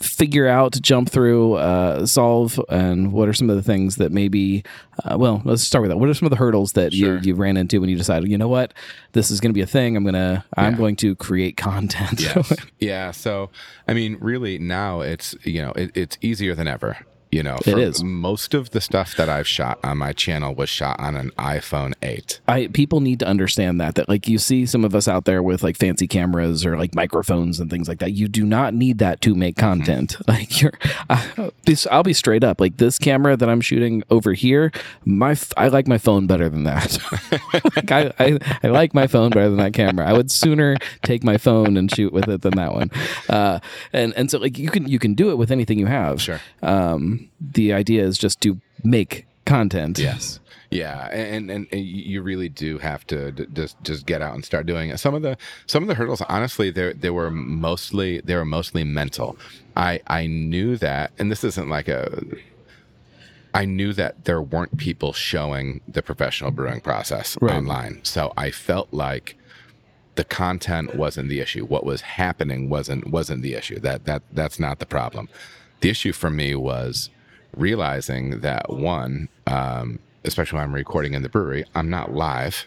figure 0.00 0.46
out, 0.48 0.72
jump 0.80 1.10
through, 1.10 1.54
uh, 1.54 2.06
solve, 2.06 2.60
and 2.68 3.12
what 3.12 3.28
are 3.28 3.32
some 3.32 3.50
of 3.50 3.56
the 3.56 3.62
things 3.62 3.96
that 3.96 4.12
maybe? 4.12 4.64
Uh, 5.04 5.16
well, 5.18 5.42
let's 5.44 5.62
start 5.62 5.82
with 5.82 5.90
that. 5.90 5.96
What 5.98 6.08
are 6.08 6.14
some 6.14 6.26
of 6.26 6.30
the 6.30 6.36
hurdles 6.36 6.72
that 6.72 6.92
Sure. 6.92 7.16
you 7.16 7.20
you 7.22 7.34
ran 7.34 7.56
into 7.56 7.80
when 7.80 7.88
you 7.90 7.96
decided, 7.96 8.30
you 8.30 8.38
know 8.38 8.48
what, 8.48 8.74
this 9.12 9.30
is 9.30 9.40
going 9.40 9.50
to 9.50 9.54
be 9.54 9.60
a 9.62 9.66
thing. 9.66 9.96
I'm 9.96 10.04
gonna 10.04 10.44
I'm 10.56 10.74
going 10.76 10.96
to 10.96 11.14
create 11.16 11.56
content. 11.56 12.20
Yes. 12.20 12.52
yeah. 12.78 13.10
So, 13.12 13.50
I 13.86 13.94
mean, 13.94 14.16
really, 14.20 14.58
now 14.58 15.00
it's 15.00 15.34
you 15.44 15.62
know 15.62 15.72
it, 15.72 15.90
it's 15.94 16.18
easier 16.20 16.54
than 16.54 16.66
ever. 16.68 16.96
You 17.30 17.42
know, 17.42 17.58
It 17.66 17.78
is. 17.78 18.02
Most 18.02 18.54
of 18.54 18.70
the 18.70 18.80
stuff 18.80 19.14
that 19.16 19.28
I've 19.28 19.46
shot 19.46 19.78
on 19.84 19.98
my 19.98 20.12
channel 20.12 20.54
was 20.54 20.68
shot 20.70 20.98
on 20.98 21.14
an 21.16 21.30
iPhone 21.38 21.92
8. 22.02 22.40
I 22.48 22.68
people 22.68 23.00
need 23.00 23.18
to 23.20 23.26
understand 23.26 23.80
that 23.80 23.96
that 23.96 24.08
like 24.08 24.28
you 24.28 24.38
see 24.38 24.64
some 24.66 24.84
of 24.84 24.94
us 24.94 25.06
out 25.08 25.24
there 25.26 25.42
with 25.42 25.62
like 25.62 25.76
fancy 25.76 26.06
cameras 26.06 26.64
or 26.64 26.76
like 26.78 26.94
microphones 26.94 27.60
and 27.60 27.70
things 27.70 27.86
like 27.88 27.98
that. 27.98 28.12
You 28.12 28.28
do 28.28 28.44
not 28.46 28.72
need 28.74 28.98
that 28.98 29.20
to 29.22 29.34
make 29.34 29.56
Mm-hmm. 29.56 29.66
content. 29.82 30.16
Like 30.28 30.60
you're, 30.60 30.72
I, 31.10 31.50
this, 31.64 31.86
I'll 31.90 32.02
be 32.02 32.12
straight 32.12 32.44
up. 32.44 32.60
Like 32.60 32.76
this 32.76 32.98
camera 32.98 33.36
that 33.36 33.48
I'm 33.48 33.60
shooting 33.60 34.02
over 34.10 34.32
here, 34.34 34.70
my 35.04 35.36
I 35.56 35.68
like 35.68 35.88
my 35.88 35.98
phone 35.98 36.26
better 36.26 36.48
than 36.48 36.64
that. 36.64 36.98
like 37.76 37.90
I, 37.90 38.12
I 38.18 38.38
I 38.62 38.68
like 38.68 38.94
my 38.94 39.06
phone 39.06 39.30
better 39.30 39.48
than 39.48 39.56
that 39.58 39.72
camera. 39.72 40.06
I 40.08 40.12
would 40.12 40.30
sooner 40.30 40.76
take 41.02 41.24
my 41.24 41.38
phone 41.38 41.76
and 41.76 41.90
shoot 41.94 42.12
with 42.12 42.28
it 42.28 42.42
than 42.42 42.54
that 42.56 42.72
one. 42.74 42.90
Uh, 43.28 43.58
and 43.92 44.12
and 44.16 44.30
so 44.30 44.38
like 44.38 44.58
you 44.58 44.70
can 44.70 44.86
you 44.88 44.98
can 44.98 45.14
do 45.14 45.30
it 45.30 45.36
with 45.38 45.50
anything 45.50 45.78
you 45.78 45.86
have. 45.86 46.20
Sure. 46.22 46.40
Um, 46.62 47.17
the 47.40 47.72
idea 47.72 48.04
is 48.04 48.18
just 48.18 48.40
to 48.42 48.60
make 48.84 49.26
content. 49.46 49.98
Yes. 49.98 50.40
Yeah, 50.70 51.08
and, 51.08 51.50
and 51.50 51.66
and 51.72 51.80
you 51.86 52.20
really 52.20 52.50
do 52.50 52.76
have 52.76 53.06
to 53.06 53.32
d- 53.32 53.46
just 53.54 53.82
just 53.82 54.04
get 54.04 54.20
out 54.20 54.34
and 54.34 54.44
start 54.44 54.66
doing 54.66 54.90
it. 54.90 54.98
Some 55.00 55.14
of 55.14 55.22
the 55.22 55.38
some 55.66 55.82
of 55.82 55.88
the 55.88 55.94
hurdles, 55.94 56.20
honestly, 56.28 56.70
they 56.70 56.92
they 56.92 57.08
were 57.08 57.30
mostly 57.30 58.20
they 58.20 58.36
were 58.36 58.44
mostly 58.44 58.84
mental. 58.84 59.38
I 59.76 60.00
I 60.06 60.26
knew 60.26 60.76
that, 60.76 61.12
and 61.18 61.30
this 61.32 61.42
isn't 61.42 61.70
like 61.70 61.88
a. 61.88 62.22
I 63.54 63.64
knew 63.64 63.94
that 63.94 64.26
there 64.26 64.42
weren't 64.42 64.76
people 64.76 65.14
showing 65.14 65.80
the 65.88 66.02
professional 66.02 66.50
brewing 66.50 66.80
process 66.82 67.38
Right. 67.40 67.54
online, 67.56 68.00
so 68.02 68.34
I 68.36 68.50
felt 68.50 68.88
like 68.92 69.36
the 70.16 70.24
content 70.24 70.94
wasn't 70.96 71.30
the 71.30 71.40
issue. 71.40 71.64
What 71.64 71.84
was 71.84 72.02
happening 72.02 72.68
wasn't 72.68 73.06
wasn't 73.08 73.40
the 73.40 73.54
issue. 73.54 73.78
That 73.80 74.04
that 74.04 74.22
that's 74.32 74.60
not 74.60 74.80
the 74.80 74.86
problem. 74.86 75.30
The 75.80 75.90
issue 75.90 76.12
for 76.12 76.30
me 76.30 76.54
was 76.54 77.10
realizing 77.56 78.40
that 78.40 78.70
one, 78.70 79.28
um, 79.46 79.98
especially 80.24 80.56
when 80.56 80.64
I'm 80.64 80.74
recording 80.74 81.14
in 81.14 81.22
the 81.22 81.28
brewery, 81.28 81.64
I'm 81.74 81.90
not 81.90 82.12
live. 82.12 82.66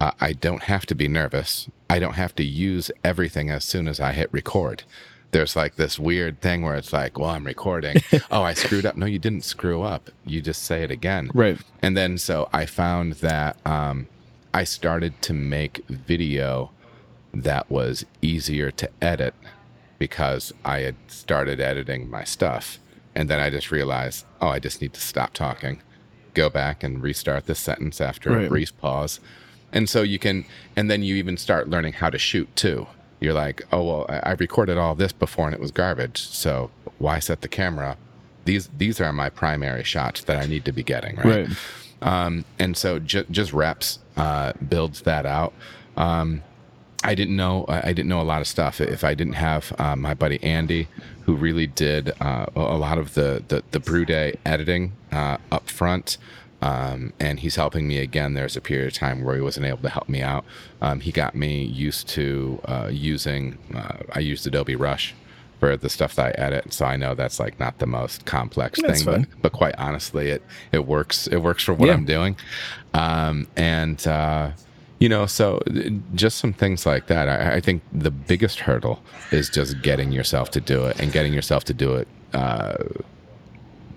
Uh, 0.00 0.12
I 0.20 0.32
don't 0.32 0.64
have 0.64 0.86
to 0.86 0.94
be 0.94 1.08
nervous. 1.08 1.68
I 1.88 1.98
don't 1.98 2.14
have 2.14 2.34
to 2.36 2.44
use 2.44 2.90
everything 3.02 3.50
as 3.50 3.64
soon 3.64 3.88
as 3.88 4.00
I 4.00 4.12
hit 4.12 4.32
record. 4.32 4.82
There's 5.30 5.56
like 5.56 5.76
this 5.76 5.98
weird 5.98 6.40
thing 6.40 6.62
where 6.62 6.76
it's 6.76 6.92
like, 6.92 7.18
well, 7.18 7.30
I'm 7.30 7.44
recording. 7.46 7.96
oh, 8.30 8.42
I 8.42 8.54
screwed 8.54 8.86
up. 8.86 8.96
No, 8.96 9.06
you 9.06 9.18
didn't 9.18 9.44
screw 9.44 9.82
up. 9.82 10.10
You 10.24 10.40
just 10.40 10.62
say 10.62 10.82
it 10.82 10.90
again. 10.90 11.30
Right. 11.34 11.58
And 11.82 11.96
then 11.96 12.18
so 12.18 12.48
I 12.52 12.66
found 12.66 13.14
that 13.14 13.56
um, 13.66 14.08
I 14.52 14.64
started 14.64 15.20
to 15.22 15.32
make 15.32 15.84
video 15.88 16.70
that 17.32 17.68
was 17.70 18.04
easier 18.22 18.70
to 18.70 18.88
edit 19.02 19.34
because 20.08 20.52
I 20.66 20.80
had 20.80 20.96
started 21.08 21.60
editing 21.60 22.10
my 22.10 22.24
stuff. 22.24 22.78
And 23.14 23.30
then 23.30 23.40
I 23.40 23.48
just 23.48 23.70
realized, 23.70 24.26
oh, 24.42 24.48
I 24.48 24.58
just 24.58 24.82
need 24.82 24.92
to 24.92 25.00
stop 25.00 25.32
talking, 25.32 25.80
go 26.34 26.50
back 26.50 26.82
and 26.84 27.02
restart 27.02 27.46
the 27.46 27.54
sentence 27.54 28.02
after 28.02 28.30
Right. 28.30 28.44
a 28.44 28.48
brief 28.50 28.76
pause. 28.78 29.18
And 29.72 29.88
so 29.88 30.02
you 30.02 30.18
can, 30.18 30.44
and 30.76 30.90
then 30.90 31.02
you 31.02 31.14
even 31.16 31.38
start 31.38 31.70
learning 31.70 31.94
how 31.94 32.10
to 32.10 32.18
shoot 32.18 32.54
too. 32.54 32.86
You're 33.20 33.32
like, 33.32 33.62
oh, 33.72 33.82
well, 33.82 34.06
I 34.10 34.18
I 34.30 34.32
recorded 34.32 34.76
all 34.76 34.94
this 34.94 35.12
before 35.12 35.46
and 35.46 35.54
it 35.54 35.60
was 35.60 35.70
garbage. 35.70 36.18
So 36.18 36.70
why 36.98 37.18
set 37.18 37.40
the 37.40 37.48
camera 37.48 37.92
up? 37.92 37.98
These, 38.44 38.68
these 38.76 39.00
are 39.00 39.10
my 39.12 39.30
primary 39.30 39.84
shots 39.84 40.22
that 40.24 40.36
I 40.36 40.44
need 40.46 40.66
to 40.66 40.72
be 40.72 40.82
getting, 40.82 41.16
right? 41.16 41.48
Right. 41.48 41.48
Um, 42.02 42.44
and 42.58 42.76
so 42.76 42.98
ju- 42.98 43.24
just 43.30 43.54
reps 43.54 44.00
uh, 44.18 44.52
builds 44.68 45.00
that 45.02 45.24
out. 45.24 45.54
Um, 45.96 46.42
I 47.04 47.14
didn't 47.14 47.36
know 47.36 47.66
I 47.68 47.92
didn't 47.92 48.08
know 48.08 48.20
a 48.20 48.24
lot 48.24 48.40
of 48.40 48.46
stuff. 48.46 48.80
If 48.80 49.04
I 49.04 49.14
didn't 49.14 49.34
have 49.34 49.72
uh, 49.78 49.94
my 49.96 50.14
buddy 50.14 50.42
Andy, 50.42 50.88
who 51.26 51.34
really 51.36 51.66
did 51.66 52.12
uh, 52.20 52.46
a 52.56 52.60
a 52.60 52.78
lot 52.78 52.98
of 52.98 53.14
the 53.14 53.42
the, 53.48 53.62
the 53.70 53.80
brew 53.80 54.04
day 54.04 54.34
editing 54.44 54.92
uh, 55.12 55.36
up 55.52 55.68
front, 55.68 56.16
um, 56.62 57.12
and 57.20 57.40
he's 57.40 57.56
helping 57.56 57.86
me 57.86 57.98
again. 57.98 58.34
There's 58.34 58.56
a 58.56 58.60
period 58.60 58.88
of 58.88 58.94
time 58.94 59.22
where 59.22 59.34
he 59.36 59.42
wasn't 59.42 59.66
able 59.66 59.82
to 59.82 59.90
help 59.90 60.08
me 60.08 60.22
out. 60.22 60.44
Um, 60.80 61.00
he 61.00 61.12
got 61.12 61.34
me 61.34 61.62
used 61.64 62.08
to 62.10 62.60
uh, 62.64 62.88
using. 62.90 63.58
Uh, 63.74 63.98
I 64.12 64.20
used 64.20 64.46
Adobe 64.46 64.74
Rush 64.76 65.14
for 65.60 65.76
the 65.76 65.88
stuff 65.88 66.14
that 66.16 66.26
I 66.26 66.30
edit, 66.42 66.72
so 66.72 66.84
I 66.86 66.96
know 66.96 67.14
that's 67.14 67.38
like 67.38 67.60
not 67.60 67.78
the 67.78 67.86
most 67.86 68.24
complex 68.24 68.80
That's 68.80 69.02
thing, 69.04 69.26
but 69.32 69.42
but 69.42 69.52
quite 69.52 69.74
honestly, 69.78 70.30
it 70.30 70.42
it 70.72 70.86
works. 70.86 71.26
It 71.26 71.38
works 71.38 71.62
for 71.62 71.74
what 71.74 71.86
Yeah. 71.88 71.94
I'm 71.94 72.04
doing, 72.06 72.36
um, 72.94 73.46
and 73.56 74.04
uh, 74.06 74.50
you 75.04 75.10
know, 75.10 75.26
so 75.26 75.60
uh, 75.66 75.90
just 76.14 76.38
some 76.38 76.54
things 76.54 76.86
like 76.86 77.08
that. 77.08 77.28
I, 77.28 77.56
I 77.56 77.60
think 77.60 77.82
the 77.92 78.10
biggest 78.10 78.60
hurdle 78.60 79.02
is 79.32 79.50
just 79.50 79.82
getting 79.82 80.12
yourself 80.12 80.50
to 80.52 80.62
do 80.62 80.86
it 80.86 80.98
and 80.98 81.12
getting 81.12 81.34
yourself 81.34 81.64
to 81.64 81.74
do 81.74 81.94
it 81.96 82.08
uh, 82.32 82.84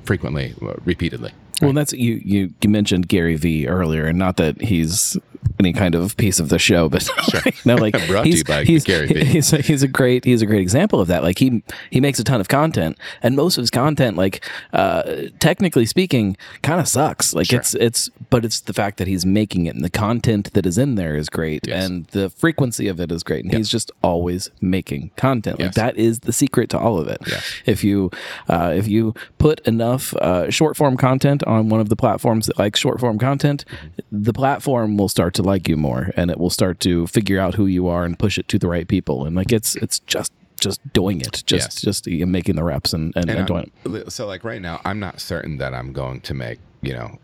frequently, 0.04 0.54
repeatedly. 0.84 1.32
Well, 1.62 1.72
that's 1.72 1.94
you, 1.94 2.22
you. 2.26 2.54
You 2.62 2.70
mentioned 2.70 3.08
Gary 3.08 3.38
Vee 3.38 3.70
earlier, 3.70 4.06
and 4.06 4.20
not 4.20 4.36
that 4.36 4.62
he's 4.62 5.18
any 5.60 5.74
kind 5.74 5.96
of 5.96 6.16
piece 6.18 6.40
of 6.40 6.50
the 6.50 6.60
show, 6.60 6.90
but 6.90 7.08
no, 7.66 7.76
like 7.76 7.94
Brought 8.08 8.24
to 8.24 8.30
he's 8.30 8.40
you 8.40 8.44
by 8.44 8.64
he's, 8.64 8.84
Gary 8.84 9.08
Vee. 9.08 9.24
he's 9.26 9.52
a, 9.54 9.58
he's 9.62 9.84
a 9.84 9.88
great 9.88 10.24
he's 10.26 10.42
a 10.42 10.46
great 10.46 10.62
example 10.62 11.00
of 11.00 11.08
that. 11.08 11.24
Like 11.24 11.40
he 11.40 11.64
he 11.90 12.00
makes 12.02 12.20
a 12.20 12.24
ton 12.24 12.40
of 12.42 12.48
content, 12.48 12.98
and 13.22 13.36
most 13.36 13.58
of 13.58 13.62
his 13.64 13.72
content, 13.72 14.18
like 14.18 14.44
uh, 14.74 15.04
technically 15.40 15.86
speaking, 15.86 16.38
kind 16.62 16.80
of 16.80 16.88
sucks. 16.88 17.34
Like 17.34 17.52
it's 17.54 17.74
it's, 17.76 18.10
but 18.30 18.46
it's 18.46 18.62
the 18.62 18.74
fact 18.74 18.98
that 18.98 19.08
he's 19.08 19.26
making 19.26 19.66
it, 19.66 19.76
and 19.76 19.84
the 19.84 19.90
content 19.90 20.54
that 20.54 20.66
is 20.66 20.78
in 20.78 20.96
there 20.96 21.16
is 21.16 21.30
great, 21.30 21.68
Yes. 21.68 21.86
and 21.88 22.06
the 22.08 22.30
frequency 22.30 22.88
of 22.88 23.00
it 23.00 23.12
is 23.12 23.24
great, 23.24 23.44
and 23.46 23.54
he's 23.54 23.70
just 23.70 23.92
always 24.04 24.50
making 24.62 25.12
content. 25.18 25.60
Like 25.60 25.68
Yes. 25.68 25.76
that 25.76 25.98
is 25.98 26.20
the 26.20 26.34
secret 26.34 26.70
to 26.72 26.80
all 26.80 27.00
of 27.00 27.08
it. 27.08 27.20
Yes. 27.28 27.44
If 27.66 27.84
you 27.84 28.12
uh, 28.48 28.74
if 28.76 28.88
you 28.88 29.14
put 29.38 29.60
enough 29.68 30.14
uh, 30.18 30.50
short 30.52 30.78
form 30.78 30.98
content 30.98 31.44
on 31.44 31.70
one 31.70 31.80
of 31.80 31.90
the 31.90 31.96
platforms 31.96 32.48
that 32.48 32.58
likes 32.60 32.80
short 32.80 33.00
form 33.00 33.18
content, 33.18 33.66
the 34.12 34.34
platform 34.34 34.98
will 34.98 35.10
start 35.10 35.34
to 35.38 35.44
like 35.44 35.68
you 35.68 35.78
more, 35.78 36.12
and 36.16 36.30
it 36.30 36.40
will 36.40 36.50
start 36.50 36.80
to 36.82 37.08
figure 37.08 37.40
out 37.40 37.56
who 37.56 37.66
you 37.66 37.88
are 37.88 38.04
and 38.06 38.20
push 38.20 38.38
it 38.38 38.48
to 38.50 38.60
the 38.60 38.68
right 38.68 38.88
people. 38.88 39.26
And 39.26 39.36
like 39.36 39.52
it's 39.52 39.76
it's 39.78 40.00
just 40.00 40.32
just 40.60 40.82
doing 40.94 41.22
it, 41.22 41.44
just 41.46 41.84
Yes. 41.86 42.06
just 42.06 42.08
making 42.08 42.56
the 42.56 42.64
reps 42.64 42.94
and 42.94 43.16
and, 43.16 43.30
and, 43.30 43.40
And 43.40 43.48
doing 43.48 43.72
it. 43.86 44.12
So, 44.12 44.26
like 44.28 44.44
right 44.44 44.62
now, 44.62 44.82
I'm 44.86 45.00
not 45.00 45.20
certain 45.20 45.58
that 45.58 45.74
I'm 45.74 45.94
going 45.94 46.22
to 46.22 46.34
make, 46.34 46.60
you 46.82 46.94
know, 46.94 47.20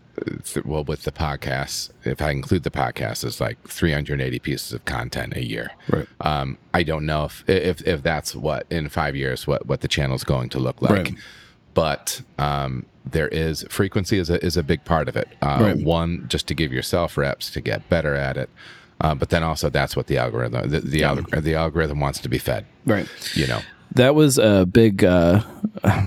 th- 0.45 0.65
well, 0.65 0.83
with 0.83 1.01
the 1.03 1.11
podcast, 1.11 1.89
if 2.05 2.21
I 2.21 2.29
include 2.29 2.61
the 2.63 2.69
podcast, 2.71 3.23
it's 3.23 3.41
like 3.41 3.57
380 3.67 4.39
pieces 4.39 4.71
of 4.73 4.85
content 4.85 5.35
a 5.35 5.43
year. 5.43 5.71
Right. 5.89 6.07
Um, 6.21 6.57
I 6.73 6.83
don't 6.83 7.05
know 7.05 7.25
if, 7.25 7.43
if 7.49 7.81
if 7.87 8.03
that's 8.03 8.35
what 8.35 8.67
in 8.69 8.89
five 8.89 9.15
years 9.15 9.47
what 9.47 9.65
what 9.65 9.81
the 9.81 9.87
channel's 9.87 10.23
going 10.23 10.49
to 10.49 10.59
look 10.59 10.81
like. 10.81 10.91
Right. 10.91 11.13
But 11.73 12.21
um, 12.39 12.85
there 13.05 13.27
is 13.27 13.65
frequency 13.69 14.17
is 14.19 14.29
a 14.29 14.43
is 14.45 14.57
a 14.57 14.63
big 14.63 14.83
part 14.85 15.07
of 15.09 15.15
it. 15.15 15.27
Uh, 15.41 15.57
Right. 15.61 15.77
One, 15.77 16.25
just 16.27 16.47
to 16.47 16.53
give 16.53 16.71
yourself 16.73 17.17
reps 17.17 17.49
to 17.51 17.61
get 17.61 17.87
better 17.89 18.15
at 18.15 18.37
it. 18.37 18.49
Uh, 19.01 19.13
but 19.15 19.29
then 19.29 19.43
also 19.43 19.69
that's 19.69 19.95
what 19.95 20.07
the 20.07 20.17
algorithm 20.17 20.69
the 20.69 20.79
the, 20.79 21.01
alg- 21.01 21.43
the 21.43 21.55
algorithm 21.55 21.99
wants 21.99 22.19
to 22.19 22.29
be 22.29 22.37
fed. 22.37 22.65
Right. 22.85 23.07
You 23.35 23.47
know. 23.47 23.59
that 23.95 24.15
was 24.15 24.37
a 24.37 24.65
big 24.65 25.03
uh 25.03 25.41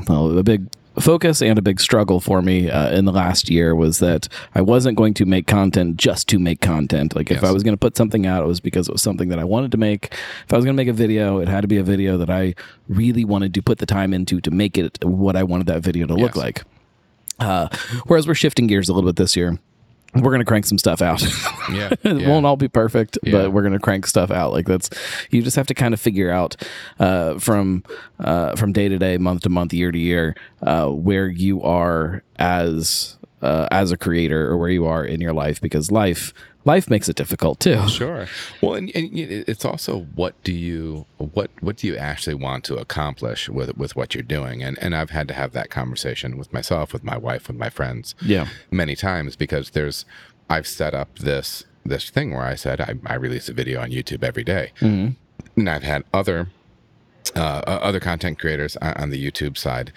well 0.08 0.36
a 0.38 0.42
big 0.42 0.66
focus 1.00 1.42
and 1.42 1.58
a 1.58 1.62
big 1.62 1.80
struggle 1.80 2.20
for 2.20 2.42
me 2.42 2.70
uh, 2.70 2.90
in 2.90 3.04
the 3.04 3.12
last 3.12 3.50
year 3.50 3.74
was 3.74 3.98
that 3.98 4.28
I 4.54 4.60
wasn't 4.60 4.96
going 4.96 5.14
to 5.14 5.24
make 5.26 5.46
content 5.46 5.96
just 5.96 6.28
to 6.28 6.38
make 6.38 6.60
content. 6.60 7.14
Like 7.14 7.30
if 7.30 7.36
Yes. 7.42 7.44
I 7.44 7.52
was 7.52 7.62
going 7.62 7.74
to 7.74 7.78
put 7.78 7.96
something 7.96 8.26
out, 8.26 8.42
it 8.42 8.46
was 8.46 8.60
because 8.60 8.88
it 8.88 8.92
was 8.92 9.02
something 9.02 9.28
that 9.28 9.38
I 9.38 9.44
wanted 9.44 9.72
to 9.72 9.78
make. 9.78 10.12
If 10.46 10.52
I 10.52 10.56
was 10.56 10.64
going 10.64 10.76
to 10.76 10.80
make 10.80 10.88
a 10.88 10.92
video, 10.92 11.38
it 11.38 11.48
had 11.48 11.60
to 11.62 11.68
be 11.68 11.76
a 11.76 11.82
video 11.82 12.16
that 12.18 12.30
I 12.30 12.54
really 12.88 13.24
wanted 13.24 13.52
to 13.54 13.62
put 13.62 13.78
the 13.78 13.86
time 13.86 14.14
into 14.14 14.40
to 14.40 14.50
make 14.50 14.78
it 14.78 15.04
what 15.04 15.36
I 15.36 15.42
wanted 15.42 15.66
that 15.66 15.82
video 15.82 16.06
to 16.06 16.14
look 16.14 16.36
like. 16.36 16.62
Uh, 17.38 17.68
whereas 18.06 18.26
we're 18.26 18.34
shifting 18.34 18.66
gears 18.66 18.88
a 18.88 18.94
little 18.94 19.08
bit 19.08 19.16
this 19.16 19.36
year. 19.36 19.58
We're 20.22 20.30
gonna 20.32 20.44
crank 20.44 20.66
some 20.66 20.78
stuff 20.78 21.02
out. 21.02 21.22
Yeah, 21.72 21.88
it 22.04 22.20
yeah. 22.20 22.28
won't 22.28 22.46
all 22.46 22.56
be 22.56 22.68
perfect, 22.68 23.18
Yeah. 23.24 23.32
but 23.32 23.50
we're 23.52 23.62
gonna 23.64 23.80
crank 23.80 24.06
stuff 24.06 24.30
out. 24.30 24.52
Like 24.52 24.66
that's 24.66 24.88
you 25.30 25.42
just 25.42 25.56
have 25.56 25.66
to 25.66 25.74
kind 25.74 25.92
of 25.94 26.00
figure 26.00 26.30
out 26.30 26.54
uh, 27.00 27.40
from 27.40 27.82
uh, 28.20 28.54
from 28.54 28.72
day 28.72 28.88
to 28.88 28.98
day, 28.98 29.18
month 29.18 29.42
to 29.42 29.48
month, 29.48 29.72
year 29.72 29.90
to 29.90 29.98
year, 29.98 30.36
uh, 30.62 30.86
where 30.86 31.26
you 31.26 31.60
are 31.62 32.22
as 32.36 33.16
uh, 33.42 33.66
as 33.72 33.90
a 33.90 33.96
creator 33.96 34.48
or 34.48 34.56
where 34.56 34.68
you 34.70 34.86
are 34.86 35.04
in 35.04 35.20
your 35.20 35.32
life 35.32 35.60
because 35.60 35.90
life 35.90 36.32
life 36.66 36.90
makes 36.90 37.08
it 37.08 37.16
difficult 37.16 37.60
too. 37.60 37.88
Sure. 37.88 38.26
Well, 38.60 38.74
and, 38.74 38.90
and 38.94 39.08
it's 39.18 39.64
also 39.64 40.00
what 40.14 40.34
do 40.44 40.52
you 40.52 41.06
what 41.16 41.50
what 41.60 41.76
do 41.76 41.86
you 41.86 41.96
actually 41.96 42.34
want 42.34 42.64
to 42.64 42.76
accomplish 42.76 43.48
with 43.48 43.74
with 43.78 43.96
what 43.96 44.14
you're 44.14 44.22
doing? 44.38 44.62
And 44.62 44.78
and 44.82 44.94
I've 44.94 45.10
had 45.10 45.26
to 45.28 45.34
have 45.34 45.52
that 45.52 45.70
conversation 45.70 46.36
with 46.36 46.52
myself, 46.52 46.92
with 46.92 47.04
my 47.04 47.16
wife, 47.16 47.48
with 47.48 47.56
my 47.56 47.70
friends, 47.70 48.14
Yeah. 48.20 48.48
many 48.70 48.94
times 48.96 49.36
because 49.36 49.70
there's 49.70 50.04
I've 50.50 50.66
set 50.66 50.92
up 50.94 51.18
this 51.20 51.64
this 51.84 52.10
thing 52.10 52.34
where 52.34 52.42
I 52.52 52.56
said 52.56 52.80
I, 52.80 52.94
I 53.06 53.14
release 53.14 53.48
a 53.48 53.52
video 53.54 53.80
on 53.80 53.90
YouTube 53.90 54.22
every 54.24 54.44
day. 54.44 54.72
and 54.80 55.16
I've 55.70 55.84
had 55.84 56.02
other 56.12 56.48
uh, 57.34 57.62
other 57.66 58.00
content 58.00 58.38
creators 58.38 58.76
on 58.78 59.10
the 59.10 59.20
YouTube 59.30 59.56
side 59.58 59.92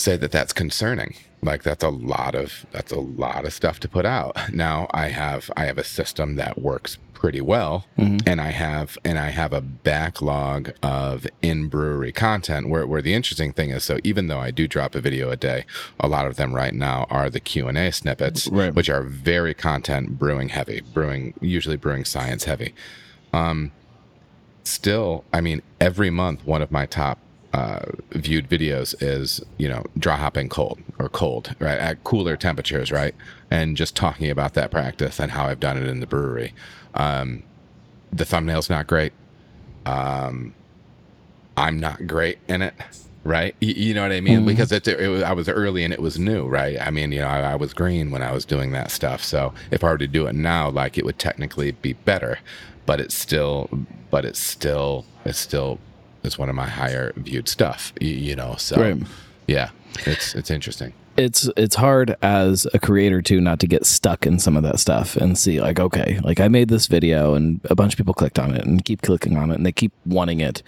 say 0.00 0.16
that 0.16 0.32
that's 0.32 0.52
concerning. 0.52 1.14
Like 1.42 1.62
that's 1.62 1.84
a 1.84 1.88
lot 1.88 2.34
of 2.34 2.66
that's 2.72 2.92
a 2.92 3.00
lot 3.00 3.44
of 3.44 3.52
stuff 3.52 3.80
to 3.80 3.88
put 3.88 4.04
out. 4.04 4.36
Now 4.52 4.86
i 4.92 5.08
have 5.08 5.50
i 5.56 5.64
have 5.64 5.78
a 5.78 5.84
system 5.84 6.36
that 6.36 6.60
works 6.60 6.98
pretty 7.14 7.40
well 7.42 7.84
and 7.98 8.40
i 8.40 8.48
have 8.48 8.96
and 9.04 9.18
i 9.18 9.28
have 9.28 9.52
a 9.52 9.60
backlog 9.60 10.72
of 10.82 11.26
in 11.42 11.68
brewery 11.68 12.12
content. 12.12 12.68
Where, 12.70 12.86
where 12.86 13.02
the 13.02 13.12
interesting 13.14 13.52
thing 13.52 13.70
is 13.70 13.84
so 13.84 13.98
even 14.04 14.26
though 14.28 14.38
i 14.38 14.50
do 14.50 14.66
drop 14.66 14.94
a 14.94 15.00
video 15.02 15.30
a 15.30 15.36
day 15.36 15.64
a 15.98 16.08
lot 16.08 16.26
of 16.26 16.36
them 16.36 16.54
right 16.54 16.72
now 16.74 17.06
are 17.10 17.28
the 17.28 17.40
q&a 17.40 17.90
snippets 17.92 18.48
Right. 18.48 18.74
which 18.74 18.88
are 18.88 19.02
very 19.02 19.52
content 19.54 20.18
brewing 20.18 20.48
heavy 20.50 20.80
brewing 20.94 21.34
usually 21.42 21.76
brewing 21.76 22.04
science 22.06 22.44
heavy. 22.44 22.74
Um 23.34 23.72
still, 24.64 25.24
I 25.32 25.40
mean, 25.40 25.62
every 25.80 26.10
month, 26.10 26.44
one 26.46 26.62
of 26.62 26.70
my 26.70 26.86
top 26.86 27.18
uh, 27.52 27.80
viewed 28.12 28.48
videos 28.48 28.94
is, 29.02 29.40
you 29.58 29.68
know, 29.68 29.84
dry 29.98 30.16
hopping 30.16 30.48
cold 30.48 30.78
or 30.98 31.08
cold, 31.08 31.54
right? 31.58 31.78
At 31.78 32.04
cooler 32.04 32.36
temperatures, 32.36 32.92
right? 32.92 33.14
And 33.50 33.76
just 33.76 33.96
talking 33.96 34.30
about 34.30 34.54
that 34.54 34.70
practice 34.70 35.18
and 35.18 35.32
how 35.32 35.46
I've 35.46 35.60
done 35.60 35.76
it 35.76 35.88
in 35.88 36.00
the 36.00 36.06
brewery. 36.06 36.54
Um, 36.94 37.42
the 38.12 38.24
thumbnail's 38.24 38.70
not 38.70 38.86
great. 38.86 39.12
Um, 39.86 40.54
I'm 41.56 41.78
not 41.80 42.06
great 42.06 42.38
in 42.48 42.62
it, 42.62 42.74
right? 43.24 43.54
Y- 43.60 43.68
You, 43.76 43.94
know 43.94 44.02
what 44.02 44.12
I 44.12 44.20
mean? 44.20 44.44
Because 44.46 44.72
it's, 44.72 44.86
it 44.88 45.08
was, 45.08 45.22
I 45.22 45.32
was 45.32 45.48
early 45.48 45.84
and 45.84 45.92
it 45.92 46.00
was 46.00 46.18
new, 46.18 46.46
right? 46.46 46.80
I 46.80 46.90
mean, 46.90 47.12
you 47.12 47.20
know, 47.20 47.26
I, 47.28 47.40
I 47.52 47.54
was 47.56 47.74
green 47.74 48.10
when 48.10 48.22
I 48.22 48.32
was 48.32 48.44
doing 48.44 48.72
that 48.72 48.90
stuff. 48.90 49.22
So 49.24 49.52
if 49.70 49.82
I 49.84 49.90
were 49.90 49.98
to 49.98 50.06
do 50.06 50.26
it 50.26 50.34
now, 50.34 50.70
like 50.70 50.96
it 50.96 51.04
would 51.04 51.18
technically 51.18 51.72
be 51.72 51.94
better, 51.94 52.38
but 52.86 53.00
it's 53.00 53.14
still, 53.14 53.68
but 54.10 54.24
it's 54.24 54.38
still, 54.40 55.04
it's 55.24 55.38
still, 55.38 55.78
it's 56.22 56.38
one 56.38 56.48
of 56.48 56.54
my 56.54 56.68
higher 56.68 57.12
viewed 57.16 57.48
stuff, 57.48 57.92
you 58.00 58.36
know? 58.36 58.54
So 58.58 58.76
Right. 58.80 59.02
yeah, 59.46 59.70
it's, 60.06 60.34
it's 60.34 60.50
interesting. 60.50 60.92
it's 61.16 61.48
it's 61.56 61.74
hard 61.74 62.16
as 62.22 62.66
a 62.72 62.78
creator 62.78 63.20
too 63.20 63.40
not 63.40 63.58
to 63.60 63.66
get 63.66 63.84
stuck 63.84 64.26
in 64.26 64.38
some 64.38 64.56
of 64.56 64.62
that 64.62 64.78
stuff 64.78 65.16
and 65.16 65.36
see 65.36 65.60
like 65.60 65.80
okay 65.80 66.20
like 66.22 66.38
i 66.38 66.46
made 66.46 66.68
this 66.68 66.86
video 66.86 67.34
and 67.34 67.60
a 67.64 67.74
bunch 67.74 67.92
of 67.92 67.96
people 67.98 68.14
clicked 68.14 68.38
on 68.38 68.54
it 68.54 68.64
and 68.64 68.84
keep 68.84 69.02
clicking 69.02 69.36
on 69.36 69.50
it 69.50 69.56
and 69.56 69.66
they 69.66 69.72
keep 69.72 69.92
wanting 70.06 70.40
it 70.40 70.62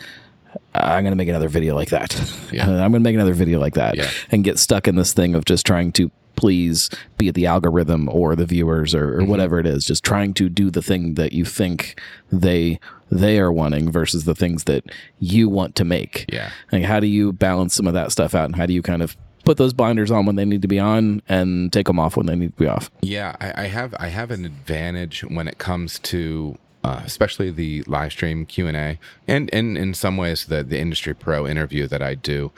i'm 0.74 1.03
going 1.05 1.12
to 1.12 1.16
make 1.16 1.28
another 1.28 1.48
video 1.48 1.74
like 1.74 1.90
that 1.90 2.12
Yeah. 2.53 2.62
i'm 2.70 2.76
going 2.76 2.92
to 2.92 3.00
make 3.00 3.14
another 3.14 3.34
video 3.34 3.59
like 3.61 3.74
that 3.74 3.96
Yeah. 3.96 4.11
and 4.30 4.44
get 4.44 4.59
stuck 4.59 4.86
in 4.88 4.96
this 4.96 5.12
thing 5.12 5.34
of 5.34 5.44
just 5.44 5.64
trying 5.66 5.92
to 5.92 6.11
please 6.34 6.88
be 7.18 7.28
it 7.28 7.34
the 7.34 7.46
algorithm 7.46 8.09
or 8.09 8.34
the 8.34 8.46
viewers 8.46 8.94
or, 8.94 9.14
or 9.14 9.18
Mm-hmm. 9.20 9.30
whatever 9.30 9.59
it 9.61 9.66
is 9.66 9.84
just 9.84 10.03
trying 10.03 10.34
to 10.34 10.48
do 10.48 10.70
the 10.70 10.82
thing 10.82 11.14
that 11.14 11.32
you 11.32 11.44
think 11.44 12.00
they 12.32 12.80
they 13.11 13.38
are 13.38 13.53
wanting 13.53 13.90
versus 13.92 14.24
the 14.24 14.34
things 14.34 14.64
that 14.64 14.84
you 15.20 15.48
want 15.48 15.74
to 15.76 15.84
make 15.84 16.24
Yeah. 16.32 16.50
like, 16.72 16.82
how 16.84 16.98
do 17.00 17.07
you 17.07 17.32
balance 17.32 17.74
some 17.74 17.86
of 17.86 17.92
that 17.94 18.11
stuff 18.11 18.34
out, 18.34 18.46
and 18.46 18.57
how 18.57 18.64
do 18.66 18.72
you 18.72 18.80
kind 18.82 19.03
of 19.03 19.16
put 19.44 19.59
those 19.59 19.72
blinders 19.74 20.11
on 20.11 20.24
when 20.24 20.36
they 20.36 20.44
need 20.46 20.62
to 20.62 20.68
be 20.68 20.78
on, 20.78 21.20
and 21.28 21.70
take 21.72 21.86
them 21.88 21.98
off 21.98 22.16
when 22.16 22.24
they 22.26 22.34
need 22.36 22.53
to 22.57 22.62
be 22.62 22.66
off? 22.66 22.90
Yeah, 23.03 23.36
I, 23.40 23.64
I 23.64 23.66
have 23.66 23.94
I 24.00 24.07
have 24.07 24.30
an 24.30 24.46
advantage 24.46 25.22
when 25.24 25.46
it 25.46 25.59
comes 25.59 25.98
to 25.98 26.57
uh, 26.85 27.03
especially 27.05 27.51
the 27.51 27.83
live 27.83 28.12
stream 28.12 28.47
Q 28.47 28.66
and 28.66 28.76
A, 28.76 28.99
and 29.28 29.53
and 29.53 29.78
in 29.78 29.95
some 29.95 30.16
ways 30.16 30.47
the 30.47 30.62
the 30.62 30.78
industry 30.78 31.14
pro 31.14 31.47
interview 31.47 31.87
that 31.87 32.03
I 32.03 32.14
do, 32.14 32.51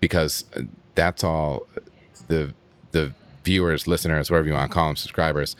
because 0.00 0.44
that's 0.94 1.22
all 1.22 1.66
the 2.28 2.54
the 2.92 3.12
viewers, 3.44 3.86
listeners, 3.86 4.30
whatever 4.30 4.48
you 4.48 4.54
want 4.54 4.70
to 4.70 4.74
call 4.74 4.88
them, 4.88 4.96
subscribers, 4.96 5.56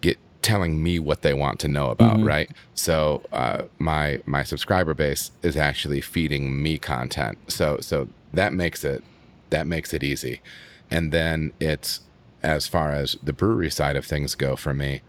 get 0.00 0.18
telling 0.42 0.82
me 0.82 0.98
what 0.98 1.22
they 1.22 1.32
want 1.32 1.58
to 1.60 1.68
know 1.68 1.90
about, 1.90 2.18
right? 2.22 2.50
So 2.74 3.22
uh, 3.32 3.62
my 3.78 4.20
my 4.26 4.42
subscriber 4.42 4.94
base 4.94 5.30
is 5.42 5.56
actually 5.56 6.00
feeding 6.00 6.62
me 6.62 6.78
content. 6.78 7.38
So 7.48 7.78
so 7.80 8.08
that 8.32 8.52
makes 8.52 8.84
it 8.84 9.02
that 9.50 9.66
makes 9.66 9.94
it 9.94 10.02
easy. 10.02 10.40
And 10.90 11.12
then 11.12 11.52
it's 11.60 12.00
as 12.42 12.66
far 12.66 12.92
as 12.92 13.16
the 13.22 13.32
brewery 13.32 13.70
side 13.70 13.96
of 13.96 14.04
things 14.04 14.34
go 14.34 14.54
for 14.56 14.74
me, 14.74 15.00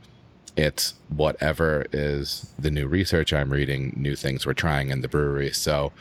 it's 0.58 0.93
whatever 1.10 1.86
is 1.91 2.51
the 2.58 2.72
new 2.72 2.88
research 2.88 3.34
I'm 3.34 3.51
reading, 3.51 3.93
new 3.95 4.16
things 4.16 4.45
we're 4.45 4.53
trying 4.53 4.89
in 4.89 5.01
the 5.01 5.08
brewery. 5.08 5.51
So 5.51 5.91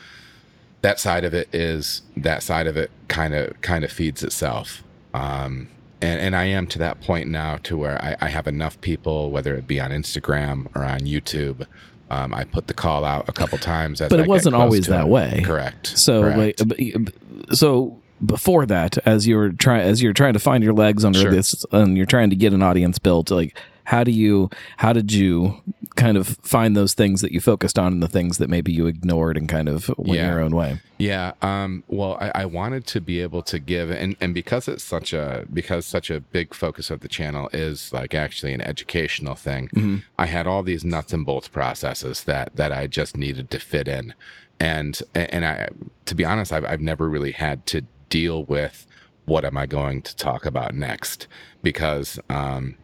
that 0.83 1.01
side 1.01 1.25
of 1.25 1.35
it 1.35 1.49
is 1.53 2.03
that 2.17 2.43
side 2.43 2.67
of 2.67 2.77
it 2.77 2.91
kind 3.09 3.35
of 3.35 3.61
kind 3.63 3.85
of 3.85 3.91
feeds 3.93 4.23
itself. 4.23 4.83
Um, 5.13 5.69
and, 6.03 6.21
and 6.21 6.37
I 6.37 6.45
am 6.45 6.67
to 6.69 6.79
that 6.81 7.01
point 7.01 7.29
now 7.29 7.57
to 7.65 7.77
where 7.77 8.03
I, 8.03 8.17
I 8.21 8.29
have 8.29 8.47
enough 8.47 8.81
people, 8.81 9.31
whether 9.31 9.55
it 9.55 9.67
be 9.67 9.81
on 9.81 9.91
Instagram 9.91 10.67
or 10.77 10.85
on 10.85 11.01
YouTube. 11.01 11.67
Um, 12.11 12.35
I 12.35 12.45
put 12.45 12.67
the 12.67 12.75
call 12.75 13.05
out 13.05 13.29
a 13.29 13.33
couple 13.33 13.57
times, 13.59 14.01
as 14.01 14.11
But 14.11 14.21
it 14.21 14.25
get 14.25 14.29
wasn't 14.29 14.55
always 14.57 14.87
that 14.89 15.07
it. 15.07 15.09
way. 15.09 15.43
Correct. 15.45 15.87
So, 15.99 16.21
Correct. 16.23 16.39
like, 16.61 16.77
b- 16.77 16.97
b- 16.97 17.13
so 17.53 17.99
before 18.25 18.67
that, 18.67 18.99
as 19.07 19.27
you 19.27 19.37
were 19.37 19.51
trying, 19.51 19.81
as 19.89 20.03
you're 20.03 20.13
trying 20.13 20.35
to 20.35 20.39
find 20.39 20.63
your 20.63 20.75
legs 20.75 21.05
under 21.05 21.19
Sure. 21.21 21.31
this, 21.31 21.65
and 21.73 21.97
you're 21.97 22.05
trying 22.07 22.29
to 22.31 22.37
get 22.37 22.53
an 22.53 22.63
audience 22.63 22.99
built, 22.99 23.31
like, 23.31 23.57
how 23.85 24.03
do 24.05 24.11
you, 24.11 24.51
how 24.79 24.93
did 24.93 25.13
you 25.13 25.63
kind 25.97 26.17
of 26.17 26.27
find 26.43 26.77
those 26.77 26.93
things 26.95 27.21
that 27.21 27.31
you 27.33 27.41
focused 27.41 27.79
on 27.79 27.93
and 27.93 28.03
the 28.03 28.09
things 28.09 28.39
that 28.39 28.51
maybe 28.51 28.73
you 28.73 28.87
ignored 28.87 29.37
and 29.37 29.49
kind 29.49 29.69
of 29.69 29.89
went 29.97 30.19
Yeah. 30.19 30.31
your 30.31 30.41
own 30.41 30.55
way? 30.57 30.81
Yeah. 30.99 31.33
Um, 31.43 31.85
well, 31.89 32.17
I, 32.21 32.33
I 32.43 32.45
wanted 32.47 32.87
to 32.89 33.01
be 33.01 33.21
able 33.21 33.43
to 33.43 33.59
give, 33.59 33.91
and, 33.91 34.17
and 34.21 34.33
because 34.35 34.69
it's 34.69 34.83
such 34.85 35.13
a 35.13 35.45
because 35.53 35.87
such 35.87 36.11
a 36.11 36.21
big 36.21 36.55
focus 36.55 36.91
of 36.91 37.01
the 37.01 37.09
channel 37.09 37.49
is 37.53 37.93
like 37.93 38.15
actually 38.15 38.53
an 38.55 38.61
educational 38.61 39.35
thing. 39.35 40.03
I 40.19 40.27
had 40.27 40.47
all 40.47 40.63
these 40.63 40.85
nuts 40.85 41.13
and 41.13 41.27
bolts 41.27 41.49
processes 41.49 42.25
that 42.25 42.57
that 42.57 42.73
I 42.73 42.87
just 42.87 43.17
needed 43.17 43.51
to 43.51 43.59
fit 43.59 43.87
in, 43.89 44.15
and 44.61 45.01
and 45.15 45.45
I, 45.45 45.69
to 46.07 46.15
be 46.15 46.25
honest, 46.25 46.53
I've 46.53 46.65
I've 46.65 46.81
never 46.81 47.09
really 47.09 47.33
had 47.33 47.67
to 47.67 47.83
deal 48.09 48.45
with 48.45 48.87
what 49.27 49.45
am 49.45 49.57
I 49.57 49.67
going 49.67 50.03
to 50.03 50.15
talk 50.17 50.47
about 50.47 50.75
next 50.75 51.27
because 51.63 52.19
um, 52.31 52.77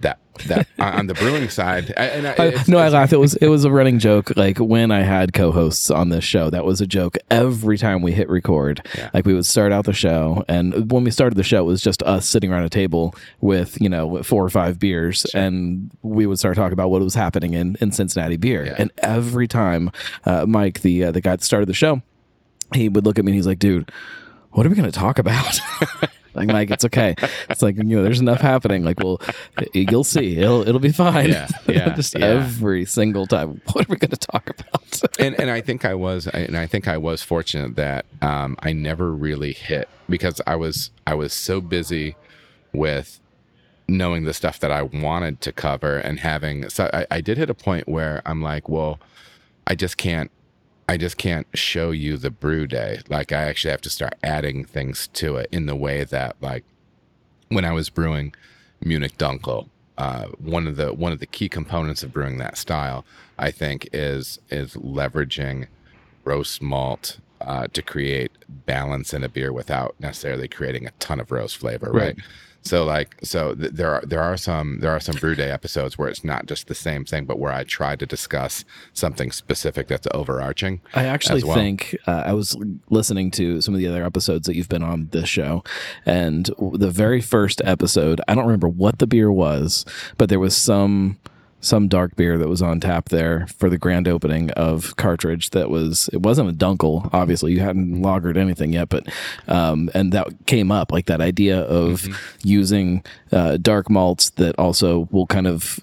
that 0.00 0.18
that 0.46 0.66
on 0.80 1.06
the 1.06 1.14
brewing 1.14 1.48
side, 1.48 1.92
and 1.96 2.26
I, 2.26 2.30
I, 2.32 2.46
it's- 2.48 2.66
no, 2.68 2.78
I 2.78 2.86
it's- 2.86 2.92
laughed. 2.92 3.12
It 3.12 3.18
was 3.18 3.34
it 3.36 3.46
was 3.48 3.64
a 3.64 3.70
running 3.70 3.98
joke. 4.00 4.36
Like 4.36 4.58
when 4.58 4.90
I 4.90 5.02
had 5.02 5.32
co-hosts 5.32 5.90
on 5.90 6.08
this 6.08 6.24
show, 6.24 6.50
that 6.50 6.64
was 6.64 6.80
a 6.80 6.86
joke 6.86 7.16
every 7.30 7.78
time 7.78 8.02
we 8.02 8.10
hit 8.12 8.28
record. 8.28 8.84
Yeah. 8.98 9.10
Like 9.14 9.24
we 9.26 9.34
would 9.34 9.46
start 9.46 9.70
out 9.72 9.84
the 9.84 9.92
show, 9.92 10.44
and 10.48 10.90
when 10.90 11.04
we 11.04 11.10
started 11.12 11.36
the 11.36 11.44
show, 11.44 11.60
it 11.60 11.66
was 11.66 11.80
just 11.80 12.02
us 12.02 12.28
sitting 12.28 12.52
around 12.52 12.64
a 12.64 12.68
table 12.68 13.14
with 13.40 13.80
you 13.80 13.88
know 13.88 14.22
four 14.24 14.44
or 14.44 14.50
five 14.50 14.78
beers, 14.80 15.24
and 15.34 15.90
we 16.02 16.26
would 16.26 16.38
start 16.40 16.56
talking 16.56 16.72
about 16.72 16.90
what 16.90 17.00
was 17.00 17.14
happening 17.14 17.54
in 17.54 17.76
in 17.80 17.92
Cincinnati 17.92 18.36
beer. 18.36 18.66
Yeah. 18.66 18.74
And 18.78 18.90
every 18.98 19.46
time, 19.46 19.92
uh, 20.24 20.44
Mike, 20.46 20.80
the 20.80 21.04
uh, 21.04 21.10
the 21.12 21.20
guy 21.20 21.30
that 21.36 21.44
started 21.44 21.66
the 21.68 21.74
show, 21.74 22.02
he 22.74 22.88
would 22.88 23.04
look 23.04 23.18
at 23.20 23.24
me 23.24 23.30
and 23.30 23.36
he's 23.36 23.46
like, 23.46 23.60
"Dude, 23.60 23.92
what 24.50 24.66
are 24.66 24.68
we 24.68 24.74
going 24.74 24.90
to 24.90 24.98
talk 24.98 25.18
about?" 25.20 25.60
like, 26.34 26.48
Mike, 26.48 26.70
it's 26.70 26.84
okay. 26.84 27.14
It's 27.48 27.62
like 27.62 27.76
you 27.76 27.84
know, 27.84 28.02
there's 28.02 28.20
enough 28.20 28.40
happening. 28.40 28.84
Like, 28.84 29.00
well, 29.00 29.20
you'll 29.72 30.04
see. 30.04 30.38
It'll 30.38 30.66
it'll 30.66 30.80
be 30.80 30.92
fine. 30.92 31.28
Yeah, 31.30 31.48
yeah, 31.66 31.94
Just 31.96 32.18
yeah. 32.18 32.26
every 32.26 32.84
single 32.84 33.26
time. 33.26 33.60
What 33.72 33.88
are 33.88 33.92
we 33.92 33.96
going 33.96 34.10
to 34.10 34.16
talk 34.16 34.50
about? 34.50 35.02
and 35.18 35.38
and 35.40 35.50
I 35.50 35.60
think 35.60 35.84
I 35.84 35.94
was 35.94 36.26
and 36.28 36.56
I 36.56 36.66
think 36.66 36.86
I 36.86 36.96
was 36.96 37.22
fortunate 37.22 37.76
that 37.76 38.06
um, 38.22 38.56
I 38.60 38.72
never 38.72 39.12
really 39.12 39.52
hit 39.52 39.88
because 40.08 40.40
I 40.46 40.56
was 40.56 40.90
I 41.06 41.14
was 41.14 41.32
so 41.32 41.60
busy 41.60 42.16
with 42.72 43.20
knowing 43.88 44.24
the 44.24 44.32
stuff 44.32 44.60
that 44.60 44.70
I 44.70 44.82
wanted 44.82 45.40
to 45.42 45.52
cover 45.52 45.98
and 45.98 46.20
having 46.20 46.68
so 46.68 46.88
I, 46.92 47.06
I 47.10 47.20
did 47.20 47.36
hit 47.36 47.50
a 47.50 47.54
point 47.54 47.88
where 47.88 48.22
I'm 48.24 48.40
like, 48.42 48.68
well, 48.68 49.00
I 49.66 49.74
just 49.74 49.96
can't 49.96 50.30
I 50.88 50.96
just 50.96 51.16
can't 51.16 51.46
show 51.54 51.90
you 51.90 52.16
the 52.16 52.30
brew 52.30 52.66
day. 52.66 53.00
Like 53.08 53.32
I 53.32 53.42
actually 53.42 53.70
have 53.70 53.80
to 53.82 53.90
start 53.90 54.14
adding 54.22 54.64
things 54.64 55.08
to 55.14 55.36
it 55.36 55.48
in 55.50 55.66
the 55.66 55.76
way 55.76 56.04
that 56.04 56.36
like 56.40 56.64
when 57.48 57.64
I 57.64 57.72
was 57.72 57.88
brewing 57.88 58.34
Munich 58.84 59.16
Dunkel, 59.16 59.68
uh, 59.96 60.26
one 60.38 60.66
of 60.66 60.76
the 60.76 60.92
one 60.92 61.12
of 61.12 61.20
the 61.20 61.26
key 61.26 61.48
components 61.48 62.02
of 62.02 62.12
brewing 62.12 62.38
that 62.38 62.58
style, 62.58 63.04
I 63.38 63.50
think, 63.50 63.88
is 63.92 64.38
is 64.50 64.74
leveraging 64.74 65.68
roast 66.24 66.60
malt 66.60 67.18
uh, 67.40 67.68
to 67.68 67.82
create 67.82 68.32
balance 68.66 69.12
in 69.14 69.24
a 69.24 69.28
beer 69.28 69.52
without 69.52 69.94
necessarily 69.98 70.48
creating 70.48 70.86
a 70.86 70.90
ton 70.92 71.20
of 71.20 71.30
roast 71.30 71.56
flavor, 71.56 71.90
right? 71.90 72.16
Right. 72.16 72.18
So 72.64 72.82
like 72.82 73.16
so 73.22 73.54
th- 73.54 73.72
there 73.72 73.94
are 73.94 74.02
there 74.06 74.22
are 74.22 74.38
some 74.38 74.80
there 74.80 74.90
are 74.90 75.00
some 75.00 75.16
brew 75.16 75.34
day 75.34 75.50
episodes 75.50 75.98
where 75.98 76.08
it's 76.08 76.24
not 76.24 76.46
just 76.46 76.66
the 76.66 76.74
same 76.74 77.04
thing, 77.04 77.26
but 77.26 77.38
where 77.38 77.52
I 77.52 77.62
try 77.62 77.94
to 77.94 78.06
discuss 78.06 78.64
something 78.94 79.32
specific 79.32 79.86
that's 79.86 80.08
overarching. 80.14 80.80
I 80.94 81.04
actually 81.04 81.44
well. 81.44 81.54
think 81.54 81.94
uh, 82.06 82.22
I 82.24 82.32
was 82.32 82.56
listening 82.88 83.30
to 83.32 83.60
some 83.60 83.74
of 83.74 83.80
the 83.80 83.86
other 83.86 84.02
episodes 84.02 84.46
that 84.46 84.56
you've 84.56 84.70
been 84.70 84.82
on 84.82 85.08
this 85.12 85.28
show, 85.28 85.62
and 86.06 86.50
the 86.72 86.90
very 86.90 87.20
first 87.20 87.60
episode, 87.64 88.22
I 88.28 88.34
don't 88.34 88.46
remember 88.46 88.68
what 88.68 88.98
the 88.98 89.06
beer 89.06 89.30
was, 89.30 89.84
but 90.16 90.30
there 90.30 90.40
was 90.40 90.56
some 90.56 91.18
some 91.64 91.88
dark 91.88 92.14
beer 92.14 92.36
that 92.36 92.46
was 92.48 92.60
on 92.60 92.78
tap 92.78 93.08
there 93.08 93.46
for 93.56 93.70
the 93.70 93.78
grand 93.78 94.06
opening 94.06 94.50
of 94.50 94.94
cartridge 94.96 95.48
that 95.50 95.70
was 95.70 96.10
it 96.12 96.20
wasn't 96.20 96.46
a 96.48 96.52
dunkel 96.52 97.08
obviously 97.12 97.52
you 97.52 97.60
hadn't 97.60 98.02
lagered 98.02 98.36
anything 98.36 98.72
yet 98.74 98.88
but 98.90 99.06
um 99.48 99.88
and 99.94 100.12
that 100.12 100.26
came 100.46 100.70
up 100.70 100.92
like 100.92 101.06
that 101.06 101.22
idea 101.22 101.58
of 101.62 102.06
using 102.42 103.02
uh, 103.32 103.56
dark 103.56 103.88
malts 103.88 104.28
that 104.30 104.54
also 104.58 105.08
will 105.10 105.26
kind 105.26 105.46
of 105.46 105.80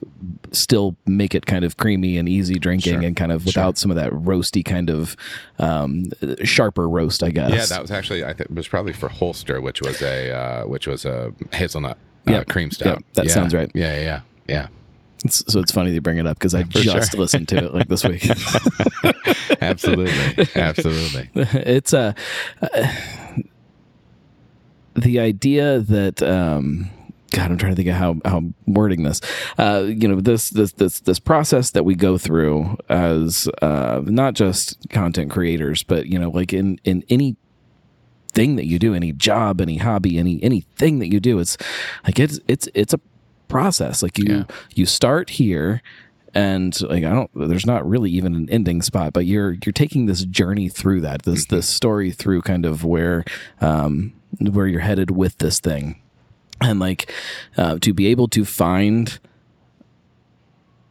still 0.51 0.95
make 1.07 1.33
it 1.33 1.45
kind 1.47 1.65
of 1.65 1.77
creamy 1.77 2.17
and 2.17 2.29
easy 2.29 2.59
drinking 2.59 2.93
Sure. 2.93 3.01
and 3.01 3.15
kind 3.15 3.31
of 3.31 3.45
without 3.45 3.77
some 3.79 3.89
of 3.89 3.97
that 3.97 4.11
roasty 4.11 4.63
kind 4.63 4.89
of 4.89 5.15
um 5.57 6.05
sharper 6.43 6.87
roast 6.87 7.23
i 7.23 7.31
guess 7.31 7.51
Yeah, 7.51 7.65
that 7.65 7.81
was 7.81 7.89
actually 7.91 8.23
I 8.23 8.33
think 8.33 8.51
it 8.51 8.55
was 8.55 8.67
probably 8.67 8.93
for 8.93 9.09
Holster, 9.09 9.59
which 9.61 9.81
was 9.81 10.01
a 10.03 10.31
uh, 10.31 10.63
which 10.67 10.85
was 10.87 11.05
a 11.05 11.33
hazelnut 11.53 11.97
uh, 12.27 12.31
Yep. 12.31 12.47
cream 12.49 12.69
stout. 12.71 12.85
Yep, 12.97 13.03
that 13.15 13.25
Yeah. 13.25 13.33
sounds 13.33 13.53
right. 13.55 13.71
Yeah, 13.73 13.99
yeah, 13.99 14.21
yeah. 14.47 14.67
It's- 15.23 15.43
so 15.47 15.59
it's 15.59 15.71
funny 15.71 15.91
you 15.91 16.01
bring 16.01 16.17
it 16.17 16.25
up 16.27 16.37
because 16.37 16.55
i 16.55 16.63
just 16.69 17.11
sure. 17.11 17.19
listened 17.21 17.47
to 17.49 17.57
it 17.57 17.73
like 17.73 17.87
this 17.87 18.03
week 18.03 18.27
Absolutely, 19.61 20.47
absolutely. 20.55 21.29
it's 21.35 21.93
a 21.93 22.15
the 24.95 25.19
idea 25.19 25.79
that 25.79 26.21
um 26.23 26.89
God, 27.31 27.49
I'm 27.49 27.57
trying 27.57 27.71
to 27.71 27.75
think 27.77 27.87
of 27.87 27.95
how 27.95 28.17
how 28.25 28.37
I'm 28.37 28.53
wording 28.67 29.03
this. 29.03 29.21
Uh, 29.57 29.85
you 29.87 30.05
know, 30.07 30.19
this 30.19 30.49
this 30.49 30.73
this 30.73 30.99
this 30.99 31.17
process 31.17 31.71
that 31.71 31.85
we 31.85 31.95
go 31.95 32.17
through 32.17 32.77
as 32.89 33.47
uh, 33.61 34.01
not 34.03 34.33
just 34.33 34.89
content 34.89 35.31
creators, 35.31 35.81
but 35.81 36.07
you 36.07 36.19
know, 36.19 36.29
like 36.29 36.51
in 36.51 36.77
in 36.83 37.05
any 37.07 37.37
thing 38.33 38.57
that 38.57 38.65
you 38.65 38.79
do, 38.79 38.93
any 38.93 39.13
job, 39.13 39.61
any 39.61 39.77
hobby, 39.77 40.17
any 40.17 40.43
anything 40.43 40.99
that 40.99 41.09
you 41.09 41.21
do, 41.21 41.39
it's 41.39 41.57
like 42.03 42.19
it's 42.19 42.37
it's 42.49 42.67
it's 42.73 42.93
a 42.93 42.99
process. 43.51 44.01
Like 44.01 44.17
you 44.17 44.25
Yeah. 44.35 44.43
you 44.75 44.85
start 44.85 45.29
here 45.31 45.81
and 46.33 46.79
like 46.83 47.03
I 47.03 47.09
don't 47.11 47.29
there's 47.35 47.65
not 47.65 47.87
really 47.87 48.09
even 48.11 48.33
an 48.35 48.49
ending 48.49 48.81
spot, 48.81 49.13
but 49.13 49.25
you're 49.25 49.57
you're 49.65 49.73
taking 49.73 50.05
this 50.07 50.23
journey 50.25 50.69
through 50.69 51.01
that, 51.01 51.23
this 51.23 51.45
this 51.45 51.67
story 51.67 52.11
through 52.11 52.41
kind 52.41 52.65
of 52.65 52.83
where 52.83 53.23
um 53.59 54.13
where 54.39 54.65
you're 54.67 54.79
headed 54.81 55.11
with 55.11 55.37
this 55.39 55.59
thing. 55.59 56.01
And 56.61 56.79
like 56.79 57.11
uh, 57.57 57.79
to 57.79 57.93
be 57.93 58.07
able 58.07 58.27
to 58.29 58.45
find 58.45 59.19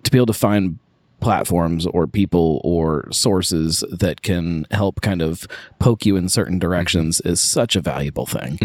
to 0.02 0.10
be 0.10 0.18
able 0.18 0.26
to 0.26 0.32
find 0.32 0.78
platforms 1.20 1.86
or 1.86 2.06
people 2.06 2.60
or 2.64 3.06
sources 3.12 3.84
that 3.90 4.22
can 4.22 4.66
help 4.70 5.00
kind 5.02 5.20
of 5.22 5.46
poke 5.78 6.06
you 6.06 6.16
in 6.16 6.28
certain 6.28 6.58
directions 6.58 7.20
is 7.24 7.40
such 7.40 7.76
a 7.76 7.80
valuable 7.80 8.24
thing. 8.26 8.58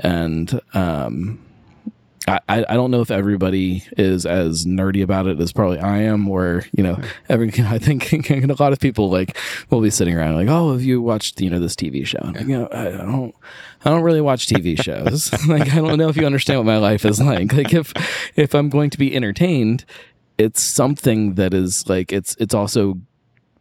And 0.00 0.60
um, 0.74 1.43
I, 2.26 2.40
I 2.48 2.74
don't 2.74 2.90
know 2.90 3.02
if 3.02 3.10
everybody 3.10 3.84
is 3.98 4.24
as 4.24 4.64
nerdy 4.64 5.02
about 5.02 5.26
it 5.26 5.38
as 5.40 5.52
probably 5.52 5.78
I 5.78 5.98
am, 5.98 6.26
where, 6.26 6.64
you 6.72 6.82
know, 6.82 6.94
mm-hmm. 6.94 7.08
every, 7.28 7.48
I 7.58 7.78
think 7.78 8.12
a 8.30 8.62
lot 8.62 8.72
of 8.72 8.80
people 8.80 9.10
like 9.10 9.36
will 9.70 9.82
be 9.82 9.90
sitting 9.90 10.16
around 10.16 10.36
like, 10.36 10.48
oh, 10.48 10.72
have 10.72 10.82
you 10.82 11.02
watched, 11.02 11.40
you 11.40 11.50
know, 11.50 11.58
this 11.58 11.74
TV 11.74 12.06
show? 12.06 12.22
And 12.22 12.48
you 12.48 12.58
know, 12.58 12.68
I 12.72 12.84
don't, 12.90 13.34
I 13.84 13.90
don't 13.90 14.02
really 14.02 14.22
watch 14.22 14.46
TV 14.46 14.80
shows. 14.80 15.32
like, 15.48 15.72
I 15.72 15.76
don't 15.76 15.98
know 15.98 16.08
if 16.08 16.16
you 16.16 16.24
understand 16.24 16.60
what 16.60 16.66
my 16.66 16.78
life 16.78 17.04
is 17.04 17.20
like. 17.20 17.52
Like 17.52 17.74
if, 17.74 17.92
if 18.36 18.54
I'm 18.54 18.70
going 18.70 18.90
to 18.90 18.98
be 18.98 19.14
entertained, 19.14 19.84
it's 20.38 20.62
something 20.62 21.34
that 21.34 21.52
is 21.52 21.88
like, 21.88 22.10
it's, 22.10 22.36
it's 22.40 22.54
also 22.54 22.98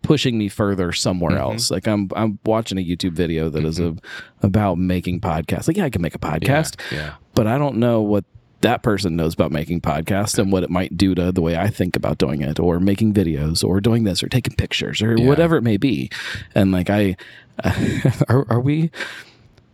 pushing 0.03 0.37
me 0.37 0.47
further 0.47 0.93
somewhere 0.93 1.31
mm-hmm. 1.31 1.51
else. 1.51 1.69
Like 1.69 1.85
I'm, 1.85 2.09
I'm 2.15 2.39
watching 2.45 2.77
a 2.77 2.81
YouTube 2.85 3.11
video 3.11 3.49
that 3.49 3.65
is 3.65 3.79
mm-hmm. 3.79 3.97
a, 4.41 4.47
about 4.47 4.77
making 4.77 5.19
podcasts. 5.19 5.67
Like, 5.67 5.75
yeah, 5.75 5.85
I 5.85 5.89
can 5.89 6.01
make 6.01 6.15
a 6.15 6.19
podcast 6.19 6.79
yeah. 6.93 7.15
but 7.35 7.45
I 7.45 7.57
don't 7.57 7.75
know 7.77 8.01
what 8.01 8.23
that 8.63 8.81
person 8.83 9.15
knows 9.15 9.33
about 9.35 9.51
making 9.51 9.79
podcasts 9.81 10.37
and 10.39 10.51
what 10.51 10.63
it 10.63 10.69
might 10.69 10.97
do 10.97 11.13
to 11.15 11.31
the 11.31 11.41
way 11.41 11.55
I 11.55 11.69
think 11.69 11.95
about 11.95 12.17
doing 12.17 12.41
it 12.41 12.59
or 12.59 12.79
making 12.79 13.13
videos 13.13 13.63
or 13.63 13.79
doing 13.79 14.03
this 14.03 14.23
or 14.23 14.27
taking 14.27 14.55
pictures 14.55 15.01
or 15.01 15.15
Yeah. 15.17 15.27
whatever 15.27 15.55
it 15.57 15.61
may 15.61 15.77
be. 15.77 16.09
And 16.55 16.71
like 16.71 16.89
I 16.89 17.15
are, 18.29 18.45
are 18.49 18.59
we 18.59 18.89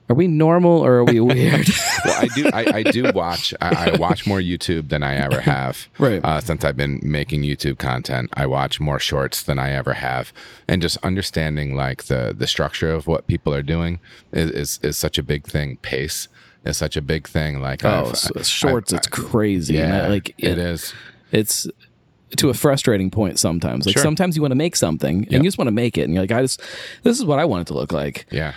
are 0.09 0.15
we 0.15 0.27
normal 0.27 0.79
or 0.83 0.93
are 0.95 1.03
we 1.05 1.19
weird? 1.31 1.67
well, 2.03 2.21
I 2.23 2.27
do. 2.35 2.49
I, 2.51 2.65
I 2.79 2.83
do 2.83 3.11
watch. 3.13 3.53
I, 3.61 3.91
I 3.91 3.97
watch 3.97 4.25
more 4.25 4.39
YouTube 4.39 4.89
than 4.89 5.03
I 5.03 5.15
ever 5.15 5.39
have. 5.41 5.87
Right. 5.99 6.19
Uh, 6.23 6.41
since 6.41 6.65
I've 6.65 6.75
been 6.77 6.99
making 7.03 7.43
YouTube 7.43 7.77
content, 7.77 8.29
I 8.33 8.45
watch 8.47 8.79
more 8.79 8.99
shorts 8.99 9.43
than 9.43 9.59
I 9.59 9.71
ever 9.71 9.93
have, 9.93 10.33
and 10.67 10.81
just 10.81 10.97
understanding 11.03 11.75
like 11.75 12.05
the 12.05 12.33
the 12.35 12.47
structure 12.47 12.91
of 12.91 13.05
what 13.05 13.27
people 13.27 13.53
are 13.53 13.61
doing 13.61 13.99
is 14.33 14.49
is, 14.51 14.79
is 14.81 14.97
such 14.97 15.17
a 15.19 15.23
big 15.23 15.45
thing. 15.45 15.77
Pace 15.83 16.27
is 16.65 16.77
such 16.77 16.97
a 16.97 17.01
big 17.01 17.27
thing. 17.27 17.61
Like 17.61 17.83
oh, 17.85 18.13
so 18.13 18.41
shorts, 18.43 18.93
I've- 18.93 18.97
it's 18.97 19.07
crazy. 19.07 19.75
Yeah, 19.75 20.05
I- 20.05 20.07
like 20.07 20.35
it 20.37 20.57
is. 20.57 20.93
it's 21.31 21.67
to 22.37 22.49
a 22.49 22.53
frustrating 22.53 23.09
point 23.09 23.39
sometimes. 23.39 23.85
Like 23.87 23.93
Sure. 23.93 24.03
sometimes 24.03 24.35
you 24.35 24.41
want 24.43 24.51
to 24.51 24.55
make 24.57 24.75
something 24.75 25.23
and 25.25 25.31
you 25.33 25.43
just 25.43 25.57
want 25.57 25.67
to 25.67 25.71
make 25.73 25.97
it 25.97 26.03
and 26.03 26.13
you're 26.13 26.21
like, 26.23 26.31
I 26.31 26.41
just 26.41 26.61
this 27.03 27.17
is 27.17 27.25
what 27.25 27.39
I 27.39 27.45
want 27.45 27.61
it 27.61 27.67
to 27.67 27.73
look 27.73 27.91
like. 27.91 28.25
Yeah. 28.31 28.53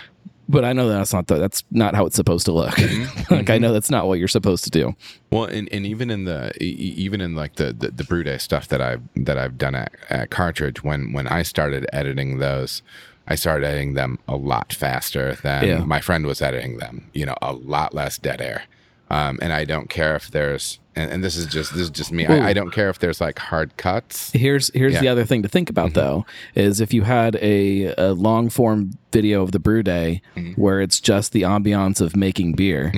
But 0.49 0.65
I 0.65 0.73
know 0.73 0.89
that's 0.89 1.13
not 1.13 1.27
the, 1.27 1.35
that's 1.37 1.63
not 1.71 1.95
how 1.95 2.05
it's 2.05 2.17
supposed 2.17 2.45
to 2.47 2.51
look. 2.51 2.75
Mm-hmm. 2.75 3.33
like 3.33 3.49
I 3.49 3.57
know 3.57 3.71
that's 3.73 3.89
not 3.89 4.07
what 4.07 4.19
you're 4.19 4.27
supposed 4.27 4.65
to 4.65 4.69
do. 4.69 4.93
Well, 5.31 5.45
and, 5.45 5.69
and 5.71 5.85
even 5.85 6.09
in 6.11 6.25
the 6.25 6.51
even 6.61 7.21
in 7.21 7.33
like 7.33 7.55
the 7.55 7.71
the, 7.73 7.89
the 7.91 8.03
brew 8.03 8.23
day 8.23 8.37
stuff 8.37 8.67
that 8.67 8.81
I've 8.81 9.01
that 9.15 9.37
I've 9.37 9.57
done 9.57 9.73
at, 9.73 9.93
at 10.09 10.29
Cartridge, 10.29 10.83
when 10.83 11.13
when 11.13 11.27
I 11.27 11.43
started 11.43 11.87
editing 11.93 12.39
those, 12.39 12.83
I 13.27 13.35
started 13.35 13.65
editing 13.65 13.93
them 13.93 14.19
a 14.27 14.35
lot 14.35 14.73
faster 14.73 15.35
than 15.35 15.65
Yeah. 15.67 15.77
my 15.85 16.01
friend 16.01 16.25
was 16.25 16.41
editing 16.41 16.77
them. 16.77 17.09
You 17.13 17.25
know, 17.25 17.35
a 17.41 17.53
lot 17.53 17.93
less 17.93 18.17
dead 18.17 18.41
air. 18.41 18.63
Um, 19.09 19.37
and 19.41 19.53
I 19.53 19.63
don't 19.65 19.89
care 19.89 20.15
if 20.15 20.31
there's 20.31 20.79
and, 20.95 21.11
and 21.11 21.23
this 21.23 21.35
is 21.35 21.45
just 21.47 21.71
this 21.73 21.81
is 21.83 21.89
just 21.89 22.11
me. 22.11 22.25
I, 22.25 22.49
I 22.49 22.53
don't 22.53 22.71
care 22.71 22.89
if 22.89 22.99
there's 22.99 23.19
like 23.21 23.37
hard 23.39 23.77
cuts. 23.77 24.31
Here's 24.31 24.71
here's 24.73 24.93
Yeah. 24.93 24.97
Mm-hmm. 24.99 25.03
the 25.05 25.09
other 25.09 25.25
thing 25.25 25.41
to 25.43 25.49
think 25.49 25.69
about 25.69 25.93
though 25.93 26.25
is 26.55 26.79
if 26.81 26.93
you 26.93 27.03
had 27.03 27.35
a, 27.37 27.93
a 27.97 28.13
long 28.13 28.49
form 28.49 28.91
video 29.11 29.41
of 29.43 29.51
the 29.51 29.59
brew 29.59 29.83
day 29.83 30.21
Mm-hmm. 30.35 30.59
where 30.61 30.81
it's 30.81 30.99
just 30.99 31.31
the 31.31 31.43
ambiance 31.43 32.01
of 32.01 32.15
making 32.15 32.53
beer, 32.53 32.91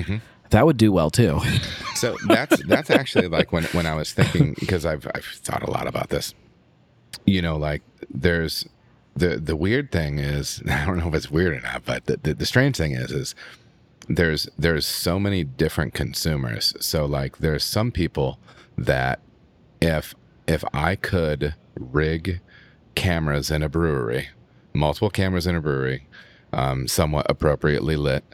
that 0.50 0.64
would 0.66 0.76
do 0.78 0.90
well 0.92 1.10
too. 1.10 1.40
So 1.96 2.16
that's 2.28 2.64
that's 2.66 2.90
actually 2.90 3.28
like 3.28 3.52
when 3.52 3.64
when 3.66 3.86
I 3.86 3.94
was 3.94 4.12
thinking 4.12 4.54
because 4.58 4.84
I've 4.86 5.06
I've 5.14 5.24
thought 5.24 5.62
a 5.62 5.70
lot 5.70 5.86
about 5.86 6.08
this. 6.08 6.34
You 7.26 7.42
know, 7.42 7.56
like 7.56 7.82
there's 8.10 8.66
the 9.16 9.38
the 9.38 9.56
weird 9.56 9.90
thing 9.90 10.18
is 10.18 10.62
I 10.68 10.84
don't 10.84 10.98
know 10.98 11.08
if 11.08 11.14
it's 11.14 11.30
weird 11.30 11.54
or 11.54 11.60
not, 11.60 11.84
but 11.84 12.06
the, 12.06 12.18
the, 12.18 12.34
the 12.34 12.46
strange 12.46 12.76
thing 12.76 12.92
is 12.92 13.10
is 13.10 13.34
there's 14.08 14.48
there's 14.58 14.86
so 14.86 15.18
many 15.18 15.42
different 15.42 15.94
consumers. 15.94 16.74
So 16.80 17.06
like 17.06 17.38
there's 17.38 17.64
some 17.64 17.90
people 17.90 18.38
that 18.78 19.20
if 19.80 20.14
if 20.46 20.64
I 20.72 20.96
could 20.96 21.54
rig 21.74 22.40
cameras 22.94 23.50
in 23.50 23.62
a 23.62 23.68
brewery, 23.68 24.28
multiple 24.72 25.10
cameras 25.10 25.46
in 25.46 25.56
a 25.56 25.60
brewery, 25.60 26.06
um, 26.52 26.86
somewhat 26.86 27.26
appropriately 27.28 27.96
lit, 27.96 28.24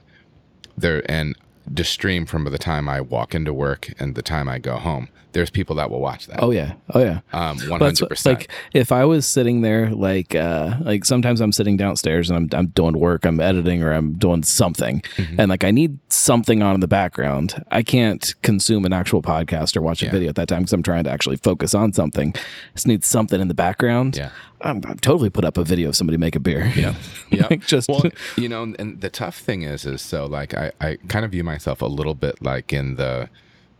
there 0.77 1.03
and 1.11 1.37
just 1.75 1.93
stream 1.93 2.27
from 2.27 2.45
the 2.45 2.59
time 2.59 2.89
I 2.89 3.01
walk 3.01 3.35
into 3.35 3.53
work 3.53 3.93
and 3.99 4.15
the 4.15 4.23
time 4.23 4.49
I 4.49 4.59
go 4.59 4.77
home. 4.77 5.09
There's 5.33 5.49
people 5.49 5.77
that 5.77 5.91
will 5.91 6.01
watch 6.01 6.27
that. 6.27 6.43
Oh 6.43 6.51
yeah, 6.51 6.75
oh 6.93 7.01
yeah. 7.01 7.21
Um, 7.33 7.59
one 7.61 7.81
hundred 7.81 8.07
percent. 8.11 8.41
like 8.41 8.51
if 8.75 8.93
I 8.93 9.07
was 9.07 9.27
sitting 9.27 9.63
there, 9.63 9.89
like 9.89 10.35
uh, 10.35 10.77
like 10.83 11.07
sometimes 11.07 11.41
I'm 11.41 11.53
sitting 11.53 11.79
downstairs 11.79 12.29
and 12.29 12.37
I'm 12.53 12.59
I'm 12.59 12.67
doing 12.67 12.99
work, 12.99 13.25
I'm 13.25 13.41
editing 13.41 13.83
or 13.83 13.95
I'm 13.95 14.13
doing 14.19 14.43
something, 14.43 15.01
Mm-hmm. 15.17 15.41
and 15.41 15.49
like 15.49 15.65
I 15.65 15.71
need 15.71 15.99
something 16.13 16.63
on 16.63 16.75
in 16.75 16.81
the 16.81 16.89
background. 16.89 17.65
I 17.71 17.83
can't 17.83 18.35
consume 18.43 18.85
an 18.85 18.93
actual 18.93 19.23
podcast 19.23 19.75
or 19.75 19.81
watch 19.81 20.03
a 20.03 20.07
Yeah. 20.07 20.11
video 20.13 20.29
at 20.29 20.35
that 20.35 20.49
time 20.49 20.63
because 20.63 20.75
I'm 20.75 20.83
trying 20.83 21.05
to 21.05 21.11
actually 21.11 21.37
focus 21.39 21.73
on 21.75 21.95
something. 21.95 22.35
just 22.75 22.87
need 22.87 23.03
something 23.03 23.41
in 23.41 23.49
the 23.49 23.55
background. 23.55 24.19
Yeah. 24.19 24.29
I'm, 24.63 24.81
I'm 24.87 24.99
totally 24.99 25.31
put 25.31 25.45
up 25.45 25.57
a 25.59 25.65
video 25.65 25.89
of 25.91 25.97
somebody 25.97 26.17
make 26.19 26.37
a 26.37 26.41
beer. 26.41 26.73
Yeah. 26.77 26.95
Yeah. 27.31 27.47
Like, 27.49 27.67
just- 27.67 27.89
well, 27.89 28.03
you 28.37 28.49
know, 28.49 28.63
and 28.79 29.01
the 29.01 29.09
tough 29.09 29.39
thing 29.39 29.63
is, 29.63 29.87
is 29.87 30.03
so 30.03 30.27
like 30.27 30.53
I, 30.55 30.71
I 30.83 30.97
kind 31.09 31.25
of 31.25 31.31
view 31.31 31.43
myself 31.45 31.81
a 31.81 31.87
little 31.87 32.15
bit 32.15 32.43
like 32.43 32.73
in 32.75 32.97
the 32.97 33.31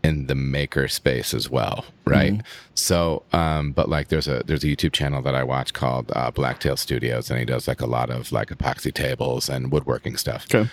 in 0.03 0.25
the 0.27 0.33
maker 0.35 0.87
space 0.87 1.33
as 1.35 1.49
well, 1.51 1.85
right? 2.05 2.41
So, 2.75 3.23
um, 3.31 3.71
but 3.71 3.87
like 3.89 4.07
there's 4.09 4.27
a 4.27 4.41
there's 4.45 4.63
a 4.63 4.67
YouTube 4.67 4.91
channel 4.91 5.21
that 5.21 5.35
I 5.35 5.43
watch 5.43 5.71
called 5.73 6.11
uh, 6.15 6.31
Blacktail 6.31 6.75
Studios, 6.77 7.29
and 7.29 7.37
he 7.39 7.45
does 7.45 7.67
like 7.67 7.79
a 7.79 7.85
lot 7.85 8.09
of 8.09 8.31
like 8.31 8.49
epoxy 8.49 8.91
tables 8.93 9.47
and 9.49 9.71
woodworking 9.71 10.17
stuff. 10.17 10.45
Okay. 10.53 10.69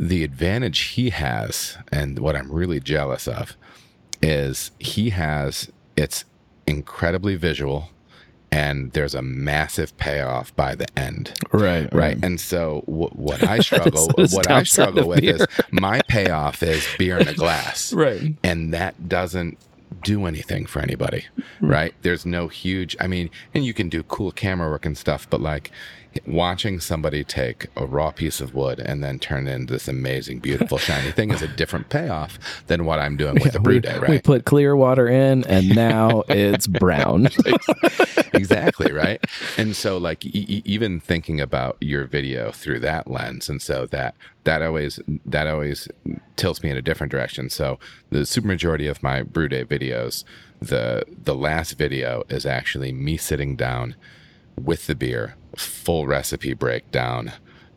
the 0.00 0.22
advantage 0.24 0.80
he 0.80 1.10
has 1.10 1.76
and 1.90 2.18
what 2.20 2.36
i'm 2.36 2.50
really 2.52 2.78
jealous 2.78 3.26
of 3.26 3.56
is 4.22 4.70
he 4.78 5.10
has 5.10 5.70
it's 5.96 6.24
incredibly 6.66 7.34
visual 7.36 7.90
and 8.50 8.92
there's 8.92 9.14
a 9.14 9.22
massive 9.22 9.96
payoff 9.98 10.54
by 10.56 10.74
the 10.74 10.86
end. 10.98 11.38
Right. 11.52 11.92
Right. 11.92 12.18
And 12.22 12.40
so 12.40 12.82
w- 12.86 13.08
what 13.12 13.42
I 13.42 13.58
struggle 13.60 14.08
what 14.16 14.50
I 14.50 14.62
struggle 14.62 15.08
with 15.08 15.20
beer. 15.20 15.36
is 15.36 15.46
my 15.70 16.00
payoff 16.08 16.62
is 16.62 16.86
beer 16.98 17.18
in 17.18 17.28
a 17.28 17.34
glass. 17.34 17.92
right. 17.94 18.34
And 18.42 18.72
that 18.72 19.08
doesn't 19.08 19.58
do 20.02 20.26
anything 20.26 20.66
for 20.66 20.80
anybody. 20.80 21.26
Right. 21.60 21.94
There's 22.02 22.24
no 22.24 22.48
huge 22.48 22.96
I 23.00 23.06
mean, 23.06 23.30
and 23.54 23.64
you 23.64 23.74
can 23.74 23.88
do 23.88 24.02
cool 24.02 24.32
camera 24.32 24.70
work 24.70 24.86
and 24.86 24.96
stuff, 24.96 25.28
but 25.28 25.40
like 25.40 25.70
watching 26.26 26.80
somebody 26.80 27.24
take 27.24 27.66
a 27.76 27.86
raw 27.86 28.10
piece 28.10 28.40
of 28.40 28.54
wood 28.54 28.78
and 28.78 29.02
then 29.02 29.18
turn 29.18 29.46
it 29.46 29.52
into 29.52 29.72
this 29.72 29.88
amazing, 29.88 30.40
beautiful, 30.40 30.78
shiny 30.78 31.10
thing 31.10 31.30
is 31.30 31.42
a 31.42 31.48
different 31.48 31.88
payoff 31.88 32.38
than 32.66 32.84
what 32.84 32.98
I'm 32.98 33.16
doing 33.16 33.34
with 33.34 33.44
yeah, 33.46 33.50
the 33.52 33.60
brew 33.60 33.74
we, 33.74 33.80
day, 33.80 33.98
right? 33.98 34.10
We 34.10 34.18
put 34.20 34.44
clear 34.44 34.76
water 34.76 35.08
in 35.08 35.44
and 35.44 35.74
now 35.74 36.24
it's 36.28 36.66
brown. 36.66 37.28
exactly, 38.32 38.92
right? 38.92 39.22
And 39.56 39.74
so 39.76 39.98
like 39.98 40.24
e- 40.24 40.62
even 40.64 41.00
thinking 41.00 41.40
about 41.40 41.76
your 41.80 42.04
video 42.04 42.52
through 42.52 42.80
that 42.80 43.10
lens 43.10 43.48
and 43.48 43.60
so 43.60 43.86
that 43.86 44.14
that 44.44 44.62
always 44.62 44.98
that 45.26 45.46
always 45.46 45.88
tilts 46.36 46.62
me 46.62 46.70
in 46.70 46.76
a 46.76 46.82
different 46.82 47.10
direction. 47.10 47.50
So 47.50 47.78
the 48.10 48.24
super 48.24 48.48
majority 48.48 48.86
of 48.86 49.02
my 49.02 49.22
brew 49.22 49.48
day 49.48 49.64
videos, 49.64 50.24
the 50.60 51.04
the 51.24 51.34
last 51.34 51.72
video 51.72 52.24
is 52.28 52.46
actually 52.46 52.92
me 52.92 53.16
sitting 53.16 53.56
down 53.56 53.94
with 54.58 54.86
the 54.86 54.94
beer, 54.94 55.36
full 55.56 56.06
recipe 56.06 56.54
breakdown, 56.54 57.32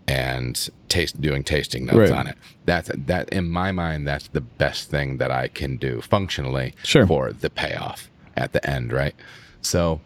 and 0.07 0.69
taste 0.89 1.21
doing 1.21 1.43
tasting 1.43 1.86
notes 1.86 1.97
right. 1.97 2.11
on 2.11 2.27
it. 2.27 2.38
That's 2.65 2.91
that 2.93 3.29
in 3.29 3.49
my 3.49 3.71
mind. 3.71 4.07
That's 4.07 4.27
the 4.29 4.41
best 4.41 4.89
thing 4.89 5.17
that 5.17 5.32
I 5.32 5.47
can 5.47 5.77
do 5.77 6.01
functionally 6.01 6.73
sure. 6.84 7.07
for 7.07 7.32
the 7.32 7.49
payoff 7.49 8.09
at 8.36 8.53
the 8.53 8.67
end, 8.69 8.91
right? 8.91 9.15
So, 9.61 10.01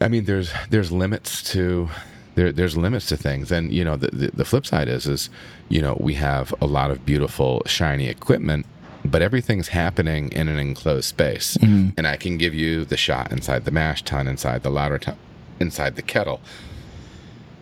I 0.00 0.08
mean, 0.08 0.24
there's 0.24 0.52
there's 0.70 0.90
limits 0.90 1.42
to 1.52 1.88
there, 2.34 2.52
there's 2.52 2.76
limits 2.76 3.06
to 3.06 3.16
things, 3.16 3.50
and 3.52 3.72
you 3.72 3.84
know 3.84 3.96
the, 3.96 4.08
the 4.08 4.30
the 4.32 4.44
flip 4.44 4.66
side 4.66 4.88
is 4.88 5.06
is 5.06 5.30
you 5.68 5.82
know 5.82 5.96
we 6.00 6.14
have 6.14 6.54
a 6.60 6.66
lot 6.66 6.90
of 6.90 7.04
beautiful 7.04 7.62
shiny 7.66 8.08
equipment 8.08 8.66
but 9.04 9.22
everything's 9.22 9.68
happening 9.68 10.30
in 10.32 10.48
an 10.48 10.58
enclosed 10.58 11.06
space. 11.06 11.56
Mm-hmm. 11.58 11.90
And 11.96 12.06
I 12.06 12.16
can 12.16 12.36
give 12.38 12.54
you 12.54 12.84
the 12.84 12.96
shot 12.96 13.32
inside 13.32 13.64
the 13.64 13.70
mash 13.70 14.02
tun, 14.02 14.28
inside 14.28 14.62
the 14.62 14.70
lauter 14.70 14.98
tun, 14.98 15.16
inside 15.60 15.96
the 15.96 16.02
kettle. 16.02 16.40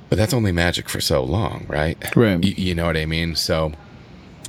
But 0.09 0.17
that's 0.17 0.33
only 0.33 0.53
magic 0.53 0.89
for 0.89 1.01
so 1.01 1.23
long, 1.23 1.67
right? 1.69 1.99
Right. 2.17 2.43
You, 2.43 2.55
you 2.57 2.75
know 2.75 2.87
what 2.87 2.97
I 2.97 3.05
mean? 3.05 3.35
So, 3.35 3.73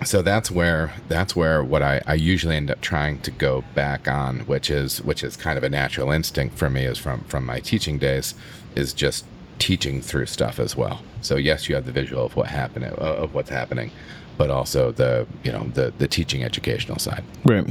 so 0.06 0.22
that's 0.22 0.50
where 0.50 0.94
that's 1.10 1.36
where 1.36 1.62
what 1.62 1.84
I, 1.84 2.02
I 2.08 2.14
usually 2.14 2.56
end 2.56 2.72
up 2.72 2.80
trying 2.80 3.20
to 3.22 3.32
go 3.32 3.66
back 3.76 4.08
on, 4.08 4.40
which 4.42 4.70
is 4.70 5.02
which 5.02 5.24
is 5.24 5.36
kind 5.36 5.58
of 5.58 5.64
a 5.64 5.70
natural 5.70 6.12
instinct 6.12 6.58
for 6.58 6.70
me, 6.70 6.86
is 6.86 6.98
from 6.98 7.26
from 7.26 7.46
my 7.46 7.60
teaching 7.60 7.98
days, 7.98 8.36
is 8.76 8.94
just 8.94 9.26
teaching 9.58 10.02
through 10.02 10.28
stuff 10.28 10.60
as 10.60 10.78
well. 10.78 11.02
So 11.22 11.36
yes, 11.36 11.68
you 11.68 11.76
have 11.76 11.86
the 11.86 11.92
visual 11.92 12.26
of 12.26 12.38
what 12.38 12.48
happened 12.48 12.86
of 12.86 13.34
what's 13.34 13.50
happening, 13.50 13.92
but 14.38 14.50
also 14.50 14.94
the 14.94 15.28
you 15.44 15.52
know 15.52 15.70
the 15.74 15.94
the 15.98 16.08
teaching 16.08 16.46
educational 16.46 17.00
side. 17.00 17.26
Right. 17.44 17.68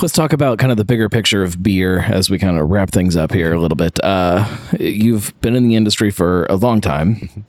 Let's 0.00 0.14
talk 0.14 0.32
about 0.32 0.58
kind 0.58 0.70
of 0.70 0.78
the 0.78 0.84
bigger 0.84 1.08
picture 1.08 1.42
of 1.42 1.62
beer 1.62 2.00
as 2.00 2.30
we 2.30 2.38
kind 2.38 2.58
of 2.58 2.70
wrap 2.70 2.90
things 2.90 3.16
up 3.16 3.32
here 3.32 3.52
a 3.52 3.60
little 3.60 3.76
bit. 3.76 4.02
Uh, 4.02 4.46
you've 4.78 5.38
been 5.40 5.54
in 5.54 5.68
the 5.68 5.76
industry 5.76 6.10
for 6.10 6.46
a 6.46 6.56
long 6.56 6.80
time. 6.80 7.44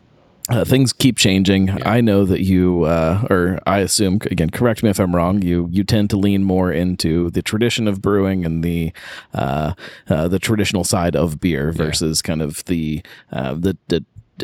Uh, 0.50 0.66
things 0.66 0.92
keep 0.92 1.18
changing. 1.18 1.68
Yeah. 1.68 1.78
I 1.86 2.02
know 2.02 2.26
that 2.26 2.42
you, 2.42 2.84
uh, 2.84 3.26
or 3.30 3.60
I 3.66 3.80
assume, 3.80 4.20
again, 4.30 4.50
correct 4.50 4.84
me 4.84 4.90
if 4.90 5.00
I'm 5.00 5.16
wrong. 5.16 5.42
You 5.42 5.70
you 5.72 5.86
tend 5.86 6.10
to 6.10 6.18
lean 6.18 6.44
more 6.44 6.70
into 6.70 7.30
the 7.30 7.42
tradition 7.42 7.88
of 7.88 8.02
brewing 8.02 8.46
and 8.46 8.62
the 8.62 8.92
uh, 9.34 9.74
uh 10.10 10.28
the 10.28 10.40
traditional 10.40 10.84
side 10.84 11.16
of 11.16 11.40
beer 11.40 11.72
versus 11.72 12.22
yeah. 12.22 12.28
kind 12.28 12.42
of 12.42 12.66
the 12.66 13.02
uh, 13.32 13.54
the 13.54 13.78
the 13.88 14.04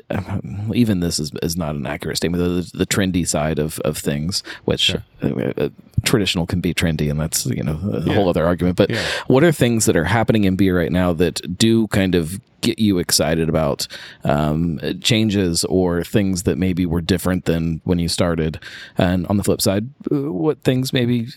even 0.74 1.00
this 1.00 1.20
is, 1.20 1.32
is 1.42 1.58
not 1.58 1.76
an 1.76 1.86
accurate 1.86 2.18
statement. 2.18 2.44
The, 2.44 2.78
the 2.78 2.86
trendy 2.86 3.28
side 3.28 3.60
of, 3.60 3.80
of 3.80 3.98
things, 3.98 4.44
which 4.66 4.82
sure. 4.82 5.04
uh, 5.22 5.70
traditional 6.04 6.46
can 6.46 6.62
be 6.62 6.74
trendy, 6.74 7.10
and 7.10 7.20
that's 7.20 7.46
you 7.46 7.64
know 7.64 7.80
a 7.94 8.02
yeah. 8.02 8.14
whole 8.14 8.30
other 8.30 8.46
argument. 8.46 8.78
But 8.78 8.90
yeah. 8.90 9.06
what 9.28 9.44
are 9.44 9.52
things 9.52 9.86
that 9.86 9.96
are 9.96 10.06
happening 10.06 10.44
in 10.44 10.56
beer 10.56 10.78
right 10.78 10.92
now 10.92 11.14
that 11.14 11.58
do 11.58 11.88
kind 11.88 12.16
of 12.16 12.40
get 12.62 12.78
you 12.78 12.98
excited 12.98 13.48
about 13.48 13.88
um, 14.24 14.80
changes 15.02 15.64
or 15.66 16.04
things 16.04 16.44
that 16.44 16.58
maybe 16.58 16.86
were 16.86 17.02
different 17.02 17.46
than 17.46 17.82
when 17.84 18.00
you 18.00 18.08
started? 18.08 18.60
And 18.98 19.26
on 19.28 19.38
the 19.38 19.44
flip 19.44 19.62
side, 19.62 19.90
uh, 20.12 20.32
what 20.32 20.62
things 20.64 20.94
maybe 20.94 21.28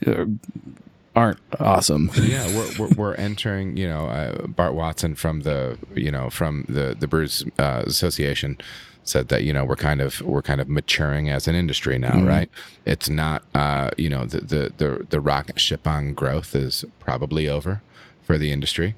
aren't 1.14 1.38
awesome. 1.60 2.10
yeah, 2.22 2.46
we're, 2.46 2.78
we're, 2.78 2.94
we're, 2.96 3.14
entering. 3.14 3.76
You 3.76 3.88
know, 3.88 4.06
uh, 4.06 4.46
Bart 4.46 4.74
Watson 4.74 5.14
from 5.14 5.40
the 5.40 5.78
you 5.94 6.10
know 6.10 6.30
from 6.30 6.64
the 6.68 6.96
the 6.98 7.06
Brewers 7.06 7.44
uh, 7.58 7.82
Association 7.86 8.58
said 9.04 9.28
that 9.28 9.44
you 9.44 9.52
know 9.52 9.64
we're 9.64 9.76
kind 9.76 10.00
of 10.00 10.20
we're 10.22 10.42
kind 10.42 10.60
of 10.60 10.68
maturing 10.68 11.28
as 11.28 11.48
an 11.48 11.54
industry 11.54 11.98
now, 11.98 12.12
mm-hmm. 12.12 12.28
right? 12.28 12.50
It's 12.84 13.08
not 13.08 13.42
uh, 13.54 13.90
you 13.96 14.08
know 14.08 14.24
the, 14.24 14.40
the 14.40 14.72
the 14.76 15.06
the 15.10 15.20
rocket 15.20 15.60
ship 15.60 15.86
on 15.86 16.14
growth 16.14 16.54
is 16.54 16.84
probably 17.00 17.48
over 17.48 17.82
for 18.22 18.38
the 18.38 18.52
industry. 18.52 18.94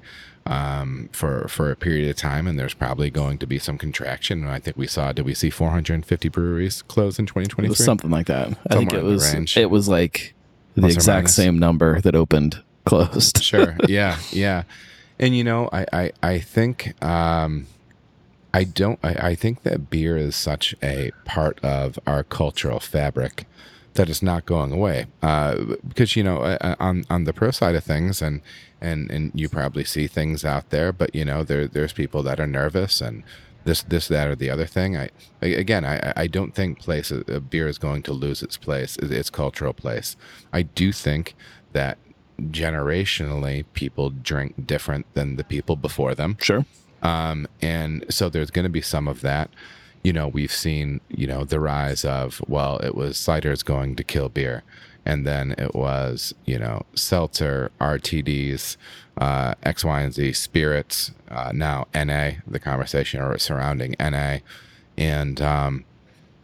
Um, 0.47 1.09
for 1.11 1.47
for 1.47 1.71
a 1.71 1.75
period 1.75 2.07
of 2.07 2.17
time, 2.17 2.45
and 2.45 2.59
there's 2.59 2.75
probably 2.75 3.09
going 3.09 3.39
to 3.39 3.47
be 3.47 3.57
some 3.57 3.79
contraction. 3.79 4.43
And 4.43 4.51
I 4.51 4.59
think 4.59 4.77
we 4.77 4.85
saw, 4.85 5.11
did 5.11 5.25
we 5.25 5.33
see 5.33 5.49
450 5.49 6.29
breweries 6.29 6.83
close 6.83 7.17
in 7.17 7.25
2023? 7.25 7.73
Something 7.73 8.11
like 8.11 8.27
that. 8.27 8.49
Somewhere 8.49 8.59
I 8.69 8.75
think 8.75 8.93
it 8.93 9.01
was. 9.01 9.57
It 9.57 9.71
was 9.71 9.89
like 9.89 10.34
the 10.75 10.87
exact 10.87 11.29
same 11.29 11.57
number 11.57 12.01
that 12.01 12.15
opened 12.15 12.61
closed. 12.85 13.41
sure. 13.43 13.75
Yeah. 13.87 14.17
Yeah. 14.31 14.63
And 15.19 15.35
you 15.35 15.43
know, 15.43 15.69
I 15.71 15.85
I, 15.93 16.11
I 16.21 16.39
think 16.39 17.01
um, 17.03 17.67
I 18.53 18.63
don't 18.63 18.99
I, 19.03 19.29
I 19.29 19.35
think 19.35 19.63
that 19.63 19.89
beer 19.89 20.17
is 20.17 20.35
such 20.35 20.75
a 20.83 21.11
part 21.23 21.63
of 21.63 21.97
our 22.05 22.23
cultural 22.23 22.79
fabric 22.79 23.45
that 23.95 24.09
it's 24.09 24.21
not 24.21 24.45
going 24.45 24.71
away. 24.71 25.07
Uh, 25.23 25.77
because 25.87 26.15
you 26.15 26.23
know, 26.23 26.39
uh, 26.39 26.57
uh, 26.61 26.75
on 26.79 27.05
on 27.09 27.23
the 27.23 27.33
pro 27.33 27.51
side 27.51 27.75
of 27.75 27.83
things, 27.83 28.21
and 28.21 28.41
and 28.79 29.09
and 29.09 29.31
you 29.33 29.49
probably 29.49 29.83
see 29.83 30.07
things 30.07 30.45
out 30.45 30.69
there, 30.69 30.91
but 30.91 31.15
you 31.15 31.25
know, 31.25 31.43
there 31.43 31.67
there's 31.67 31.93
people 31.93 32.21
that 32.23 32.39
are 32.39 32.47
nervous 32.47 33.01
and 33.01 33.23
this 33.65 33.83
this 33.83 34.07
that 34.07 34.27
or 34.27 34.35
the 34.35 34.49
other 34.49 34.65
thing. 34.65 34.95
I 34.95 35.09
again, 35.41 35.83
I 35.83 36.13
I 36.15 36.27
don't 36.27 36.55
think 36.55 36.79
place 36.79 37.11
a, 37.11 37.19
uh, 37.35 37.39
beer 37.39 37.67
is 37.67 37.77
going 37.77 38.03
to 38.03 38.13
lose 38.13 38.41
its 38.41 38.57
place, 38.57 38.95
its 38.97 39.29
cultural 39.29 39.73
place. 39.73 40.15
I 40.53 40.61
do 40.61 40.91
think 40.91 41.35
that 41.73 41.97
generationally 42.39 43.65
people 43.73 44.09
drink 44.09 44.65
different 44.65 45.05
than 45.13 45.35
the 45.35 45.43
people 45.43 45.75
before 45.75 46.15
them. 46.15 46.37
Sure. 46.39 46.65
Um, 47.01 47.47
and 47.61 48.05
so 48.09 48.29
there's 48.29 48.51
going 48.51 48.63
to 48.63 48.69
be 48.69 48.81
some 48.81 49.07
of 49.07 49.21
that. 49.21 49.49
You 50.03 50.13
know, 50.13 50.27
we've 50.27 50.51
seen 50.51 51.01
you 51.09 51.27
know 51.27 51.43
the 51.43 51.59
rise 51.59 52.05
of 52.05 52.41
well, 52.47 52.77
it 52.79 52.95
was 52.95 53.17
ciders 53.17 53.65
going 53.65 53.95
to 53.97 54.03
kill 54.03 54.29
beer 54.29 54.63
and 55.05 55.25
then 55.25 55.53
it 55.57 55.75
was 55.75 56.33
you 56.45 56.57
know 56.57 56.83
seltzer 56.95 57.71
rtds 57.79 58.77
uh, 59.17 59.53
x 59.63 59.85
y 59.85 60.01
and 60.01 60.13
z 60.13 60.33
spirits 60.33 61.11
uh, 61.29 61.51
now 61.53 61.87
na 61.93 62.31
the 62.47 62.59
conversation 62.59 63.21
or 63.21 63.37
surrounding 63.37 63.95
na 63.99 64.37
and 64.97 65.41
um, 65.41 65.85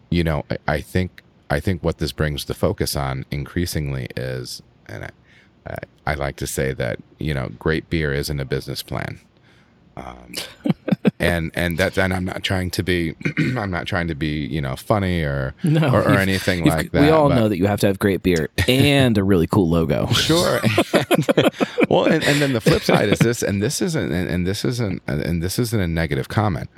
you 0.09 0.23
know 0.23 0.45
I, 0.49 0.57
I, 0.67 0.81
think 0.81 1.23
i 1.49 1.59
think 1.59 1.83
what 1.83 1.97
this 1.97 2.11
brings 2.11 2.45
the 2.45 2.53
focus 2.53 2.95
on 2.95 3.25
increasingly 3.31 4.07
is 4.15 4.61
and 4.87 5.05
I, 5.05 5.77
I 6.05 6.13
like 6.15 6.35
to 6.37 6.47
say 6.47 6.73
that 6.73 6.99
you 7.19 7.33
know 7.33 7.49
great 7.59 7.89
beer 7.89 8.13
isn't 8.13 8.39
a 8.39 8.45
business 8.45 8.83
plan. 8.83 9.19
Um, 9.95 10.33
and 11.19 11.51
and 11.53 11.77
that's 11.77 11.97
and 11.97 12.13
I'm 12.13 12.25
not 12.25 12.43
trying 12.43 12.71
to 12.71 12.83
be 12.83 13.15
I'm 13.57 13.71
not 13.71 13.87
trying 13.87 14.07
to 14.07 14.15
be 14.15 14.45
you 14.45 14.61
know 14.61 14.75
funny 14.75 15.21
or 15.21 15.53
no, 15.63 15.93
or, 15.93 16.01
or 16.01 16.17
anything 16.17 16.65
like 16.65 16.91
that. 16.91 17.01
We 17.01 17.09
all 17.09 17.29
know 17.29 17.49
that 17.49 17.57
you 17.57 17.67
have 17.67 17.79
to 17.81 17.87
have 17.87 17.99
great 17.99 18.23
beer 18.23 18.49
and 18.67 19.17
a 19.17 19.23
really 19.23 19.47
cool 19.47 19.69
logo. 19.69 20.07
Sure. 20.21 20.61
And, 20.93 21.27
well, 21.89 22.05
and, 22.05 22.23
and 22.23 22.41
then 22.41 22.53
the 22.53 22.61
flip 22.61 22.83
side 22.83 23.09
is 23.09 23.19
this, 23.19 23.41
and 23.41 23.61
this 23.61 23.81
isn't 23.81 24.11
and, 24.11 24.29
and 24.29 24.47
this 24.47 24.63
isn't 24.63 25.01
and 25.07 25.41
this 25.41 25.57
isn't 25.57 25.79
a 25.79 25.87
negative 25.87 26.29
comment. 26.29 26.69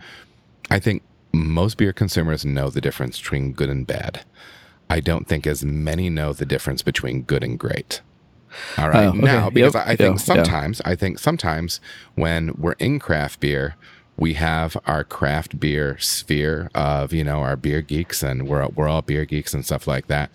I 0.72 0.80
think 0.80 1.04
most 1.34 1.78
beer 1.78 1.92
consumers 1.92 2.46
know 2.46 2.70
the 2.70 2.80
difference 2.80 3.20
between 3.20 3.52
good 3.52 3.70
and 3.70 3.86
bad. 3.86 4.24
I 4.90 5.02
don't 5.02 5.28
think 5.28 5.46
as 5.46 5.66
many 5.66 6.10
know 6.10 6.34
the 6.34 6.46
difference 6.46 6.82
between 6.82 7.24
good 7.24 7.44
and 7.44 7.60
great. 7.60 8.02
All 8.78 8.90
right. 8.90 9.06
Oh, 9.06 9.10
okay. 9.10 9.20
Now, 9.20 9.50
because 9.50 9.76
yep. 9.76 9.88
I, 9.88 9.92
I, 9.92 9.96
think 9.96 10.18
yeah. 10.18 10.24
sometimes, 10.24 10.82
yeah. 10.86 10.92
I 10.92 10.96
think 10.96 11.20
sometimes 11.20 11.80
when 12.16 12.54
we're 12.56 12.74
in 12.74 13.00
craft 13.00 13.40
beer, 13.40 13.76
we 14.18 14.36
have 14.36 14.78
our 14.86 15.04
craft 15.04 15.60
beer 15.60 15.98
sphere 16.00 16.70
of, 16.76 17.14
you 17.14 17.24
know, 17.24 17.40
our 17.40 17.56
beer 17.56 17.82
geeks 17.82 18.22
and 18.22 18.48
we're, 18.48 18.68
we're 18.68 18.88
all 18.88 19.02
beer 19.02 19.26
geeks 19.26 19.54
and 19.54 19.66
stuff 19.66 19.88
like 19.88 20.08
that. 20.08 20.30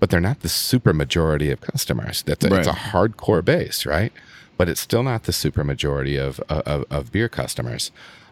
But 0.00 0.10
they're 0.10 0.20
not 0.20 0.40
the 0.40 0.48
super 0.48 0.92
majority 0.92 1.50
of 1.50 1.60
customers. 1.60 2.22
That's 2.22 2.44
a, 2.44 2.48
right. 2.48 2.58
It's 2.58 2.68
a 2.68 2.72
hardcore 2.72 3.44
base, 3.44 3.86
right? 3.86 4.12
But 4.56 4.68
it's 4.68 4.80
still 4.80 5.02
not 5.02 5.24
the 5.24 5.32
super 5.32 5.64
majority 5.64 6.16
of, 6.16 6.40
of, 6.48 6.84
of 6.90 7.10
beer 7.10 7.28
customers. 7.28 7.90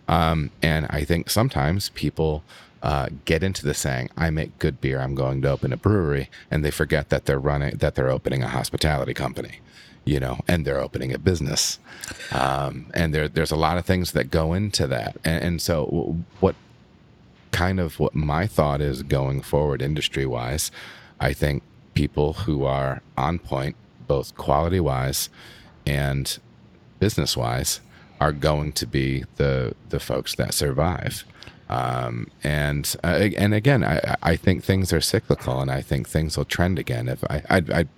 Um, 0.09 0.51
and 0.63 0.87
I 0.91 1.05
think 1.05 1.31
sometimes 1.31 1.89
people 1.91 2.45
uh, 2.83 3.09
get 3.25 3.43
into 3.43 3.65
the 3.65 3.75
saying, 3.75 4.11
"I 4.17 4.31
make 4.31 4.59
good 4.59 4.81
beer. 4.81 5.01
I'm 5.01 5.15
going 5.15 5.43
to 5.43 5.51
open 5.51 5.73
a 5.73 5.77
brewery," 5.77 6.29
and 6.51 6.65
they 6.65 6.71
forget 6.71 7.09
that 7.11 7.25
they're 7.27 7.39
running 7.39 7.77
that 7.77 7.95
they're 7.95 8.11
opening 8.11 8.43
a 8.43 8.49
hospitality 8.49 9.15
company, 9.15 9.61
you 10.05 10.19
know, 10.21 10.41
and 10.49 10.65
they're 10.67 10.81
opening 10.81 11.13
a 11.13 11.19
business. 11.19 11.79
Um, 12.33 12.87
and 12.95 13.15
there, 13.15 13.29
there's 13.29 13.53
a 13.53 13.57
lot 13.57 13.79
of 13.79 13.85
things 13.85 14.13
that 14.13 14.31
go 14.31 14.53
into 14.53 14.87
that. 14.89 15.17
And, 15.25 15.45
and 15.45 15.63
so, 15.63 16.17
what 16.41 16.57
kind 17.53 17.79
of 17.79 18.01
what 18.01 18.15
my 18.15 18.47
thought 18.47 18.81
is 18.81 19.03
going 19.03 19.43
forward, 19.43 19.81
industry 19.81 20.27
wise, 20.27 20.71
I 21.21 21.33
think 21.33 21.63
people 21.95 22.33
who 22.33 22.65
are 22.65 23.03
on 23.17 23.39
point, 23.39 23.77
both 24.09 24.35
quality 24.37 24.81
wise 24.81 25.29
and 25.87 26.39
business 26.99 27.37
wise, 27.37 27.81
are 28.21 28.33
going 28.33 28.73
to 28.73 28.87
be 28.87 29.25
the 29.37 29.75
the 29.91 30.01
folks 30.01 30.35
that 30.37 30.55
survive. 30.55 31.25
Um, 31.73 32.29
and 32.45 32.95
uh, 33.03 33.29
and 33.39 33.55
again, 33.55 33.83
I, 33.85 34.17
I 34.23 34.37
think 34.37 34.63
things 34.63 34.93
are 34.93 35.01
cyclical, 35.01 35.61
and 35.61 35.71
I 35.71 35.81
think 35.81 36.09
things 36.09 36.37
will 36.37 36.45
trend 36.45 36.79
again. 36.79 37.09
If 37.09 37.25
I, 37.31 37.43
I'd, 37.49 37.71
I'd 37.71 37.89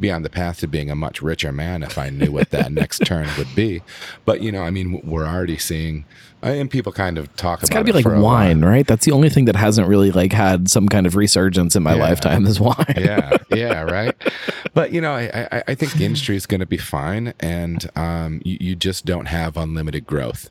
be 0.00 0.10
on 0.10 0.22
the 0.22 0.30
path 0.30 0.60
to 0.60 0.66
being 0.66 0.90
a 0.90 0.94
much 0.94 1.20
richer 1.20 1.52
man 1.52 1.82
if 1.82 1.98
I 1.98 2.08
knew 2.08 2.32
what 2.32 2.50
that 2.50 2.72
next 2.82 3.04
turn 3.04 3.28
would 3.36 3.54
be. 3.54 3.82
But 4.24 4.40
you 4.40 4.50
know, 4.50 4.62
I 4.62 4.70
mean, 4.70 5.02
we're 5.04 5.26
already 5.26 5.58
seeing, 5.58 6.06
and 6.42 6.70
people 6.70 6.90
kind 6.92 7.18
of 7.18 7.34
talk 7.36 7.60
It's 7.60 7.68
about. 7.68 7.84
got 7.84 7.92
to 7.92 7.92
be 8.02 8.02
like 8.08 8.22
wine, 8.22 8.62
right? 8.64 8.86
That's 8.86 9.04
the 9.04 9.12
only 9.12 9.28
thing 9.28 9.44
that 9.44 9.56
hasn't 9.56 9.88
really 9.88 10.10
like 10.10 10.32
had 10.32 10.70
some 10.70 10.88
kind 10.88 11.06
of 11.06 11.14
resurgence 11.14 11.76
in 11.76 11.82
my 11.82 11.96
Yeah. 11.96 12.02
lifetime 12.02 12.46
is 12.46 12.58
wine. 12.60 12.94
yeah, 12.96 13.36
yeah, 13.50 13.82
right. 13.82 14.14
But 14.72 14.92
you 14.92 15.02
know, 15.02 15.12
I, 15.12 15.48
I, 15.52 15.62
I 15.68 15.74
think 15.74 15.92
the 15.94 16.06
industry 16.06 16.36
is 16.36 16.46
going 16.46 16.60
to 16.60 16.66
be 16.66 16.78
fine, 16.78 17.34
and 17.40 17.90
um, 17.94 18.40
you, 18.44 18.56
you 18.60 18.74
just 18.76 19.04
don't 19.04 19.26
have 19.26 19.58
unlimited 19.58 20.06
growth. 20.06 20.48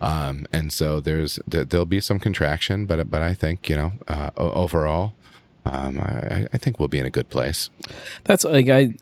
Um, 0.00 0.46
and 0.52 0.72
so 0.72 1.00
there's 1.00 1.38
there- 1.46 1.64
there'll 1.64 1.86
be 1.86 2.00
some 2.00 2.18
contraction, 2.18 2.86
but 2.86 3.10
but 3.10 3.22
I 3.22 3.34
think 3.34 3.68
you 3.68 3.76
know 3.76 3.92
uh, 4.08 4.30
overall, 4.36 5.12
um, 5.66 5.98
I, 6.00 6.46
I 6.52 6.58
think 6.58 6.78
we'll 6.78 6.88
be 6.88 6.98
in 6.98 7.06
a 7.06 7.10
good 7.10 7.28
place. 7.28 7.68
That's 8.24 8.44
like 8.44 8.68
I 8.68 8.94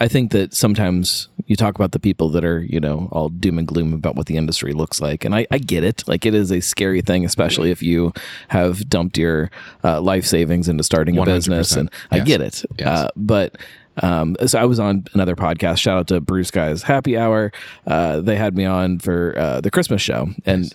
I 0.00 0.08
think 0.08 0.32
that 0.32 0.52
sometimes 0.54 1.28
you 1.46 1.54
talk 1.54 1.76
about 1.76 1.92
the 1.92 2.00
people 2.00 2.28
that 2.30 2.44
are, 2.44 2.60
you 2.60 2.80
know, 2.80 3.08
all 3.12 3.28
doom 3.28 3.56
and 3.56 3.68
gloom 3.68 3.92
about 3.92 4.16
what 4.16 4.26
the 4.26 4.36
industry 4.36 4.72
looks 4.72 5.00
like. 5.00 5.24
And 5.24 5.32
I, 5.32 5.46
I 5.52 5.58
get 5.58 5.84
it. 5.84 6.02
Like 6.08 6.26
it 6.26 6.34
is 6.34 6.50
a 6.50 6.58
scary 6.60 7.02
thing, 7.02 7.24
especially 7.24 7.70
if 7.70 7.84
you 7.84 8.12
have 8.48 8.88
dumped 8.90 9.16
your 9.16 9.48
uh, 9.84 10.00
life 10.00 10.26
savings 10.26 10.68
into 10.68 10.82
starting 10.82 11.18
a 11.18 11.24
business. 11.24 11.76
And 11.76 11.88
I 12.10 12.16
Yes. 12.16 12.26
get 12.26 12.40
it. 12.40 12.64
Yes. 12.80 12.88
Uh, 12.88 13.08
but 13.14 13.56
um, 14.02 14.36
so 14.46 14.58
I 14.58 14.64
was 14.64 14.78
on 14.78 15.04
another 15.14 15.34
podcast. 15.36 15.78
Shout 15.78 15.98
out 15.98 16.06
to 16.08 16.20
Bruce 16.20 16.50
Guys 16.50 16.82
Happy 16.82 17.16
Hour. 17.16 17.52
Uh, 17.86 18.20
they 18.20 18.36
had 18.36 18.56
me 18.56 18.64
on 18.64 18.98
for 18.98 19.34
uh, 19.38 19.60
the 19.60 19.70
Christmas 19.70 20.02
show, 20.02 20.28
and 20.44 20.74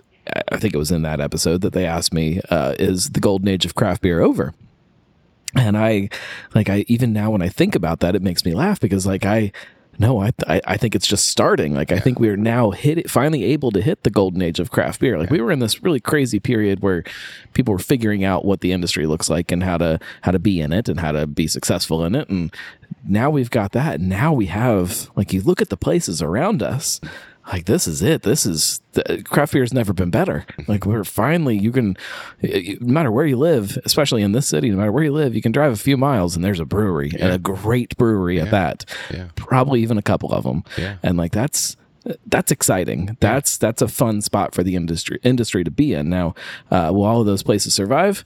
I- 0.52 0.58
think 0.58 0.74
it 0.74 0.78
was 0.78 0.92
in 0.92 1.02
that 1.02 1.20
episode 1.20 1.62
that 1.62 1.74
they 1.74 1.86
asked 1.86 2.14
me, 2.14 2.40
uh, 2.50 2.76
"Is 2.80 3.10
the 3.10 3.20
golden 3.20 3.48
age 3.48 3.66
of 3.66 3.76
craft 3.76 4.02
beer 4.02 4.22
over?" 4.22 4.54
And 5.56 5.78
I, 5.78 6.10
like, 6.56 6.70
I 6.70 6.86
even 6.88 7.12
now 7.12 7.32
when 7.32 7.42
I 7.42 7.50
think 7.50 7.76
about 7.76 8.00
that, 8.00 8.16
it 8.16 8.22
makes 8.22 8.46
me 8.46 8.54
laugh 8.54 8.80
because, 8.80 9.06
like, 9.06 9.26
I, 9.26 9.52
no, 10.00 10.22
I, 10.22 10.32
I, 10.48 10.62
I 10.66 10.78
think 10.78 10.96
it's 10.96 11.08
just 11.08 11.28
starting. 11.28 11.74
Like, 11.74 11.92
I 11.92 12.00
think 12.00 12.20
we 12.20 12.30
are 12.30 12.38
now 12.38 12.72
hit 12.72 12.98
it, 12.98 13.10
finally 13.10 13.44
able 13.44 13.72
to 13.72 13.82
hit 13.82 14.04
the 14.04 14.10
golden 14.10 14.42
age 14.42 14.60
of 14.60 14.72
craft 14.72 15.00
beer. 15.00 15.18
Like, 15.18 15.30
we 15.30 15.42
were 15.42 15.52
in 15.52 15.60
this 15.60 15.84
really 15.84 16.00
crazy 16.00 16.40
period 16.40 16.82
where 16.82 17.04
people 17.54 17.74
were 17.74 17.80
figuring 17.80 18.24
out 18.24 18.46
what 18.46 18.62
the 18.62 18.72
industry 18.72 19.06
looks 19.06 19.30
like 19.30 19.52
and 19.52 19.64
how 19.64 19.78
to 19.78 20.00
how 20.22 20.32
to 20.32 20.40
be 20.40 20.60
in 20.60 20.74
it 20.74 20.90
and 20.90 21.00
how 21.00 21.12
to 21.12 21.28
be 21.28 21.48
successful 21.48 22.04
in 22.04 22.16
it. 22.16 22.30
And 22.30 22.54
now 23.08 23.30
we've 23.30 23.52
got 23.52 23.74
that. 23.74 24.00
Now 24.02 24.34
we 24.34 24.48
have, 24.48 25.10
like, 25.16 25.34
you 25.34 25.42
look 25.42 25.62
at 25.62 25.70
the 25.70 25.78
places 25.78 26.22
around 26.22 26.64
us. 26.64 27.00
Like 27.48 27.66
this 27.66 27.88
is 27.88 28.02
it. 28.02 28.22
This 28.24 28.46
is 28.46 28.82
the, 28.94 29.24
craft 29.24 29.54
beer 29.54 29.64
has 29.64 29.74
never 29.74 29.94
been 29.94 30.12
better. 30.12 30.46
Like 30.68 30.86
we're 30.86 31.04
finally 31.04 31.58
you 31.58 31.72
can, 31.72 31.98
no 32.42 32.94
matter 32.94 33.12
where 33.12 33.26
you 33.26 33.36
live, 33.36 33.78
especially 33.84 34.22
in 34.22 34.32
this 34.32 34.48
city, 34.48 34.70
no 34.70 34.78
matter 34.78 34.92
where 34.92 35.04
you 35.04 35.12
live, 35.12 35.36
you 35.36 35.42
can 35.42 35.52
drive 35.52 35.74
a 35.74 35.78
few 35.78 35.98
miles 35.98 36.36
and 36.36 36.46
there's 36.46 36.60
a 36.62 36.66
brewery 36.66 37.12
and 37.20 37.34
a 37.34 37.40
great 37.40 37.98
brewery 37.98 38.40
at 38.40 38.52
that. 38.52 38.86
Yeah. 39.12 39.28
Probably 39.36 39.82
even 39.82 39.98
a 39.98 40.02
couple 40.02 40.32
of 40.32 40.44
them. 40.44 40.64
Yeah. 40.78 40.98
And 41.04 41.18
like 41.18 41.32
that's 41.32 41.76
that's 42.26 42.52
exciting. 42.52 43.18
That's 43.20 43.58
that's 43.58 43.82
a 43.82 43.88
fun 43.88 44.22
spot 44.22 44.56
for 44.56 44.64
the 44.64 44.76
industry 44.76 45.20
industry 45.24 45.64
to 45.64 45.72
be 45.72 45.94
in. 45.94 46.10
Now, 46.10 46.36
uh, 46.70 46.92
will 46.94 47.04
all 47.04 47.22
of 47.22 47.26
those 47.26 47.44
places 47.44 47.74
survive? 47.74 48.24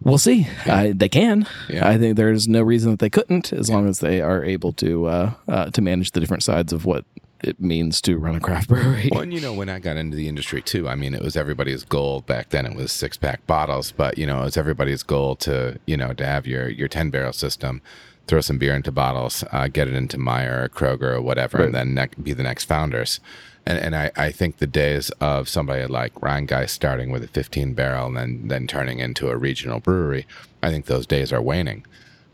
We'll 0.00 0.18
see. 0.18 0.48
Uh, 0.66 0.92
they 0.94 1.08
can. 1.08 1.46
Yeah. 1.68 1.88
I 1.88 1.96
think 1.96 2.16
there's 2.16 2.48
no 2.48 2.62
reason 2.62 2.90
that 2.90 2.98
they 2.98 3.10
couldn't, 3.10 3.52
as 3.52 3.70
long 3.70 3.88
as 3.88 4.00
they 4.00 4.20
are 4.20 4.44
able 4.44 4.72
to 4.74 5.06
uh, 5.06 5.32
uh, 5.46 5.70
to 5.70 5.80
manage 5.80 6.10
the 6.10 6.20
different 6.20 6.42
sides 6.42 6.72
of 6.72 6.84
what 6.84 7.04
it 7.42 7.60
means 7.60 8.00
to 8.02 8.16
run 8.16 8.34
a 8.34 8.40
craft 8.40 8.68
brewery. 8.70 9.08
Well, 9.10 9.22
and 9.22 9.32
you 9.32 9.40
know, 9.40 9.52
when 9.52 9.68
I 9.68 9.78
got 9.78 9.96
into 9.96 10.16
the 10.16 10.28
industry 10.28 10.62
too, 10.62 10.88
I 10.88 10.94
mean, 10.94 11.14
it 11.14 11.22
was 11.22 11.36
everybody's 11.36 11.84
goal 11.84 12.20
back 12.22 12.50
then. 12.50 12.66
It 12.66 12.74
was 12.74 12.92
six 12.92 13.16
pack 13.16 13.46
bottles, 13.46 13.92
but 13.92 14.18
you 14.18 14.26
know, 14.26 14.40
it 14.42 14.44
was 14.44 14.56
everybody's 14.56 15.02
goal 15.02 15.36
to 15.36 15.78
you 15.86 15.96
know 15.96 16.12
to 16.14 16.24
have 16.24 16.46
your 16.46 16.68
your 16.68 16.88
ten 16.88 17.10
barrel 17.10 17.32
system, 17.32 17.82
throw 18.26 18.40
some 18.40 18.58
beer 18.58 18.74
into 18.74 18.92
bottles, 18.92 19.44
uh, 19.52 19.68
get 19.68 19.88
it 19.88 19.94
into 19.94 20.16
Meijer 20.16 20.64
or 20.64 20.68
Kroger 20.68 21.14
or 21.14 21.22
whatever, 21.22 21.62
and 21.64 21.74
then 21.74 21.94
ne- 21.94 22.08
be 22.22 22.32
the 22.32 22.42
next 22.42 22.64
founders. 22.64 23.20
And 23.66 23.78
and 23.78 23.94
I, 23.94 24.10
I 24.16 24.30
think 24.32 24.58
the 24.58 24.66
days 24.66 25.10
of 25.20 25.48
somebody 25.48 25.86
like 25.86 26.14
Rhinegeist 26.14 26.70
starting 26.70 27.10
with 27.10 27.22
a 27.22 27.28
15 27.28 27.74
barrel 27.74 28.06
and 28.08 28.16
then 28.16 28.48
then 28.48 28.66
turning 28.66 28.98
into 28.98 29.28
a 29.28 29.36
regional 29.36 29.80
brewery, 29.80 30.26
I 30.62 30.70
think 30.70 30.86
those 30.86 31.06
days 31.06 31.32
are 31.32 31.42
waning. 31.42 31.84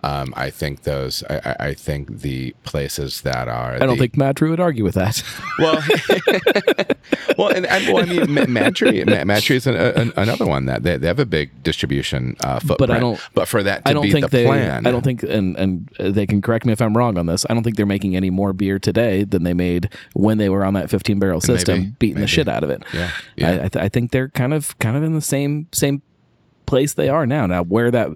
Um, 0.05 0.33
I 0.37 0.51
think 0.51 0.83
those. 0.83 1.25
I, 1.29 1.37
I- 1.45 1.57
I 1.69 1.75
think 1.75 2.21
the 2.21 2.55
places 2.65 3.23
that 3.23 3.49
are. 3.49 3.75
I 3.75 3.79
don't 3.87 3.99
think 3.99 4.15
MadTree 4.15 4.49
would 4.51 4.61
argue 4.61 4.85
with 4.85 4.95
that. 4.95 5.23
Well, 5.59 5.83
well, 7.37 7.49
and, 7.49 7.67
and 7.67 7.93
well, 7.93 8.03
I 8.05 8.07
mean, 8.07 8.33
Ma- 8.33 8.43
MadTree, 8.43 9.07
Ma- 9.07 9.35
MadTree 9.35 9.57
is 9.57 9.67
an, 9.67 9.75
an, 9.75 10.13
another 10.17 10.47
one 10.47 10.67
that 10.67 10.83
they, 10.85 10.97
they 10.97 11.07
have 11.09 11.19
a 11.19 11.27
big 11.27 11.51
distribution 11.63 12.37
uh, 12.45 12.61
footprint. 12.61 13.01
don't- 13.01 13.21
But 13.35 13.49
for 13.49 13.63
that 13.65 13.85
to 13.85 13.91
I 13.91 13.93
don't 13.93 14.03
be 14.05 14.13
think 14.13 14.27
the 14.31 14.37
they. 14.39 14.47
plan, 14.47 14.87
I 14.87 14.91
don't 14.93 15.03
think, 15.03 15.23
and 15.25 15.57
and 15.57 15.89
they 15.99 16.27
can 16.27 16.41
correct 16.43 16.65
me 16.65 16.73
if 16.73 16.81
I'm 16.81 16.97
wrong 16.97 17.19
on 17.19 17.27
this. 17.27 17.45
I 17.51 17.55
don't 17.55 17.63
think 17.65 17.77
they're 17.77 17.87
making 17.87 18.15
any 18.17 18.31
more 18.31 18.53
beer 18.53 18.79
today 18.79 19.25
than 19.25 19.43
they 19.43 19.55
made 19.55 19.91
when 20.15 20.39
they 20.39 20.49
were 20.49 20.65
on 20.65 20.75
that 20.75 20.91
15 20.91 21.19
barrel 21.19 21.41
system, 21.41 21.79
Maybe, 21.79 21.93
beating 21.99 22.21
the 22.21 22.27
shit 22.29 22.49
out 22.49 22.63
of 22.65 22.71
it. 22.71 22.83
Yeah, 22.93 23.11
I. 23.41 23.53
I, 23.65 23.69
th- 23.69 23.77
I 23.77 23.89
think 23.89 24.13
they're 24.13 24.29
kind 24.29 24.55
of 24.55 24.79
kind 24.79 24.97
of 24.97 25.03
in 25.03 25.15
the 25.15 25.21
same 25.21 25.67
same 25.73 26.03
place 26.69 26.93
they 26.95 27.09
are 27.09 27.27
now. 27.27 27.47
Now 27.47 27.63
where 27.65 27.91
that 27.91 28.09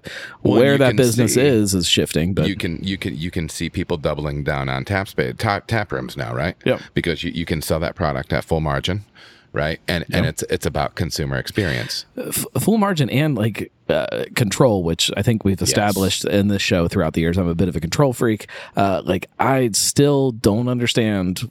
Well, 0.43 0.59
where 0.61 0.77
that 0.77 0.95
business 0.95 1.33
see- 1.33 1.41
is 1.41 1.73
is 1.73 1.87
shifting, 1.87 2.33
but 2.33 2.47
you 2.47 2.55
can 2.55 2.79
you 2.83 2.97
can 2.97 3.17
you 3.17 3.31
can 3.31 3.49
see 3.49 3.69
people 3.69 3.97
doubling 3.97 4.43
down 4.43 4.69
on 4.69 4.85
tap 4.85 5.07
space 5.07 5.33
tap, 5.37 5.67
tap 5.67 5.91
rooms 5.91 6.15
now, 6.15 6.33
right? 6.33 6.55
Yep. 6.65 6.79
Because 6.93 7.23
you, 7.23 7.31
you 7.31 7.45
can 7.45 7.61
sell 7.61 7.79
that 7.81 7.95
product 7.95 8.31
at 8.31 8.43
full 8.45 8.61
margin, 8.61 9.03
right? 9.51 9.79
And 9.87 10.05
and 10.13 10.25
it's 10.25 10.43
it's 10.49 10.65
about 10.65 10.95
consumer 10.95 11.37
experience. 11.37 12.05
f- 12.17 12.45
full 12.59 12.77
margin 12.77 13.09
and 13.09 13.35
like 13.35 13.71
uh, 13.89 14.23
control, 14.35 14.83
which 14.83 15.11
I 15.17 15.21
think 15.21 15.43
we've 15.43 15.61
established 15.61 16.23
in 16.25 16.47
this 16.47 16.61
show 16.61 16.87
throughout 16.87 17.13
the 17.13 17.21
years. 17.21 17.37
I'm 17.37 17.47
a 17.47 17.55
bit 17.55 17.67
of 17.69 17.75
a 17.75 17.79
control 17.81 18.13
freak. 18.13 18.47
Uh, 18.77 19.01
like 19.03 19.27
I 19.39 19.69
still 19.73 20.31
don't 20.31 20.67
understand 20.69 21.49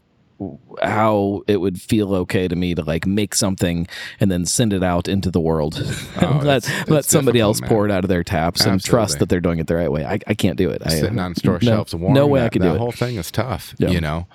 how 0.82 1.43
it 1.47 1.59
would 1.59 1.80
feel 1.80 2.14
okay 2.14 2.49
to 2.49 2.57
me 2.57 2.74
to 2.74 2.82
like 2.84 3.07
make 3.07 3.34
something 3.34 3.86
and 4.20 4.30
then 4.30 4.45
send 4.47 4.72
it 4.72 4.82
out 4.82 5.09
into 5.09 5.30
the 5.30 5.40
world 5.40 5.74
and 6.16 6.45
let 6.45 6.59
it's- 6.64 6.80
it's 6.82 6.90
let 6.90 7.05
somebody 7.05 7.40
else 7.40 7.61
man. 7.61 7.68
pour 7.68 7.84
it 7.86 7.90
out 7.93 8.05
of 8.05 8.09
their 8.09 8.24
taps 8.24 8.64
and 8.64 8.82
trust 8.82 9.18
that 9.18 9.28
they're 9.28 9.40
doing 9.40 9.59
it 9.59 9.66
the 9.66 9.74
right 9.76 9.90
way. 9.93 10.05
I, 10.05 10.18
I 10.26 10.34
can't 10.34 10.57
do 10.57 10.70
it. 10.70 10.82
I, 10.84 10.90
Sitting 10.90 11.18
on 11.18 11.34
store 11.34 11.55
no, 11.55 11.59
shelves 11.61 11.95
warm. 11.95 12.14
No 12.14 12.26
way 12.26 12.40
that, 12.40 12.47
I 12.47 12.49
could 12.51 12.62
do 12.62 12.68
it. 12.70 12.72
The 12.74 12.78
whole 12.78 12.93
thing 12.93 13.16
is 13.16 13.30
tough, 13.30 13.74
Yeah. 13.78 13.90
you 13.90 14.01
know. 14.01 14.26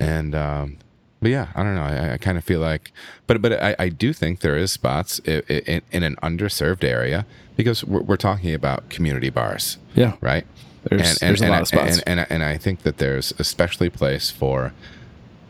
And 0.00 0.34
um, 0.34 0.78
but 1.20 1.30
yeah, 1.30 1.48
I 1.54 1.62
don't 1.62 1.74
know. 1.76 1.82
I, 1.82 2.14
I 2.14 2.16
kind 2.18 2.36
of 2.36 2.44
feel 2.44 2.60
like, 2.60 2.90
but 3.26 3.40
but 3.40 3.52
I, 3.62 3.76
I 3.78 3.88
do 3.90 4.12
think 4.12 4.40
there 4.40 4.56
is 4.56 4.72
spots 4.72 5.20
in, 5.20 5.42
in, 5.48 5.82
in 5.92 6.02
an 6.02 6.16
underserved 6.22 6.82
area 6.84 7.24
because 7.56 7.84
we're, 7.84 8.02
we're 8.02 8.16
talking 8.16 8.54
about 8.54 8.88
community 8.88 9.30
bars, 9.30 9.78
yeah. 9.94 10.14
right? 10.20 10.44
There's- 10.84 11.20
there's 11.20 11.40
a 11.42 11.48
lot 11.48 11.62
of 11.62 11.68
spots. 11.68 12.00
and, 12.00 12.18
and, 12.20 12.26
and 12.28 12.42
I 12.42 12.56
think 12.56 12.82
that 12.82 12.96
there's 12.98 13.32
especially 13.38 13.88
place 13.88 14.30
for 14.30 14.72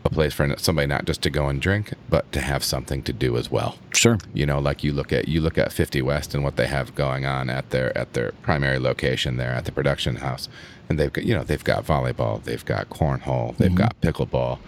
a 0.05 0.09
place 0.09 0.33
for 0.33 0.53
somebody 0.57 0.87
not 0.87 1.05
just 1.05 1.21
to 1.21 1.29
go 1.29 1.47
and 1.47 1.61
drink, 1.61 1.93
but 2.09 2.29
to 2.33 2.41
have 2.41 2.63
something 2.63 3.01
to 3.03 3.13
do 3.13 3.37
as 3.37 3.49
well. 3.49 3.77
Sure. 3.93 4.17
You 4.33 4.45
know, 4.45 4.59
like 4.59 4.83
you 4.83 4.91
look 4.91 5.13
at 5.13 5.27
you 5.27 5.41
look 5.41 5.57
at 5.57 5.71
50 5.71 6.01
West 6.01 6.35
and 6.35 6.43
what 6.43 6.57
they 6.57 6.67
have 6.67 6.93
going 6.95 7.25
on 7.25 7.49
at 7.49 7.69
their 7.69 7.97
at 7.97 8.13
their 8.13 8.33
primary 8.41 8.79
location 8.79 9.37
there 9.37 9.51
at 9.51 9.65
the 9.65 9.71
production 9.71 10.17
house, 10.17 10.49
and 10.89 10.99
they've 10.99 11.13
got 11.13 11.25
you 11.25 11.33
know 11.33 11.43
they've 11.43 11.63
got 11.63 11.85
volleyball, 11.85 12.43
they've 12.43 12.65
got 12.65 12.89
cornhole, 12.89 13.55
they've 13.57 13.71
mm-hmm. 13.71 13.77
got 13.77 14.01
pickleball. 14.01 14.59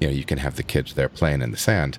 You 0.00 0.08
know, 0.08 0.14
you 0.14 0.24
can 0.24 0.38
have 0.38 0.56
the 0.56 0.64
kids 0.64 0.94
there 0.94 1.08
playing 1.08 1.42
in 1.42 1.52
the 1.52 1.56
sand. 1.56 1.96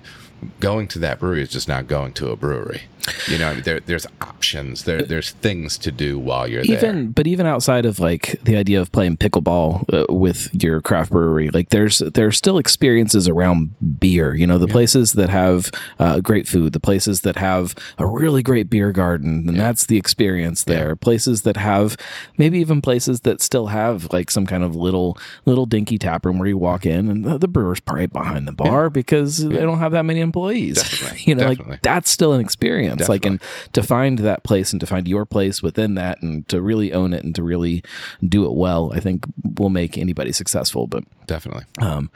Going 0.60 0.88
to 0.88 0.98
that 1.00 1.20
brewery 1.20 1.42
is 1.42 1.50
just 1.50 1.68
not 1.68 1.86
going 1.86 2.12
to 2.14 2.30
a 2.30 2.36
brewery. 2.36 2.82
You 3.28 3.38
know, 3.38 3.48
I 3.48 3.54
mean, 3.54 3.62
there, 3.64 3.80
there's 3.80 4.06
options. 4.22 4.84
There, 4.84 5.02
there's 5.02 5.32
things 5.32 5.76
to 5.78 5.92
do 5.92 6.18
while 6.18 6.48
you're 6.48 6.64
there. 6.64 6.80
but 7.12 7.26
even 7.26 7.44
outside 7.46 7.84
of 7.84 7.98
like 7.98 8.40
the 8.44 8.56
idea 8.56 8.80
of 8.80 8.92
playing 8.92 9.18
pickleball 9.18 9.84
uh, 9.92 10.12
with 10.12 10.48
your 10.62 10.80
craft 10.80 11.10
brewery 11.10 11.50
like 11.50 11.68
there's 11.68 11.98
there's 11.98 12.36
still 12.36 12.56
experiences 12.58 13.28
around 13.28 13.74
beer. 14.00 14.34
You 14.34 14.46
know 14.46 14.56
the 14.58 14.68
places 14.68 15.12
that 15.14 15.28
have 15.28 15.70
uh, 15.98 16.20
great 16.20 16.48
food 16.48 16.72
the 16.72 16.80
places 16.80 17.20
that 17.22 17.36
have 17.36 17.74
a 17.98 18.06
really 18.06 18.42
great 18.42 18.70
beer 18.70 18.90
garden 18.92 19.48
and 19.48 19.60
that's 19.60 19.86
the 19.86 19.98
experience 19.98 20.64
there. 20.64 20.96
Places 20.96 21.42
that 21.42 21.56
have 21.56 21.96
maybe 22.38 22.58
even 22.58 22.80
places 22.80 23.20
that 23.20 23.42
still 23.42 23.66
have 23.66 24.10
like 24.12 24.30
some 24.30 24.46
kind 24.46 24.64
of 24.64 24.74
little 24.74 25.18
little 25.44 25.66
dinky 25.66 25.98
tap 25.98 26.24
room 26.24 26.38
where 26.38 26.48
you 26.48 26.58
walk 26.58 26.86
in 26.86 27.08
and 27.10 27.24
the, 27.24 27.38
the 27.38 27.48
brewer's 27.48 27.80
right 27.90 28.12
behind 28.12 28.48
the 28.48 28.52
bar 28.52 28.88
because 28.88 29.38
they 29.46 29.60
don't 29.60 29.78
have 29.78 29.92
that 29.92 30.04
many 30.04 30.20
employees. 30.34 30.74
Definitely, 30.82 31.22
you 31.24 31.34
know, 31.34 31.48
definitely. 31.48 31.72
like 31.72 31.82
that's 31.82 32.10
still 32.10 32.32
an 32.32 32.40
experience. 32.40 33.08
Like, 33.08 33.24
and 33.24 33.40
to 33.72 33.82
find 33.82 34.18
that 34.20 34.42
place 34.42 34.72
and 34.72 34.80
to 34.80 34.86
find 34.86 35.06
your 35.06 35.24
place 35.24 35.62
within 35.62 35.94
that 35.94 36.22
and 36.22 36.46
to 36.48 36.60
really 36.60 36.92
own 36.92 37.12
it 37.12 37.24
and 37.24 37.34
to 37.36 37.42
really 37.42 37.82
do 38.26 38.44
it 38.46 38.54
well, 38.54 38.92
I 38.94 39.00
think 39.00 39.24
will 39.58 39.70
make 39.70 39.96
anybody 39.96 40.32
successful. 40.32 40.86
But 40.86 41.04
Definitely. 41.26 41.64
um, 41.78 42.10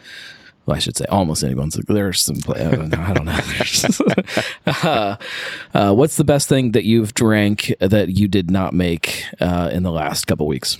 well, 0.67 0.77
I 0.77 0.81
should 0.81 0.97
say 0.97 1.07
almost 1.09 1.45
anyone's. 1.45 1.77
Like 1.77 1.87
there's 1.87 2.21
some. 2.21 2.39
I 2.49 2.71
don't 2.71 2.89
know. 2.89 3.01
I 3.01 3.13
don't 3.15 3.25
know. 3.25 4.33
uh, 4.83 5.17
uh, 5.73 5.95
what's 5.95 6.17
the 6.17 6.25
best 6.25 6.49
thing 6.49 6.73
that 6.73 6.85
you've 6.85 7.15
drank 7.15 7.73
that 7.81 8.11
you 8.11 8.29
did 8.29 8.51
not 8.51 8.75
make 8.75 9.25
uh, 9.41 9.71
in 9.73 9.83
the 9.83 9.93
last 9.93 10.27
couple 10.27 10.47
weeks? 10.47 10.77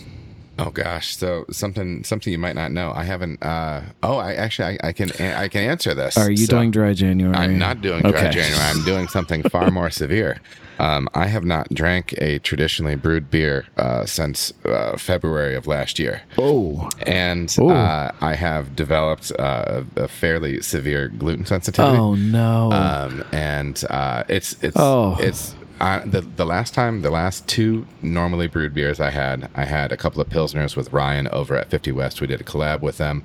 Oh 0.61 0.71
gosh, 0.71 1.17
so 1.17 1.45
something 1.51 2.03
something 2.05 2.33
you 2.33 2.39
might 2.39 2.57
not 2.57 2.73
know. 2.73 2.93
I 2.95 3.05
haven't. 3.05 3.43
Uh, 3.43 3.83
oh, 4.03 4.17
I 4.17 4.35
actually 4.35 4.79
I, 4.83 4.89
I 4.89 4.93
can 4.93 5.13
I 5.23 5.47
can 5.49 5.63
answer 5.63 5.95
this. 5.95 6.17
Are 6.19 6.31
you 6.31 6.37
So, 6.47 6.57
doing 6.57 6.71
dry 6.73 6.95
January? 6.95 7.37
I'm 7.37 7.59
not 7.59 7.81
doing 7.81 8.01
dry 8.03 8.11
Okay. 8.11 8.31
January. 8.31 8.65
I'm 8.65 8.85
doing 8.85 9.07
something 9.09 9.43
far 9.45 9.71
more 9.71 9.91
severe. 10.03 10.41
Um, 10.81 11.09
I 11.13 11.27
have 11.27 11.45
not 11.45 11.69
drank 11.75 12.15
a 12.19 12.39
traditionally 12.39 12.95
brewed 12.95 13.31
beer 13.33 13.67
uh, 13.77 14.07
since 14.07 14.53
uh, 14.65 14.97
February 14.97 15.57
of 15.57 15.67
last 15.67 15.99
year. 15.99 16.23
Oh, 16.39 16.89
and 17.05 17.53
uh, 17.61 18.13
I 18.21 18.35
have 18.35 18.77
developed 18.77 19.33
uh, 19.39 19.83
a 19.97 20.07
fairly 20.07 20.61
severe 20.63 21.09
gluten 21.09 21.47
sensitivity. 21.47 21.99
oh 21.99 22.15
no. 22.15 22.71
Um, 22.73 23.25
and 23.33 23.83
uh, 23.91 24.23
it's 24.29 24.57
it's 24.63 24.77
Oh. 24.79 25.17
it's 25.21 25.55
uh, 25.81 26.01
the 26.05 26.21
the 26.23 26.45
last 26.47 26.75
time 26.75 27.03
the 27.03 27.11
last 27.11 27.47
two 27.47 27.87
normally 28.03 28.47
brewed 28.49 28.75
beers 28.75 29.01
I 29.01 29.11
had 29.11 29.49
I 29.55 29.65
had 29.65 29.93
a 29.93 29.97
couple 29.97 30.21
of 30.21 30.29
pilsners 30.29 30.77
with 30.77 30.93
Ryan 30.93 31.29
over 31.29 31.55
at 31.57 31.71
50 31.71 31.93
West. 31.93 32.21
We 32.21 32.27
did 32.27 32.41
a 32.41 32.45
collab 32.45 32.81
with 32.81 32.99
them, 32.99 33.23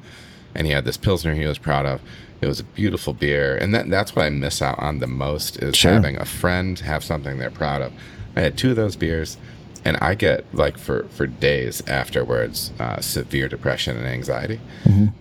and 0.53 0.67
he 0.67 0.73
had 0.73 0.85
this 0.85 0.97
pilsner 0.97 1.33
he 1.33 1.45
was 1.45 1.57
proud 1.57 1.85
of. 1.85 2.01
It 2.41 2.47
was 2.47 2.59
a 2.59 2.63
beautiful 2.65 3.13
beer, 3.13 3.55
and 3.55 3.73
that 3.73 3.89
that's 3.89 4.15
what 4.15 4.25
I 4.25 4.29
miss 4.29 4.61
out 4.61 4.77
on 4.79 4.99
the 4.99 5.07
most 5.07 5.57
is 5.57 5.75
Sure. 5.75 5.93
having 5.93 6.17
a 6.17 6.25
friend 6.25 6.77
have 6.79 7.03
something 7.03 7.37
they're 7.37 7.49
proud 7.49 7.81
of. 7.81 7.93
I 8.35 8.41
had 8.41 8.57
two 8.57 8.71
of 8.71 8.75
those 8.75 8.95
beers, 8.95 9.37
and 9.85 9.97
I 9.97 10.15
get 10.15 10.45
like 10.53 10.77
for 10.77 11.03
for 11.09 11.27
days 11.27 11.81
afterwards 11.87 12.71
uh, 12.79 12.99
severe 13.01 13.47
depression 13.47 13.97
and 13.97 14.05
anxiety, 14.05 14.59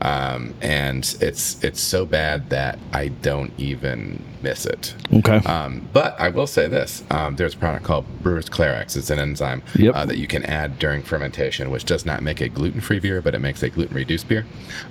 um, 0.01 0.55
and 0.61 1.17
it's 1.21 1.63
it's 1.63 1.81
so 1.81 2.05
bad 2.07 2.51
that 2.51 2.79
I 2.93 3.09
don't 3.09 3.53
even 3.59 4.23
miss 4.43 4.67
it. 4.67 4.95
okay. 5.13 5.37
Um, 5.49 5.89
but 5.93 6.21
I 6.21 6.29
will 6.29 6.47
say 6.47 6.69
this: 6.69 7.03
um, 7.11 7.37
there's 7.37 7.55
a 7.55 7.59
product 7.59 7.85
called 7.85 8.05
Brewer's 8.23 8.49
Clarex. 8.49 8.97
It's 8.97 9.11
an 9.11 9.19
enzyme 9.19 9.63
Yep. 9.77 9.95
uh, 9.95 10.05
that 10.07 10.19
you 10.19 10.27
can 10.27 10.45
add 10.45 10.79
during 10.79 11.03
fermentation, 11.03 11.71
which 11.71 11.85
does 11.85 12.05
not 12.05 12.23
make 12.23 12.41
a 12.41 12.49
gluten-free 12.49 13.01
beer, 13.01 13.23
but 13.23 13.35
it 13.35 13.39
makes 13.41 13.63
a 13.63 13.71
gluten-reduced 13.71 14.29
beer. 14.29 14.45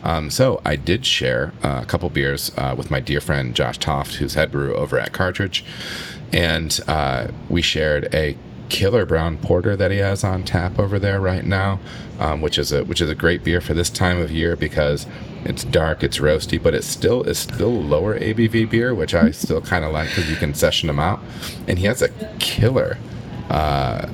Um, 0.04 0.30
so 0.30 0.62
I 0.66 0.76
did 0.76 1.06
share 1.06 1.54
uh, 1.64 1.80
a 1.84 1.86
couple 1.86 2.10
beers 2.10 2.52
uh, 2.58 2.76
with 2.78 2.90
my 2.92 3.00
dear 3.00 3.22
friend 3.22 3.54
Josh 3.56 3.78
Toft, 3.78 4.16
who's 4.16 4.34
head 4.36 4.52
brew 4.52 4.74
over 4.76 5.00
at 5.00 5.12
Cartridge, 5.12 5.64
and 6.34 6.80
uh, 6.88 7.28
we 7.50 7.62
shared 7.62 8.14
a 8.14 8.38
killer 8.72 9.06
brown 9.06 9.38
porter 9.38 9.76
that 9.76 9.92
he 9.92 9.98
has 9.98 10.24
on 10.24 10.44
tap 10.44 10.80
over 10.80 10.98
there 10.98 11.20
right 11.20 11.46
now, 11.46 11.78
um, 12.20 12.40
which 12.42 12.58
is 12.58 12.72
a 12.72 12.86
which 12.86 13.02
is 13.02 13.10
a 13.10 13.16
great 13.16 13.44
beer 13.44 13.60
for 13.60 13.74
this 13.74 13.90
time 13.90 14.18
of 14.18 14.32
year 14.32 14.56
because 14.56 15.06
it's 15.44 15.66
dark, 15.66 16.04
it's 16.04 16.20
roasty, 16.20 16.62
but 16.62 16.74
it's 16.74 16.88
still 16.88 17.22
is 17.24 17.38
still 17.38 17.82
lower 17.84 18.18
ABV 18.18 18.70
beer, 18.70 18.96
which 18.96 19.14
I 19.14 19.32
still 19.32 19.62
kind 19.62 19.84
of 19.84 19.92
like 19.92 20.08
because 20.10 20.30
you 20.30 20.38
can 20.38 20.54
session 20.54 20.88
them 20.88 21.00
out. 21.00 21.20
And 21.68 21.78
he 21.78 21.86
has 21.86 22.02
a 22.02 22.10
killer 22.40 22.98
uh, 23.50 24.08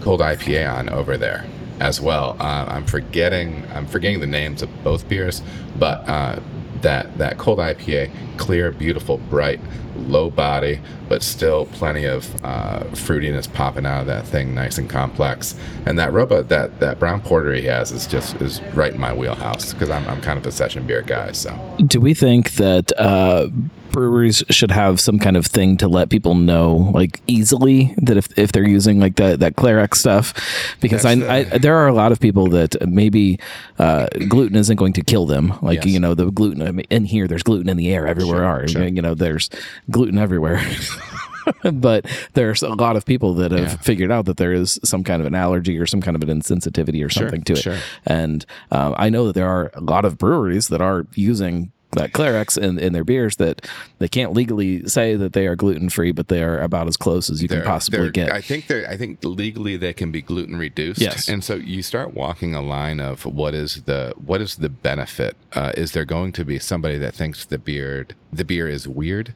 cold 0.00 0.20
IPA 0.20 0.78
on 0.78 0.88
over 0.88 1.18
there 1.18 1.44
as 1.78 2.00
well. 2.00 2.36
Uh, 2.40 2.64
I'm 2.66 2.86
forgetting 2.86 3.64
I'm 3.74 3.86
forgetting 3.86 4.20
the 4.20 4.26
names 4.26 4.62
of 4.62 4.70
both 4.82 5.06
beers, 5.10 5.42
but 5.78 6.08
uh, 6.08 6.40
that 6.82 7.16
that 7.18 7.38
cold 7.38 7.58
IPA, 7.58 8.10
clear, 8.36 8.70
beautiful, 8.70 9.18
bright, 9.18 9.60
low 9.96 10.30
body, 10.30 10.80
but 11.08 11.22
still 11.22 11.66
plenty 11.66 12.04
of 12.04 12.34
uh, 12.44 12.80
fruitiness 12.92 13.52
popping 13.52 13.86
out 13.86 14.00
of 14.00 14.06
that 14.06 14.26
thing, 14.26 14.54
nice 14.54 14.78
and 14.78 14.88
complex. 14.88 15.54
And 15.86 15.98
that 15.98 16.12
robo 16.12 16.42
that 16.42 16.80
that 16.80 16.98
brown 16.98 17.20
porter 17.20 17.54
he 17.54 17.62
has 17.64 17.92
is 17.92 18.06
just 18.06 18.36
is 18.36 18.60
right 18.74 18.94
in 18.94 19.00
my 19.00 19.12
wheelhouse 19.12 19.72
because 19.72 19.90
I'm 19.90 20.06
I'm 20.08 20.20
kind 20.20 20.38
of 20.38 20.46
a 20.46 20.52
session 20.52 20.86
beer 20.86 21.02
guy. 21.02 21.32
So 21.32 21.56
Do 21.86 22.00
we 22.00 22.14
think 22.14 22.52
that 22.52 22.92
uh, 22.98 23.48
breweries 23.94 24.42
should 24.50 24.70
have 24.70 25.00
some 25.00 25.18
kind 25.18 25.36
of 25.36 25.46
thing 25.46 25.76
to 25.78 25.88
let 25.88 26.10
people 26.10 26.34
know, 26.34 26.90
like 26.92 27.20
easily, 27.26 27.94
that 28.02 28.16
if, 28.16 28.28
if 28.38 28.52
they're 28.52 28.68
using 28.68 29.00
like 29.00 29.16
that 29.16 29.40
that 29.40 29.54
Clarex 29.56 29.94
stuff? 29.94 30.34
Because 30.80 31.04
I, 31.04 31.14
the- 31.14 31.30
I 31.32 31.44
there 31.58 31.76
are 31.76 31.86
a 31.88 31.94
lot 31.94 32.12
of 32.12 32.20
people 32.20 32.48
that 32.48 32.76
maybe 32.86 33.38
uh, 33.78 34.08
gluten 34.28 34.56
isn't 34.56 34.76
going 34.76 34.92
to 34.94 35.02
kill 35.02 35.26
them. 35.26 35.54
Like 35.62 35.84
Yes. 35.84 35.94
you 35.94 36.00
know 36.00 36.14
the 36.14 36.30
gluten 36.30 36.60
I 36.62 36.72
mean, 36.72 36.86
in 36.90 37.04
here, 37.04 37.26
there's 37.28 37.42
gluten 37.44 37.68
in 37.68 37.76
the 37.76 37.92
air 37.94 38.06
everywhere. 38.06 38.36
Sure, 38.38 38.44
are 38.44 38.68
sure. 38.68 38.84
you 38.86 39.00
know 39.02 39.14
there's 39.14 39.48
gluten 39.90 40.18
everywhere. 40.18 40.60
but 41.74 42.06
there's 42.32 42.62
a 42.62 42.70
lot 42.74 42.96
of 42.96 43.04
people 43.04 43.34
that 43.34 43.52
have 43.52 43.60
Yeah. 43.72 43.76
figured 43.76 44.10
out 44.10 44.24
that 44.26 44.38
there 44.38 44.52
is 44.54 44.78
some 44.82 45.04
kind 45.04 45.20
of 45.20 45.26
an 45.26 45.34
allergy 45.34 45.78
or 45.78 45.86
some 45.86 46.00
kind 46.00 46.16
of 46.16 46.22
an 46.26 46.40
insensitivity 46.40 47.04
or 47.04 47.10
something 47.10 47.42
to 47.42 47.52
it. 47.52 47.56
sure. 47.58 47.78
And 48.06 48.46
um, 48.70 48.94
I 48.96 49.10
know 49.10 49.26
that 49.26 49.34
there 49.34 49.48
are 49.48 49.70
a 49.74 49.80
lot 49.82 50.04
of 50.06 50.16
breweries 50.16 50.68
that 50.68 50.80
are 50.80 51.06
using 51.14 51.70
that 51.94 52.12
Clarex 52.12 52.56
in, 52.60 52.78
in 52.78 52.92
their 52.92 53.04
beers 53.04 53.36
that 53.36 53.66
they 53.98 54.08
can't 54.08 54.32
legally 54.32 54.86
say 54.88 55.16
that 55.16 55.32
they 55.32 55.46
are 55.46 55.56
gluten 55.56 55.88
free, 55.88 56.12
but 56.12 56.28
they 56.28 56.42
are 56.42 56.60
about 56.60 56.86
as 56.88 56.96
close 56.96 57.30
as 57.30 57.42
you 57.42 57.48
can 57.48 57.58
They're- 57.58 57.66
possibly 57.66 58.10
get. 58.10 58.32
I 58.32 58.40
think 58.40 58.66
they're. 58.66 58.88
I 58.88 58.96
think 58.96 59.22
legally 59.24 59.76
they 59.76 59.92
can 59.92 60.10
be 60.12 60.22
gluten 60.22 60.56
reduced. 60.56 61.00
Yes. 61.00 61.28
And 61.28 61.42
so 61.42 61.54
you 61.54 61.82
start 61.82 62.14
walking 62.14 62.54
a 62.54 62.62
line 62.62 63.00
of 63.00 63.24
what 63.24 63.54
is 63.54 63.82
the 63.84 64.12
what 64.24 64.40
is 64.40 64.56
the 64.56 64.68
benefit? 64.68 65.36
Uh, 65.52 65.72
is 65.76 65.92
there 65.92 66.04
going 66.04 66.32
to 66.32 66.44
be 66.44 66.58
somebody 66.58 66.98
that 66.98 67.14
thinks 67.14 67.44
the 67.44 67.58
beer 67.58 68.06
the 68.32 68.44
beer 68.44 68.68
is 68.68 68.88
weird 68.88 69.32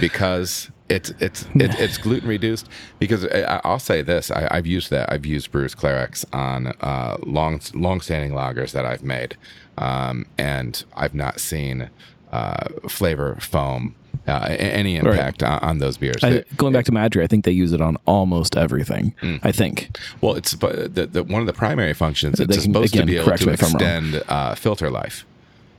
because 0.00 0.70
it's 0.88 1.10
it's 1.20 1.44
it, 1.54 1.74
it's 1.80 1.98
gluten 1.98 2.28
reduced? 2.28 2.68
Because 2.98 3.24
I, 3.26 3.60
I'll 3.64 3.78
say 3.78 4.02
this: 4.02 4.30
I, 4.30 4.48
I've 4.50 4.66
used 4.66 4.90
that. 4.90 5.10
I've 5.12 5.24
used 5.26 5.50
Brewers 5.50 5.74
Clarex 5.74 6.24
on 6.32 6.68
uh, 6.80 7.16
long 7.22 7.60
long 7.74 8.00
standing 8.00 8.32
lagers 8.32 8.72
that 8.72 8.84
I've 8.84 9.02
made, 9.02 9.36
um, 9.78 10.26
and 10.38 10.84
I've 10.94 11.14
not 11.14 11.40
seen 11.40 11.90
uh, 12.32 12.68
flavor 12.88 13.36
foam. 13.40 13.94
Uh, 14.28 14.54
any 14.56 14.96
impact 14.96 15.42
on, 15.42 15.58
on 15.60 15.78
those 15.78 15.96
beers? 15.96 16.22
I, 16.22 16.44
going 16.56 16.72
back 16.72 16.84
to 16.84 16.92
MadTree, 16.92 17.24
I 17.24 17.26
think 17.26 17.44
they 17.44 17.50
use 17.50 17.72
it 17.72 17.80
on 17.80 17.96
almost 18.06 18.56
everything. 18.56 19.14
Mm. 19.20 19.40
I 19.42 19.50
think. 19.50 19.98
Well, 20.20 20.34
it's 20.36 20.54
but 20.54 20.94
the, 20.94 21.06
the, 21.06 21.24
one 21.24 21.40
of 21.40 21.48
the 21.48 21.52
primary 21.52 21.92
functions. 21.92 22.38
It's 22.38 22.52
can- 22.52 22.60
supposed 22.60 22.94
again, 22.94 23.06
to 23.08 23.12
be 23.12 23.18
able 23.18 23.36
to 23.36 23.46
me 23.46 23.52
if 23.54 23.62
I'm 23.64 23.72
wrong. 23.72 23.74
extend 23.74 24.22
uh, 24.28 24.54
filter 24.54 24.90
life. 24.90 25.24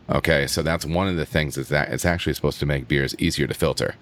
Okay, 0.09 0.47
so 0.47 0.61
that's 0.61 0.85
one 0.85 1.07
of 1.07 1.15
the 1.15 1.25
things 1.25 1.57
is 1.57 1.69
that 1.69 1.89
it's 1.93 2.03
actually 2.03 2.33
supposed 2.33 2.59
to 2.59 2.65
make 2.65 2.89
beers 2.89 3.15
easier 3.17 3.47
to 3.47 3.53
filter. 3.53 3.95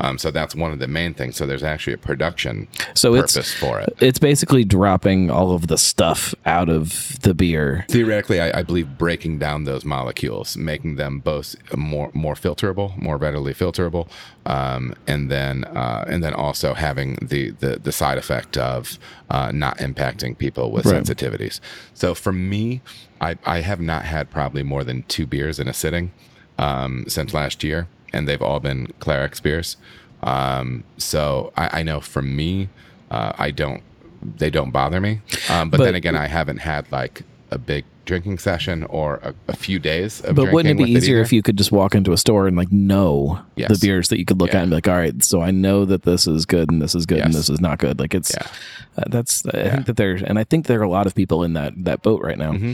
Um, 0.00 0.16
so 0.18 0.30
that's 0.30 0.54
one 0.54 0.72
of 0.72 0.78
the 0.78 0.86
main 0.88 1.14
things. 1.14 1.36
So 1.36 1.46
there's 1.46 1.62
actually 1.62 1.94
a 1.94 1.98
production 1.98 2.68
So 2.94 3.14
it's- 3.14 3.34
purpose 3.34 3.52
for 3.54 3.80
it. 3.80 3.96
It's 4.00 4.18
basically 4.18 4.64
dropping 4.64 5.30
all 5.30 5.52
of 5.52 5.66
the 5.66 5.76
stuff 5.78 6.34
out 6.46 6.68
of 6.68 7.18
the 7.22 7.34
beer. 7.34 7.84
Theoretically, 7.88 8.40
I, 8.40 8.60
I 8.60 8.62
believe 8.62 8.96
breaking 8.98 9.38
down 9.38 9.64
those 9.64 9.84
molecules, 9.84 10.56
making 10.56 10.96
them 10.96 11.18
both 11.18 11.56
more 11.76 12.10
more 12.14 12.34
filterable, 12.34 12.96
more 12.96 13.16
readily 13.16 13.54
filterable, 13.54 14.08
um, 14.46 14.94
and 15.06 15.30
then 15.30 15.64
uh, 15.64 16.04
and 16.06 16.22
then 16.22 16.34
also 16.34 16.74
having 16.74 17.16
the 17.20 17.50
the, 17.50 17.78
the 17.82 17.92
side 17.92 18.18
effect 18.18 18.56
of 18.56 18.98
uh, 19.30 19.50
not 19.52 19.78
impacting 19.78 20.36
people 20.38 20.70
with 20.70 20.86
Right. 20.86 21.02
sensitivities. 21.02 21.60
So 21.94 22.14
for 22.14 22.32
me, 22.32 22.80
I, 23.20 23.36
I 23.44 23.60
have 23.60 23.80
not 23.80 24.04
had 24.04 24.30
probably 24.30 24.62
more 24.62 24.84
than 24.84 25.02
two 25.08 25.26
beers 25.26 25.58
in 25.58 25.66
a 25.68 25.72
sitting 25.74 26.12
um, 26.56 27.04
since 27.08 27.34
last 27.34 27.62
year, 27.64 27.88
and 28.12 28.26
they've 28.28 28.42
all 28.42 28.60
been 28.60 28.88
Clarex 29.00 29.42
beers. 29.42 29.76
Um, 30.22 30.84
so 30.96 31.52
I, 31.56 31.80
I 31.80 31.82
know 31.82 32.00
for 32.00 32.22
me, 32.22 32.68
uh, 33.10 33.32
I 33.38 33.50
don't 33.50 33.82
they 34.36 34.50
don't 34.50 34.72
bother 34.72 35.00
me. 35.00 35.20
Um, 35.48 35.70
but, 35.70 35.78
But- 35.78 35.84
then 35.84 35.94
again, 35.94 36.16
I 36.16 36.26
haven't 36.26 36.58
had 36.58 36.90
like 36.90 37.22
a 37.50 37.58
big 37.58 37.84
drinking 38.08 38.38
session 38.38 38.82
or 38.84 39.16
a, 39.22 39.32
a 39.46 39.54
few 39.54 39.78
days 39.78 40.20
of 40.22 40.34
But 40.34 40.52
wouldn't 40.52 40.80
it 40.80 40.84
be 40.84 40.90
easier 40.90 41.16
either. 41.18 41.22
if 41.22 41.32
you 41.32 41.42
could 41.42 41.56
just 41.56 41.70
walk 41.70 41.94
into 41.94 42.12
a 42.12 42.16
store 42.16 42.48
and 42.48 42.56
like 42.56 42.72
know 42.72 43.40
Yes. 43.54 43.70
the 43.70 43.86
beers 43.86 44.08
that 44.08 44.18
you 44.18 44.24
could 44.24 44.40
look 44.40 44.50
Yeah. 44.52 44.58
at 44.58 44.62
and 44.62 44.70
be 44.70 44.76
like, 44.76 44.88
all 44.88 44.96
right, 44.96 45.22
so 45.22 45.40
I 45.42 45.50
know 45.52 45.84
that 45.84 46.02
this 46.02 46.26
is 46.26 46.46
good 46.46 46.70
and 46.72 46.82
this 46.82 46.94
is 46.94 47.06
good 47.06 47.20
and 47.20 47.32
this 47.34 47.48
is 47.50 47.60
not 47.60 47.78
good. 47.78 48.00
Like 48.00 48.14
it's 48.14 48.32
Yeah. 48.34 48.46
uh, 48.98 49.04
that's 49.08 49.44
I 49.46 49.70
think 49.70 49.86
that 49.86 49.96
there's 49.96 50.22
and 50.22 50.38
I 50.38 50.44
think 50.44 50.66
there 50.66 50.80
are 50.80 50.84
a 50.84 50.90
lot 50.90 51.06
of 51.06 51.14
people 51.14 51.44
in 51.44 51.52
that 51.52 51.72
that 51.84 52.02
boat 52.02 52.20
right 52.22 52.38
now. 52.38 52.52
Mm-hmm. 52.52 52.72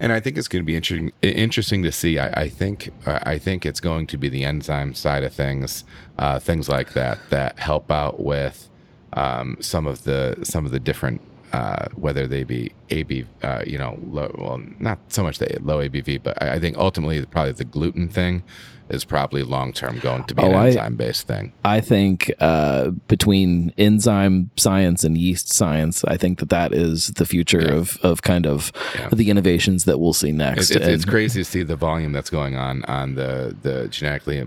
And 0.00 0.12
I 0.12 0.20
think 0.20 0.36
it's 0.36 0.48
going 0.48 0.62
to 0.62 0.66
be 0.66 0.76
interesting 0.76 1.12
interesting 1.22 1.82
to 1.84 1.92
see. 1.92 2.18
I, 2.18 2.28
I 2.44 2.48
think 2.48 2.90
uh, 3.06 3.20
I 3.22 3.38
think 3.38 3.64
it's 3.64 3.80
going 3.80 4.06
to 4.08 4.16
be 4.18 4.28
the 4.28 4.44
enzyme 4.44 4.92
side 4.94 5.22
of 5.22 5.32
things, 5.32 5.84
uh, 6.18 6.38
things 6.40 6.68
like 6.68 6.92
that 6.94 7.18
that 7.30 7.58
help 7.58 7.90
out 7.90 8.20
with 8.20 8.68
um, 9.14 9.56
some 9.60 9.86
of 9.86 10.04
the 10.04 10.36
some 10.42 10.64
of 10.66 10.72
the 10.72 10.80
different 10.80 11.20
uh, 11.52 11.86
whether 11.94 12.26
they 12.26 12.44
be 12.44 12.72
AB, 12.90 13.26
uh, 13.42 13.62
you 13.66 13.78
know, 13.78 13.98
low, 14.04 14.34
well, 14.38 14.60
not 14.78 14.98
so 15.08 15.22
much 15.22 15.38
the 15.38 15.58
low 15.60 15.78
ABV, 15.78 16.22
but 16.22 16.40
I, 16.42 16.54
I 16.54 16.58
think 16.58 16.76
ultimately 16.78 17.24
probably 17.26 17.52
the 17.52 17.64
gluten 17.64 18.08
thing 18.08 18.42
is 18.92 19.04
probably 19.04 19.42
long 19.42 19.72
term 19.72 19.98
going 19.98 20.24
to 20.24 20.34
be 20.34 20.42
an 20.42 20.52
Oh, 20.52 20.56
I- 20.56 20.66
enzyme 20.68 20.96
based 20.96 21.26
thing. 21.26 21.52
I 21.64 21.80
think 21.80 22.30
uh, 22.40 22.90
between 23.08 23.72
enzyme 23.78 24.50
science 24.56 25.02
and 25.04 25.16
yeast 25.16 25.52
science, 25.52 26.04
I 26.04 26.16
think 26.16 26.38
that 26.40 26.50
that 26.50 26.72
is 26.74 27.08
the 27.08 27.24
future 27.26 27.72
of, 27.72 27.96
of 28.02 28.22
kind 28.22 28.46
of 28.46 28.70
Yeah. 28.94 29.08
the 29.12 29.30
innovations 29.30 29.84
that 29.84 29.98
we'll 29.98 30.12
see 30.12 30.32
next. 30.32 30.70
It's, 30.70 30.70
it's, 30.72 30.86
it's 30.86 31.04
crazy 31.04 31.40
to 31.40 31.44
see 31.44 31.62
the 31.62 31.76
volume 31.76 32.12
that's 32.12 32.30
going 32.30 32.54
on 32.56 32.84
on 32.84 33.14
the 33.14 33.56
the 33.62 33.88
genetically 33.88 34.46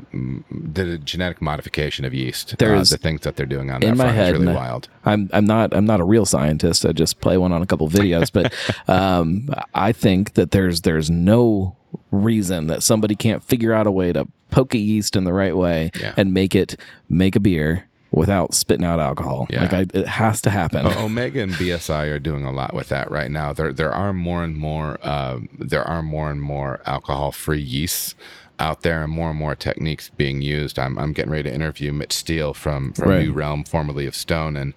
the 0.52 0.98
genetic 1.00 1.41
modification 1.41 2.06
of 2.06 2.14
yeast. 2.14 2.58
There's- 2.58 2.91
uh, 2.91 2.96
the 2.96 3.02
things 3.02 3.22
that 3.22 3.36
they're 3.36 3.46
doing 3.46 3.72
on 3.72 3.82
in 3.84 3.89
that 3.89 3.96
my 3.98 4.04
front 4.06 4.16
head, 4.18 4.34
really 4.34 4.54
wild. 4.54 4.88
I'm 5.06 5.30
I'm 5.34 5.46
not 5.46 5.74
I'm 5.74 5.86
not 5.86 6.00
a 6.00 6.04
real 6.04 6.26
scientist. 6.26 6.86
I 6.86 6.91
just 6.91 7.20
play 7.20 7.38
one 7.38 7.52
on 7.52 7.62
a 7.62 7.66
couple 7.66 7.88
videos, 7.89 8.32
but 8.32 8.54
um, 8.89 9.50
I 9.74 9.91
think 9.91 10.34
that 10.34 10.52
there's 10.52 10.82
there's 10.82 11.10
no 11.10 11.76
reason 12.12 12.68
that 12.68 12.84
somebody 12.84 13.16
can't 13.16 13.43
figure 13.43 13.74
out 13.74 13.88
a 13.88 13.91
way 13.91 14.14
to 14.14 14.28
poke 14.52 14.74
a 14.74 14.78
yeast 14.78 15.16
in 15.16 15.24
the 15.24 15.34
right 15.34 15.56
way 15.56 15.91
Yeah. 16.00 16.14
and 16.18 16.34
make 16.34 16.56
it 16.56 16.80
make 17.10 17.36
a 17.36 17.39
beer 17.39 17.86
without 18.12 18.54
spitting 18.54 18.86
out 18.86 19.00
alcohol. 19.00 19.48
Yeah. 19.50 19.62
Like 19.64 19.74
I, 19.74 19.86
it 19.93 20.08
has 20.08 20.41
to 20.43 20.50
happen. 20.50 20.86
Omega 20.88 21.41
and 21.41 21.52
BSI 21.54 22.10
are 22.12 22.20
doing 22.20 22.46
a 22.46 22.52
lot 22.52 22.74
with 22.74 22.88
that 22.89 23.12
right 23.12 23.30
now. 23.30 23.52
There 23.54 23.74
there 23.74 23.91
are 23.91 24.14
more 24.14 24.43
and 24.43 24.56
more 24.56 24.98
um, 25.06 25.50
there 25.60 25.84
are 25.84 26.02
more 26.02 26.32
and 26.32 26.41
more 26.41 26.80
alcohol 26.86 27.32
free 27.32 27.62
yeasts 27.62 28.16
out 28.58 28.84
there, 28.84 29.04
and 29.04 29.12
more 29.12 29.32
and 29.32 29.38
more 29.39 29.54
techniques 29.56 30.10
being 30.16 30.41
used. 30.41 30.80
I'm 30.80 30.98
I'm 30.98 31.12
getting 31.12 31.32
ready 31.32 31.50
to 31.50 31.54
interview 31.54 31.91
Mitch 31.91 32.14
Steele 32.14 32.54
from 32.54 32.93
from 32.93 33.10
Right. 33.10 33.24
New 33.26 33.34
Realm, 33.34 33.64
formerly 33.66 34.06
of 34.06 34.16
Stone, 34.16 34.56
and. 34.56 34.74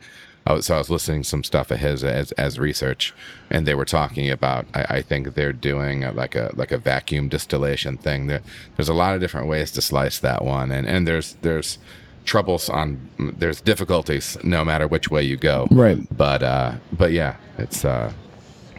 I 0.49 0.53
was, 0.55 0.66
so 0.66 0.74
I 0.74 0.78
was 0.78 0.88
listening 0.90 1.22
to 1.22 1.28
some 1.28 1.44
stuff 1.44 1.70
of 1.70 1.78
his 1.78 2.03
as, 2.03 2.32
as 2.32 2.59
research, 2.59 3.14
and 3.51 3.66
they 3.66 3.74
were 3.74 3.84
talking 3.84 4.30
about. 4.30 4.64
I, 4.74 4.82
I 4.96 5.03
think 5.03 5.34
they're 5.34 5.53
doing 5.53 6.05
a, 6.05 6.12
like 6.12 6.34
a 6.34 6.51
like 6.55 6.72
a 6.72 6.78
vacuum 6.78 7.28
distillation 7.28 7.99
thing. 7.99 8.26
There, 8.28 8.40
there's 8.76 8.88
a 8.88 8.94
lot 8.94 9.14
of 9.14 9.20
different 9.20 9.46
ways 9.49 9.70
to 9.72 9.82
slice 9.82 10.18
that 10.20 10.44
one, 10.44 10.72
and 10.72 10.86
and 10.86 11.07
there's 11.07 11.34
there's 11.42 11.78
troubles 12.24 12.68
on 12.68 12.99
there's 13.38 13.61
difficulties 13.61 14.36
no 14.42 14.64
matter 14.64 14.86
which 14.86 15.11
way 15.11 15.22
you 15.22 15.34
go 15.36 15.66
Right. 15.70 15.99
but 16.14 16.42
uh 16.42 16.72
but 16.92 17.11
yeah 17.12 17.36
it's 17.57 17.86
uh 17.86 18.12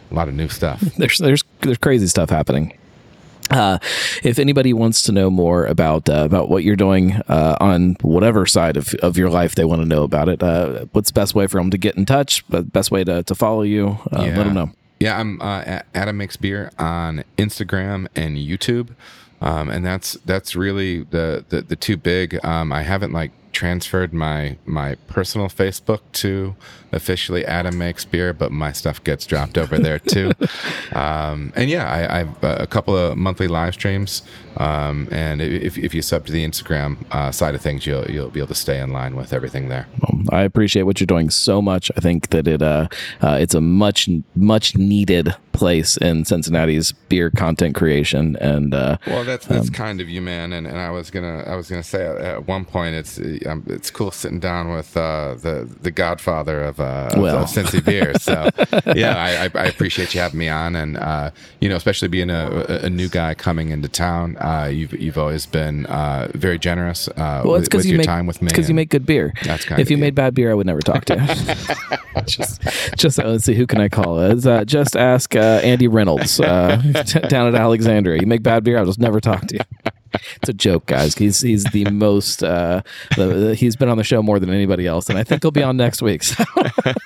a 0.08 0.14
lot 0.14 0.28
of 0.28 0.34
new 0.34 0.46
stuff 0.48 0.80
there's 0.98 1.18
there's 1.18 1.42
there's 1.62 1.78
crazy 1.78 2.06
stuff 2.06 2.30
happening. 2.30 2.76
Uh, 3.50 3.78
if 4.22 4.38
anybody 4.38 4.72
wants 4.72 5.02
to 5.02 5.12
know 5.12 5.30
more 5.30 5.64
about 5.66 6.08
uh, 6.08 6.24
about 6.24 6.48
what 6.48 6.62
you're 6.64 6.76
doing 6.76 7.14
uh, 7.28 7.56
on 7.60 7.96
whatever 8.02 8.46
side 8.46 8.76
of, 8.76 8.94
of 9.02 9.16
your 9.16 9.30
life 9.30 9.54
they 9.54 9.64
want 9.64 9.82
to 9.82 9.86
know 9.88 10.02
about 10.04 10.28
it, 10.28 10.42
uh, 10.42 10.84
what's 10.92 11.10
the 11.10 11.14
best 11.20 11.34
way 11.34 11.46
for 11.46 11.58
them 11.60 11.70
to 11.70 11.78
get 11.78 11.96
in 11.96 12.06
touch? 12.06 12.44
But 12.48 12.72
best 12.72 12.90
way 12.90 13.04
to, 13.04 13.22
to 13.22 13.34
follow 13.34 13.62
you? 13.62 13.98
Uh, 14.12 14.22
Let 14.22 14.34
them 14.44 14.54
know. 14.54 14.70
yeah 15.00 15.18
i'm 15.18 15.40
uh, 15.40 15.62
A- 15.66 15.82
adam 15.94 16.16
makes 16.18 16.36
beer 16.36 16.70
on 16.78 17.24
instagram 17.38 18.06
and 18.14 18.36
youtube 18.36 18.88
um 19.40 19.70
and 19.70 19.84
that's 19.84 20.12
that's 20.26 20.54
really 20.54 21.04
the 21.04 21.42
the, 21.48 21.62
the 21.62 21.76
two 21.76 21.96
big 21.96 22.38
um 22.44 22.70
i 22.72 22.82
haven't 22.82 23.12
like 23.12 23.32
transferred 23.52 24.12
my 24.12 24.56
my 24.64 24.94
personal 25.06 25.48
facebook 25.48 26.00
to 26.12 26.54
officially 26.92 27.44
adam 27.46 27.76
makes 27.78 28.04
beer 28.04 28.32
but 28.32 28.50
my 28.52 28.72
stuff 28.72 29.02
gets 29.04 29.26
dropped 29.26 29.58
over 29.58 29.78
there 29.78 29.98
too. 29.98 30.32
Um 30.92 31.52
and 31.54 31.70
yeah 31.70 31.88
i 31.88 32.20
i've 32.20 32.44
uh, 32.44 32.56
a 32.58 32.66
couple 32.66 32.96
of 32.96 33.16
monthly 33.16 33.46
live 33.46 33.74
streams 33.74 34.22
um 34.56 35.08
and 35.10 35.40
if, 35.40 35.78
if 35.78 35.94
you 35.94 36.02
sub 36.02 36.26
to 36.26 36.32
the 36.32 36.44
instagram 36.46 36.96
uh, 37.12 37.30
side 37.30 37.54
of 37.54 37.60
things 37.60 37.86
you'll 37.86 38.04
you'll 38.10 38.30
be 38.30 38.40
able 38.40 38.48
to 38.48 38.54
stay 38.54 38.80
in 38.80 38.92
line 38.92 39.16
with 39.16 39.32
everything 39.32 39.68
there 39.68 39.86
Um, 40.08 40.26
I 40.30 40.42
appreciate 40.42 40.82
what 40.82 41.00
you're 41.00 41.06
doing 41.06 41.30
so 41.30 41.60
much. 41.62 41.90
I 41.96 42.00
think 42.00 42.28
that 42.30 42.46
it 42.46 42.62
uh, 42.62 42.88
uh, 43.22 43.38
it's 43.40 43.54
a 43.54 43.60
much 43.60 44.08
much 44.34 44.76
needed 44.76 45.34
place 45.52 45.96
in 45.96 46.24
Cincinnati's 46.24 46.92
beer 46.92 47.30
content 47.30 47.74
creation, 47.74 48.36
and 48.36 48.72
uh, 48.74 48.96
Well, 49.06 49.24
that's 49.24 49.46
that's 49.46 49.70
kind 49.70 50.00
of 50.00 50.08
you, 50.08 50.20
man. 50.22 50.52
And, 50.52 50.66
and 50.66 50.78
I 50.78 50.90
was 50.90 51.10
gonna 51.10 51.42
I 51.46 51.56
was 51.56 51.68
gonna 51.68 51.82
say 51.82 52.06
at, 52.06 52.16
at 52.18 52.48
one 52.48 52.64
point 52.64 52.94
it's 52.94 53.18
um, 53.46 53.64
it's 53.66 53.90
cool 53.90 54.10
sitting 54.10 54.40
down 54.40 54.70
with 54.70 54.96
uh, 54.96 55.34
the 55.40 55.68
the 55.82 55.90
Godfather 55.90 56.62
of, 56.62 56.80
uh, 56.80 57.10
of, 57.12 57.20
Well. 57.22 57.42
of 57.42 57.48
Cincy 57.48 57.84
beer. 57.84 58.14
So 58.18 58.48
yeah, 58.94 59.16
I, 59.16 59.44
I, 59.44 59.64
I 59.64 59.66
appreciate 59.66 60.14
you 60.14 60.20
having 60.20 60.38
me 60.38 60.48
on, 60.48 60.76
and 60.76 60.96
uh, 60.96 61.30
you 61.60 61.68
know, 61.68 61.76
especially 61.76 62.08
being 62.08 62.30
a, 62.30 62.64
a, 62.68 62.86
a 62.86 62.90
new 62.90 63.08
guy 63.08 63.34
coming 63.34 63.70
into 63.70 63.88
town. 63.88 64.36
Uh, 64.40 64.66
you've 64.66 64.92
you've 65.00 65.18
always 65.18 65.46
been 65.46 65.86
uh, 65.86 66.28
very 66.34 66.58
generous 66.58 67.08
uh, 67.08 67.42
well, 67.44 67.56
it's 67.56 67.68
with, 67.72 67.84
you 67.84 67.92
your 67.92 67.98
make 67.98 68.06
time 68.06 68.26
with 68.26 68.40
me. 68.40 68.48
because 68.48 68.68
you 68.68 68.74
make 68.74 68.88
good 68.88 69.04
beer. 69.04 69.32
That's 69.44 69.64
kind 69.64 69.80
if 69.80 69.90
you 69.90 69.96
you. 69.96 70.00
made 70.00 70.14
bad 70.14 70.34
beer, 70.34 70.50
I 70.50 70.54
would 70.54 70.66
never 70.66 70.80
talk 70.80 71.04
to 71.06 71.14
you. 71.14 72.22
just, 72.26 72.62
just 72.96 73.18
uh, 73.20 73.28
let's 73.28 73.44
see, 73.44 73.54
who 73.54 73.66
can 73.66 73.80
I 73.80 73.88
call? 73.88 74.18
Uh, 74.18 74.64
just 74.64 74.96
ask 74.96 75.36
uh, 75.36 75.60
Andy 75.62 75.88
Reynolds 75.88 76.40
uh, 76.40 76.76
down 77.28 77.48
at 77.48 77.54
Alexandria. 77.54 78.20
You 78.20 78.26
make 78.26 78.42
bad 78.42 78.64
beer, 78.64 78.78
I'll 78.78 78.86
just 78.86 78.98
never 78.98 79.20
talk 79.20 79.46
to 79.48 79.56
you. 79.56 79.92
It's 80.14 80.48
a 80.48 80.52
joke, 80.52 80.86
guys. 80.86 81.14
He's 81.16 81.40
he's 81.40 81.64
the 81.64 81.84
most. 81.86 82.42
Uh, 82.42 82.82
the, 83.16 83.54
he's 83.54 83.76
been 83.76 83.88
on 83.88 83.96
the 83.96 84.04
show 84.04 84.22
more 84.22 84.38
than 84.38 84.50
anybody 84.50 84.86
else, 84.86 85.08
and 85.08 85.18
I 85.18 85.24
think 85.24 85.42
he'll 85.42 85.50
be 85.50 85.62
on 85.62 85.76
next 85.76 86.02
week. 86.02 86.22
So 86.22 86.44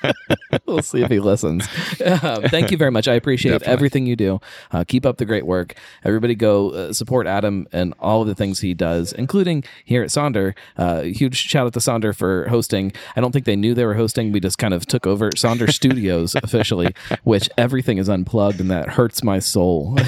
we'll 0.66 0.82
see 0.82 1.02
if 1.02 1.10
he 1.10 1.20
listens. 1.20 1.66
Um, 2.04 2.42
thank 2.44 2.70
you 2.70 2.76
very 2.76 2.90
much. 2.90 3.08
I 3.08 3.14
appreciate 3.14 3.52
Definitely. 3.52 3.72
everything 3.72 4.06
you 4.06 4.16
do. 4.16 4.40
Uh, 4.70 4.84
keep 4.84 5.04
up 5.06 5.18
the 5.18 5.24
great 5.24 5.46
work. 5.46 5.74
Everybody, 6.04 6.34
go 6.34 6.70
uh, 6.70 6.92
support 6.92 7.26
Adam 7.26 7.66
and 7.72 7.94
all 7.98 8.22
of 8.22 8.28
the 8.28 8.34
things 8.34 8.60
he 8.60 8.74
does, 8.74 9.12
including 9.12 9.64
here 9.84 10.02
at 10.02 10.10
Sonder. 10.10 10.54
Uh, 10.76 11.02
huge 11.02 11.36
shout 11.36 11.66
out 11.66 11.72
to 11.74 11.80
Sonder 11.80 12.14
for 12.14 12.48
hosting. 12.48 12.92
I 13.16 13.20
don't 13.20 13.32
think 13.32 13.44
they 13.44 13.56
knew 13.56 13.74
they 13.74 13.84
were 13.84 13.94
hosting. 13.94 14.32
We 14.32 14.40
just 14.40 14.58
kind 14.58 14.74
of 14.74 14.86
took 14.86 15.06
over 15.06 15.30
Sonder 15.30 15.72
Studios 15.72 16.34
officially, 16.42 16.94
which 17.24 17.48
everything 17.58 17.98
is 17.98 18.08
unplugged, 18.08 18.60
and 18.60 18.70
that 18.70 18.90
hurts 18.90 19.22
my 19.22 19.38
soul. 19.38 19.98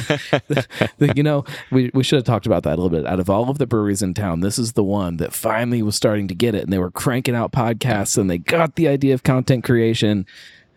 you 1.15 1.23
know, 1.23 1.45
we, 1.71 1.91
we 1.95 2.03
should 2.03 2.17
have 2.17 2.25
talked 2.25 2.47
about 2.47 2.63
that 2.65 2.79
a 2.79 2.83
little 2.87 3.03
bit. 3.03 3.11
Out 3.11 3.21
of 3.21 3.31
all 3.31 3.51
of 3.51 3.59
the 3.59 3.67
breweries 3.67 4.03
in 4.03 4.15
town, 4.15 4.41
this 4.41 4.59
is 4.59 4.73
the 4.73 4.85
one 4.85 5.17
that 5.19 5.33
finally 5.33 5.83
was 5.83 5.97
starting 5.97 6.29
to 6.29 6.35
get 6.35 6.55
it, 6.55 6.65
and 6.65 6.73
they 6.73 6.79
were 6.79 6.91
cranking 6.91 7.35
out 7.35 7.53
podcasts, 7.53 8.17
and 8.19 8.31
they 8.31 8.39
got 8.39 8.77
the 8.77 8.89
idea 8.89 9.15
of 9.15 9.23
content 9.23 9.65
creation. 9.65 10.27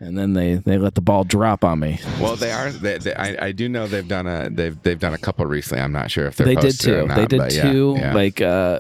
And 0.02 0.18
then 0.18 0.34
they, 0.34 0.56
they 0.56 0.78
let 0.78 0.96
the 0.96 1.02
ball 1.02 1.26
drop 1.26 1.66
on 1.66 1.80
me. 1.80 2.00
Well, 2.22 2.38
they 2.38 2.52
are. 2.54 2.72
They, 2.72 2.98
they, 3.00 3.14
I, 3.14 3.48
I 3.48 3.52
do 3.52 3.68
know 3.68 3.86
they've 3.86 4.08
done 4.08 4.28
a 4.28 4.50
they've 4.50 4.82
they've 4.82 5.00
done 5.00 5.14
a 5.14 5.18
couple 5.18 5.46
recently. 5.46 5.84
I'm 5.84 5.92
not 5.92 6.10
sure 6.10 6.26
if 6.28 6.38
they're 6.38 6.48
they 6.48 6.56
did 6.56 6.80
two. 6.80 7.06
not, 7.06 7.16
they 7.18 7.26
did 7.26 7.38
but 7.40 7.54
yeah, 7.54 7.72
two 7.72 7.96
yeah. 7.98 8.14
like 8.14 8.40
uh, 8.40 8.80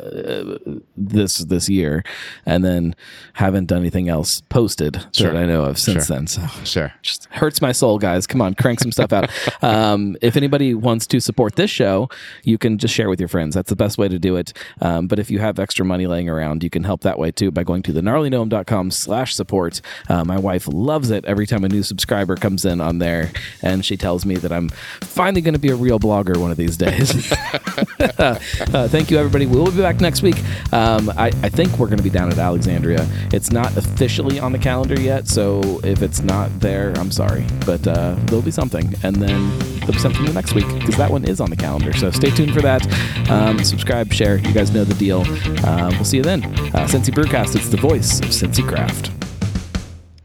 this 0.95 1.39
this 1.39 1.67
year, 1.67 2.03
and 2.45 2.63
then 2.63 2.95
haven't 3.33 3.65
done 3.65 3.79
anything 3.79 4.07
else 4.07 4.41
posted 4.49 5.05
Sure. 5.13 5.31
that 5.33 5.37
I 5.37 5.45
know 5.45 5.65
of 5.65 5.77
since 5.77 6.05
Sure. 6.07 6.15
then. 6.15 6.27
So 6.27 6.45
sure. 6.63 6.93
just 7.01 7.25
hurts 7.31 7.61
my 7.61 7.73
soul, 7.73 7.97
guys. 7.99 8.25
Come 8.25 8.41
on, 8.41 8.53
crank 8.53 8.79
some 8.79 8.91
stuff 8.91 9.11
out. 9.13 9.29
Um, 9.61 10.15
if 10.21 10.37
anybody 10.37 10.73
wants 10.73 11.05
to 11.07 11.19
support 11.19 11.55
this 11.55 11.69
show, 11.69 12.09
you 12.43 12.57
can 12.57 12.77
just 12.77 12.93
share 12.93 13.09
with 13.09 13.19
your 13.19 13.27
friends. 13.27 13.55
That's 13.55 13.69
the 13.69 13.75
best 13.75 13.97
way 13.97 14.07
to 14.07 14.17
do 14.17 14.35
it. 14.37 14.53
Um, 14.81 15.07
but 15.07 15.19
if 15.19 15.29
you 15.29 15.39
have 15.39 15.59
extra 15.59 15.83
money 15.85 16.07
laying 16.07 16.29
around, 16.29 16.63
you 16.63 16.69
can 16.69 16.83
help 16.85 17.01
that 17.01 17.19
way 17.19 17.31
too 17.31 17.51
by 17.51 17.63
going 17.63 17.81
to 17.83 17.91
thegnarlygnome.com 17.93 18.91
slash 18.91 19.35
support. 19.35 19.81
Uh, 20.07 20.23
my 20.23 20.37
wife 20.39 20.67
loves 20.67 21.08
it 21.09 21.25
every 21.25 21.45
time 21.45 21.63
a 21.63 21.69
new 21.69 21.83
subscriber 21.83 22.35
comes 22.35 22.65
in 22.65 22.81
on 22.81 22.99
there, 22.99 23.31
and 23.61 23.85
she 23.85 23.97
tells 23.97 24.25
me 24.25 24.35
that 24.37 24.51
I'm 24.51 24.69
finally 25.01 25.41
going 25.41 25.53
to 25.53 25.59
be 25.59 25.69
a 25.69 25.75
real 25.75 25.99
blogger 25.99 26.37
one 26.37 26.51
of 26.51 26.57
these 26.57 26.77
days. 26.77 27.31
uh, 28.19 28.87
thank 28.89 29.11
you, 29.11 29.17
everybody. 29.17 29.45
We'll 29.45 29.65
be 29.65 29.77
back 29.81 30.01
next 30.01 30.21
week. 30.21 30.37
Um, 30.73 31.09
I, 31.11 31.27
I 31.27 31.49
think 31.49 31.77
we're 31.77 31.87
going 31.87 31.97
to 31.97 32.03
be 32.03 32.09
down 32.09 32.31
at 32.31 32.37
Alexandria. 32.37 33.07
It's 33.31 33.51
not 33.51 33.75
officially 33.77 34.39
on 34.39 34.51
the 34.51 34.59
calendar 34.59 34.99
yet, 34.99 35.27
so 35.27 35.79
if 35.83 36.01
it's 36.01 36.21
not 36.21 36.59
there, 36.59 36.93
I'm 36.97 37.11
sorry. 37.11 37.45
But 37.65 37.87
uh, 37.87 38.15
there'll 38.25 38.41
be 38.41 38.51
something. 38.51 38.93
And 39.03 39.15
then 39.15 39.57
there'll 39.79 39.93
be 39.93 39.99
something 39.99 40.25
the 40.25 40.33
next 40.33 40.53
week 40.53 40.67
because 40.79 40.97
that 40.97 41.11
one 41.11 41.25
is 41.25 41.39
on 41.39 41.49
the 41.49 41.55
calendar. 41.55 41.93
So 41.93 42.11
stay 42.11 42.29
tuned 42.29 42.53
for 42.53 42.61
that. 42.61 42.85
Um, 43.29 43.63
subscribe, 43.63 44.11
share. 44.11 44.37
You 44.37 44.53
guys 44.53 44.71
know 44.71 44.83
the 44.83 44.95
deal. 44.95 45.23
Uh, 45.65 45.89
we'll 45.91 46.05
see 46.05 46.17
you 46.17 46.23
then. 46.23 46.43
Uh, 46.43 46.87
Cincy 46.87 47.13
Brewcast, 47.13 47.55
it's 47.55 47.69
the 47.69 47.77
voice 47.77 48.19
of 48.19 48.27
Cincy 48.27 48.67
Craft. 48.67 49.18